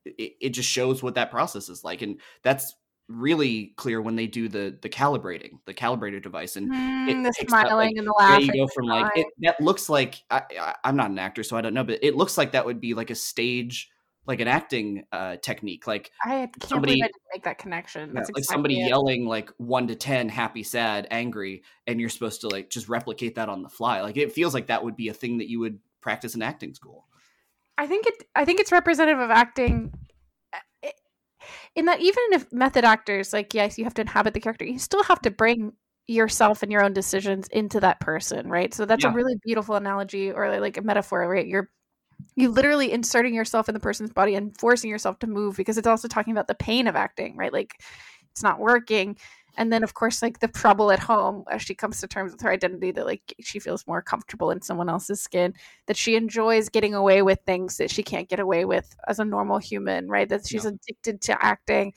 it, 0.06 0.34
it 0.42 0.50
just 0.50 0.70
shows 0.70 1.04
what 1.04 1.16
that 1.16 1.32
process 1.32 1.70
is 1.70 1.84
like. 1.84 2.02
And 2.02 2.20
that's 2.44 2.74
really 3.10 3.74
clear 3.78 4.02
when 4.02 4.16
they 4.18 4.28
do 4.28 4.50
the 4.50 4.78
the 4.82 4.90
calibrating 4.90 5.60
the 5.66 5.74
calibrator 5.74 6.22
device. 6.22 6.56
And 6.56 6.70
Mm, 6.72 7.24
the 7.24 7.32
picks 7.38 7.54
up, 7.54 7.60
like, 7.64 7.68
smiling 7.70 7.98
and 7.98 8.08
the 8.08 8.14
yeah, 8.28 8.36
laughing. 8.36 8.56
you 8.56 8.66
go 8.66 8.68
from 8.74 8.86
like 8.88 9.08
it, 9.16 9.28
that 9.40 9.60
looks 9.62 9.90
like 9.90 10.24
I, 10.30 10.44
I, 10.60 10.76
I'm 10.84 10.96
not 10.96 11.12
an 11.12 11.20
actor, 11.20 11.44
so 11.44 11.58
I 11.58 11.62
don't 11.62 11.74
know, 11.74 11.84
but 11.84 12.00
it 12.02 12.16
looks 12.16 12.38
like 12.38 12.52
that 12.54 12.66
would 12.66 12.82
be 12.82 12.94
like 12.94 13.10
a 13.10 13.16
stage, 13.16 13.90
like 14.28 14.42
an 14.42 14.48
acting 14.48 15.06
uh, 15.12 15.38
technique, 15.38 15.88
like 15.88 16.12
I 16.24 16.48
can't 16.48 16.70
somebody- 16.70 16.94
believe 16.94 17.04
I 17.04 17.08
didn't 17.08 17.22
make 17.34 17.44
that 17.46 17.58
connection. 17.58 18.10
yeah, 18.10 18.14
That's 18.16 18.32
like 18.36 18.44
somebody 18.44 18.80
it. 18.80 18.90
yelling 18.90 19.26
like 19.26 19.50
one 19.58 19.88
to 19.88 19.96
ten, 19.96 20.30
happy, 20.30 20.64
sad, 20.64 21.08
angry, 21.10 21.64
and 21.88 22.00
you're 22.00 22.10
supposed 22.10 22.42
to 22.42 22.50
like 22.50 22.70
just 22.70 22.90
replicate 22.90 23.36
that 23.36 23.50
on 23.50 23.64
the 23.64 23.70
fly. 23.70 24.02
Like 24.02 24.18
it 24.18 24.34
feels 24.34 24.54
like 24.54 24.68
that 24.68 24.84
would 24.84 24.96
be 24.98 25.08
a 25.10 25.14
thing 25.14 25.38
that 25.38 25.50
you 25.50 25.60
would 25.62 25.80
practice 26.02 26.36
in 26.36 26.42
acting 26.42 26.74
school. 26.74 27.08
I 27.78 27.88
think 27.88 28.06
it. 28.08 28.24
I 28.36 28.44
think 28.46 28.60
it's 28.60 28.72
representative 28.72 29.20
of 29.20 29.30
acting. 29.32 29.94
uh, 30.54 30.90
In 31.76 31.86
that, 31.86 32.02
even 32.02 32.24
if 32.32 32.52
method 32.52 32.84
actors, 32.84 33.32
like 33.34 33.54
yes, 33.54 33.78
you 33.78 33.84
have 33.84 33.94
to 33.96 34.02
inhabit 34.02 34.34
the 34.34 34.40
character, 34.40 34.66
you 34.66 34.80
still 34.80 35.04
have 35.04 35.22
to 35.22 35.32
bring 35.32 35.74
yourself 36.08 36.64
and 36.64 36.72
your 36.72 36.84
own 36.84 36.94
decisions 36.94 37.48
into 37.50 37.80
that 37.82 38.00
person, 38.00 38.50
right? 38.50 38.74
So 38.74 38.86
that's 38.86 39.04
Yeah. 39.04 39.12
a 39.12 39.14
really 39.14 39.36
beautiful 39.44 39.76
analogy 39.76 40.32
or 40.32 40.60
like 40.60 40.78
a 40.78 40.82
metaphor, 40.82 41.28
right? 41.30 41.46
You're 41.46 41.70
you 42.36 42.50
literally 42.50 42.92
inserting 42.92 43.34
yourself 43.34 43.68
in 43.68 43.74
the 43.74 43.80
person's 43.80 44.12
body 44.12 44.36
and 44.36 44.58
forcing 44.58 44.90
yourself 44.90 45.20
to 45.20 45.28
move 45.28 45.58
because 45.58 45.78
it's 45.78 45.88
also 45.88 46.08
talking 46.08 46.32
about 46.32 46.48
the 46.48 46.56
pain 46.56 46.88
of 46.88 46.96
acting, 46.96 47.36
right? 47.36 47.52
Like 47.52 47.82
it's 48.32 48.44
not 48.44 48.60
working. 48.60 49.18
And 49.58 49.74
then 49.74 49.84
of 49.84 49.96
course 49.96 50.22
like 50.22 50.40
the 50.40 50.48
trouble 50.48 50.92
at 50.92 51.00
home 51.00 51.44
as 51.50 51.64
she 51.64 51.74
comes 51.74 52.00
to 52.00 52.08
terms 52.08 52.32
with 52.32 52.42
her 52.42 52.52
identity 52.52 52.92
that 52.92 53.08
like 53.08 53.34
she 53.40 53.60
feels 53.60 53.88
more 53.88 54.04
comfortable 54.04 54.52
in 54.52 54.62
someone 54.62 54.88
else's 54.88 55.22
skin, 55.22 55.54
that 55.88 55.98
she 55.98 56.16
enjoys 56.16 56.70
getting 56.70 56.94
away 56.94 57.24
with 57.24 57.40
things 57.46 57.78
that 57.78 57.90
she 57.90 58.04
can't 58.04 58.30
get 58.30 58.40
away 58.40 58.66
with 58.66 58.96
as 59.08 59.20
a 59.20 59.26
normal 59.26 59.58
human, 59.58 60.08
right? 60.08 60.30
That 60.30 60.48
she's 60.48 60.66
addicted 60.66 61.22
to 61.22 61.44
acting. 61.44 61.94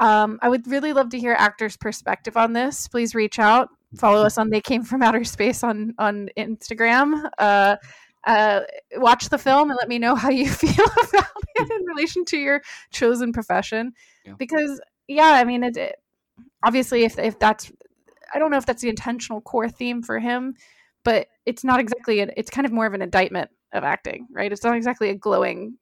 Um, 0.00 0.38
I 0.42 0.48
would 0.48 0.66
really 0.66 0.92
love 0.94 1.10
to 1.10 1.18
hear 1.18 1.34
actors' 1.38 1.76
perspective 1.76 2.36
on 2.36 2.54
this. 2.54 2.88
Please 2.88 3.14
reach 3.14 3.38
out. 3.38 3.68
Follow 3.98 4.22
us 4.26 4.38
on 4.38 4.48
They 4.48 4.60
Came 4.60 4.82
from 4.82 5.02
Outer 5.02 5.24
Space 5.24 5.62
on 5.62 5.94
on 5.98 6.30
Instagram. 6.38 7.30
Uh, 7.38 7.76
uh, 8.24 8.60
watch 8.96 9.28
the 9.28 9.38
film 9.38 9.70
and 9.70 9.78
let 9.78 9.88
me 9.88 9.98
know 9.98 10.14
how 10.22 10.30
you 10.30 10.48
feel 10.48 10.86
about 11.08 11.26
it 11.54 11.70
in 11.70 11.86
relation 11.86 12.24
to 12.26 12.38
your 12.38 12.62
chosen 12.90 13.32
profession. 13.32 13.92
Yeah. 14.24 14.34
Because 14.38 14.80
yeah, 15.08 15.32
I 15.32 15.44
mean, 15.44 15.64
it, 15.64 15.76
it, 15.76 15.96
obviously 16.62 17.04
if 17.04 17.18
if 17.18 17.38
that's 17.38 17.72
I 18.34 18.38
don't 18.38 18.50
know 18.50 18.56
if 18.56 18.66
that's 18.66 18.82
the 18.82 18.88
intentional 18.88 19.40
core 19.40 19.68
theme 19.68 20.02
for 20.02 20.18
him, 20.18 20.54
but 21.04 21.28
it's 21.44 21.64
not 21.64 21.80
exactly 21.80 22.20
an, 22.20 22.30
it's 22.36 22.50
kind 22.50 22.64
of 22.66 22.72
more 22.72 22.86
of 22.86 22.94
an 22.94 23.02
indictment 23.02 23.50
of 23.72 23.84
acting, 23.84 24.26
right? 24.32 24.50
It's 24.50 24.64
not 24.64 24.76
exactly 24.76 25.10
a 25.10 25.14
glowing 25.14 25.76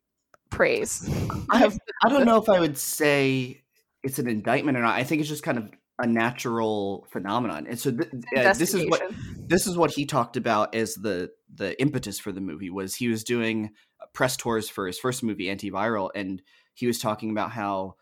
praise. 0.51 1.09
I, 1.51 1.71
I 2.03 2.09
don't 2.09 2.25
know 2.25 2.39
if 2.39 2.49
I 2.49 2.59
would 2.59 2.77
say 2.77 3.63
it's 4.03 4.19
an 4.19 4.29
indictment 4.29 4.77
or 4.77 4.83
not. 4.83 4.97
I 4.97 5.05
think 5.05 5.21
it's 5.21 5.29
just 5.29 5.43
kind 5.43 5.59
of 5.59 5.71
a 6.01 6.07
natural 6.07 7.07
phenomenon. 7.11 7.67
And 7.69 7.79
so 7.79 7.91
th- 7.91 8.09
uh, 8.37 8.53
this 8.55 8.75
is 8.75 8.89
what 8.89 9.03
this 9.37 9.67
is 9.67 9.77
what 9.77 9.91
he 9.93 10.07
talked 10.07 10.37
about 10.37 10.75
as 10.75 10.95
the 10.95 11.31
the 11.55 11.81
impetus 11.81 12.19
for 12.19 12.33
the 12.33 12.41
movie 12.41 12.71
was 12.71 12.95
he 12.95 13.09
was 13.09 13.25
doing 13.25 13.71
press 14.15 14.37
tours 14.37 14.69
for 14.69 14.87
his 14.87 14.99
first 14.99 15.23
movie 15.23 15.47
Antiviral 15.47 16.11
and 16.15 16.43
he 16.75 16.87
was 16.87 16.99
talking 16.99 17.31
about 17.31 17.51
how 17.51 17.97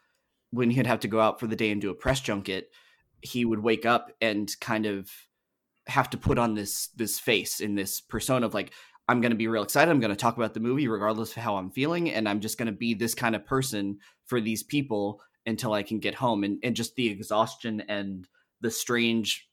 when 0.50 0.70
he'd 0.70 0.86
have 0.86 1.00
to 1.00 1.08
go 1.08 1.20
out 1.20 1.40
for 1.40 1.46
the 1.46 1.56
day 1.56 1.70
and 1.70 1.80
do 1.80 1.90
a 1.90 1.94
press 1.94 2.20
junket, 2.20 2.70
he 3.20 3.44
would 3.44 3.62
wake 3.62 3.84
up 3.84 4.12
and 4.20 4.50
kind 4.60 4.86
of 4.86 5.10
have 5.86 6.08
to 6.10 6.18
put 6.18 6.38
on 6.38 6.54
this 6.54 6.88
this 6.96 7.18
face 7.18 7.60
in 7.60 7.74
this 7.74 8.00
persona 8.00 8.46
of 8.46 8.54
like 8.54 8.72
I'm 9.08 9.22
going 9.22 9.30
to 9.30 9.36
be 9.36 9.48
real 9.48 9.62
excited. 9.62 9.90
I'm 9.90 10.00
going 10.00 10.10
to 10.10 10.16
talk 10.16 10.36
about 10.36 10.52
the 10.52 10.60
movie 10.60 10.86
regardless 10.86 11.30
of 11.30 11.42
how 11.42 11.56
I'm 11.56 11.70
feeling 11.70 12.10
and 12.10 12.28
I'm 12.28 12.40
just 12.40 12.58
going 12.58 12.66
to 12.66 12.72
be 12.72 12.94
this 12.94 13.14
kind 13.14 13.34
of 13.34 13.46
person 13.46 13.98
for 14.26 14.40
these 14.40 14.62
people 14.62 15.22
until 15.48 15.72
I 15.72 15.82
can 15.82 15.98
get 15.98 16.14
home 16.14 16.44
and 16.44 16.58
and 16.62 16.76
just 16.76 16.94
the 16.94 17.08
exhaustion 17.08 17.82
and 17.88 18.28
the 18.60 18.70
strange 18.70 19.48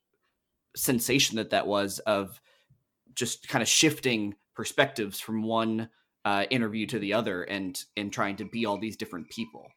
sensation 0.76 1.38
that 1.38 1.52
that 1.52 1.68
was 1.68 2.00
of 2.00 2.40
just 3.14 3.48
kind 3.48 3.62
of 3.62 3.68
shifting 3.68 4.36
perspectives 4.56 5.20
from 5.20 5.44
one 5.44 5.90
uh, 6.26 6.46
interview 6.50 6.86
to 6.88 7.00
the 7.00 7.14
other 7.14 7.44
and 7.44 7.84
and 7.96 8.12
trying 8.12 8.36
to 8.36 8.46
be 8.46 8.66
all 8.66 8.78
these 8.78 8.98
different 8.98 9.30
people. 9.30 9.68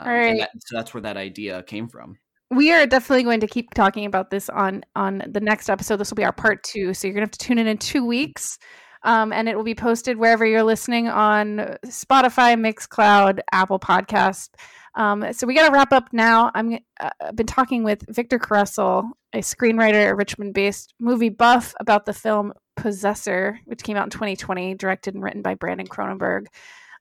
Um, 0.00 0.08
all 0.08 0.14
right. 0.14 0.38
That, 0.38 0.50
so 0.66 0.76
that's 0.76 0.94
where 0.94 1.02
that 1.02 1.16
idea 1.16 1.62
came 1.64 1.88
from. 1.88 2.18
We 2.50 2.72
are 2.72 2.86
definitely 2.86 3.24
going 3.24 3.40
to 3.40 3.46
keep 3.46 3.74
talking 3.74 4.06
about 4.06 4.30
this 4.30 4.48
on 4.48 4.84
on 4.96 5.22
the 5.28 5.40
next 5.40 5.68
episode. 5.68 5.96
This 5.96 6.10
will 6.10 6.16
be 6.16 6.24
our 6.24 6.32
part 6.32 6.62
two. 6.62 6.94
So 6.94 7.06
you're 7.06 7.14
gonna 7.14 7.24
have 7.24 7.30
to 7.32 7.38
tune 7.38 7.58
in 7.58 7.66
in 7.66 7.78
two 7.78 8.04
weeks. 8.06 8.58
Um, 9.04 9.32
and 9.32 9.48
it 9.48 9.56
will 9.56 9.64
be 9.64 9.76
posted 9.76 10.16
wherever 10.16 10.44
you're 10.44 10.64
listening 10.64 11.06
on 11.08 11.76
Spotify, 11.86 12.58
Mixcloud, 12.58 13.38
Apple 13.52 13.78
Podcast. 13.78 14.50
Um, 14.98 15.32
so 15.32 15.46
we 15.46 15.54
got 15.54 15.66
to 15.66 15.72
wrap 15.72 15.92
up 15.92 16.08
now. 16.12 16.50
I'm 16.54 16.74
uh, 17.00 17.10
I've 17.22 17.36
been 17.36 17.46
talking 17.46 17.84
with 17.84 18.04
Victor 18.08 18.38
Kressel, 18.38 19.08
a 19.32 19.38
screenwriter, 19.38 20.10
a 20.10 20.14
Richmond-based 20.14 20.92
movie 20.98 21.28
buff, 21.28 21.74
about 21.80 22.04
the 22.04 22.12
film 22.12 22.52
Possessor, 22.76 23.60
which 23.64 23.82
came 23.82 23.96
out 23.96 24.04
in 24.04 24.10
2020, 24.10 24.74
directed 24.74 25.14
and 25.14 25.22
written 25.22 25.40
by 25.40 25.54
Brandon 25.54 25.86
Cronenberg. 25.86 26.46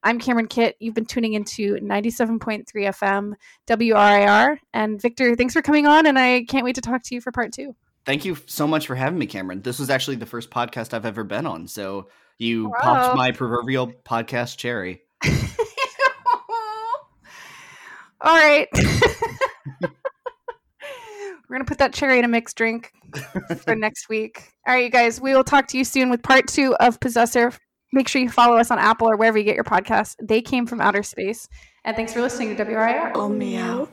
I'm 0.03 0.19
Cameron 0.19 0.47
Kitt. 0.47 0.75
You've 0.79 0.93
been 0.93 1.05
tuning 1.05 1.33
into 1.33 1.75
97.3 1.77 2.65
FM 2.67 3.33
WRIR. 3.67 4.59
And 4.73 5.01
Victor, 5.01 5.35
thanks 5.35 5.53
for 5.53 5.63
coming 5.63 5.87
on. 5.87 6.05
And 6.05 6.19
I 6.19 6.45
can't 6.47 6.63
wait 6.63 6.75
to 6.75 6.81
talk 6.81 7.01
to 7.03 7.15
you 7.15 7.21
for 7.21 7.31
part 7.31 7.51
two. 7.51 7.75
Thank 8.05 8.23
you 8.23 8.37
so 8.45 8.67
much 8.67 8.87
for 8.87 8.95
having 8.95 9.19
me, 9.19 9.25
Cameron. 9.25 9.63
This 9.63 9.79
was 9.79 9.89
actually 9.89 10.17
the 10.17 10.25
first 10.25 10.49
podcast 10.49 10.93
I've 10.93 11.05
ever 11.05 11.23
been 11.23 11.45
on. 11.45 11.67
So 11.67 12.09
you 12.37 12.71
popped 12.79 13.17
my 13.17 13.31
proverbial 13.31 13.91
podcast 14.05 14.57
cherry. 14.57 15.01
All 18.21 18.35
right. 18.35 18.67
We're 21.49 21.55
going 21.55 21.65
to 21.65 21.69
put 21.69 21.77
that 21.77 21.93
cherry 21.93 22.19
in 22.19 22.25
a 22.25 22.27
mixed 22.27 22.57
drink 22.57 22.91
for 23.63 23.73
next 23.73 24.09
week. 24.09 24.51
All 24.67 24.73
right, 24.73 24.83
you 24.83 24.89
guys, 24.89 25.21
we 25.21 25.33
will 25.33 25.45
talk 25.45 25.67
to 25.67 25.77
you 25.77 25.85
soon 25.85 26.09
with 26.09 26.21
part 26.21 26.47
two 26.47 26.75
of 26.75 26.99
Possessor. 26.99 27.53
Make 27.93 28.09
sure 28.09 28.21
you 28.21 28.29
follow 28.29 28.57
us 28.57 28.69
on 28.69 28.79
Apple 28.79 29.09
or 29.09 29.15
wherever 29.15 29.37
you 29.37 29.45
get 29.45 29.55
your 29.55 29.63
podcasts. 29.63 30.15
They 30.21 30.41
came 30.41 30.67
from 30.67 30.81
outer 30.81 31.03
space. 31.03 31.47
And 31.85 31.95
thanks 31.95 32.11
for 32.11 32.21
listening 32.21 32.55
to 32.57 32.65
WRIR. 32.65 33.13
Oh, 33.15 33.29
meow. 33.29 33.87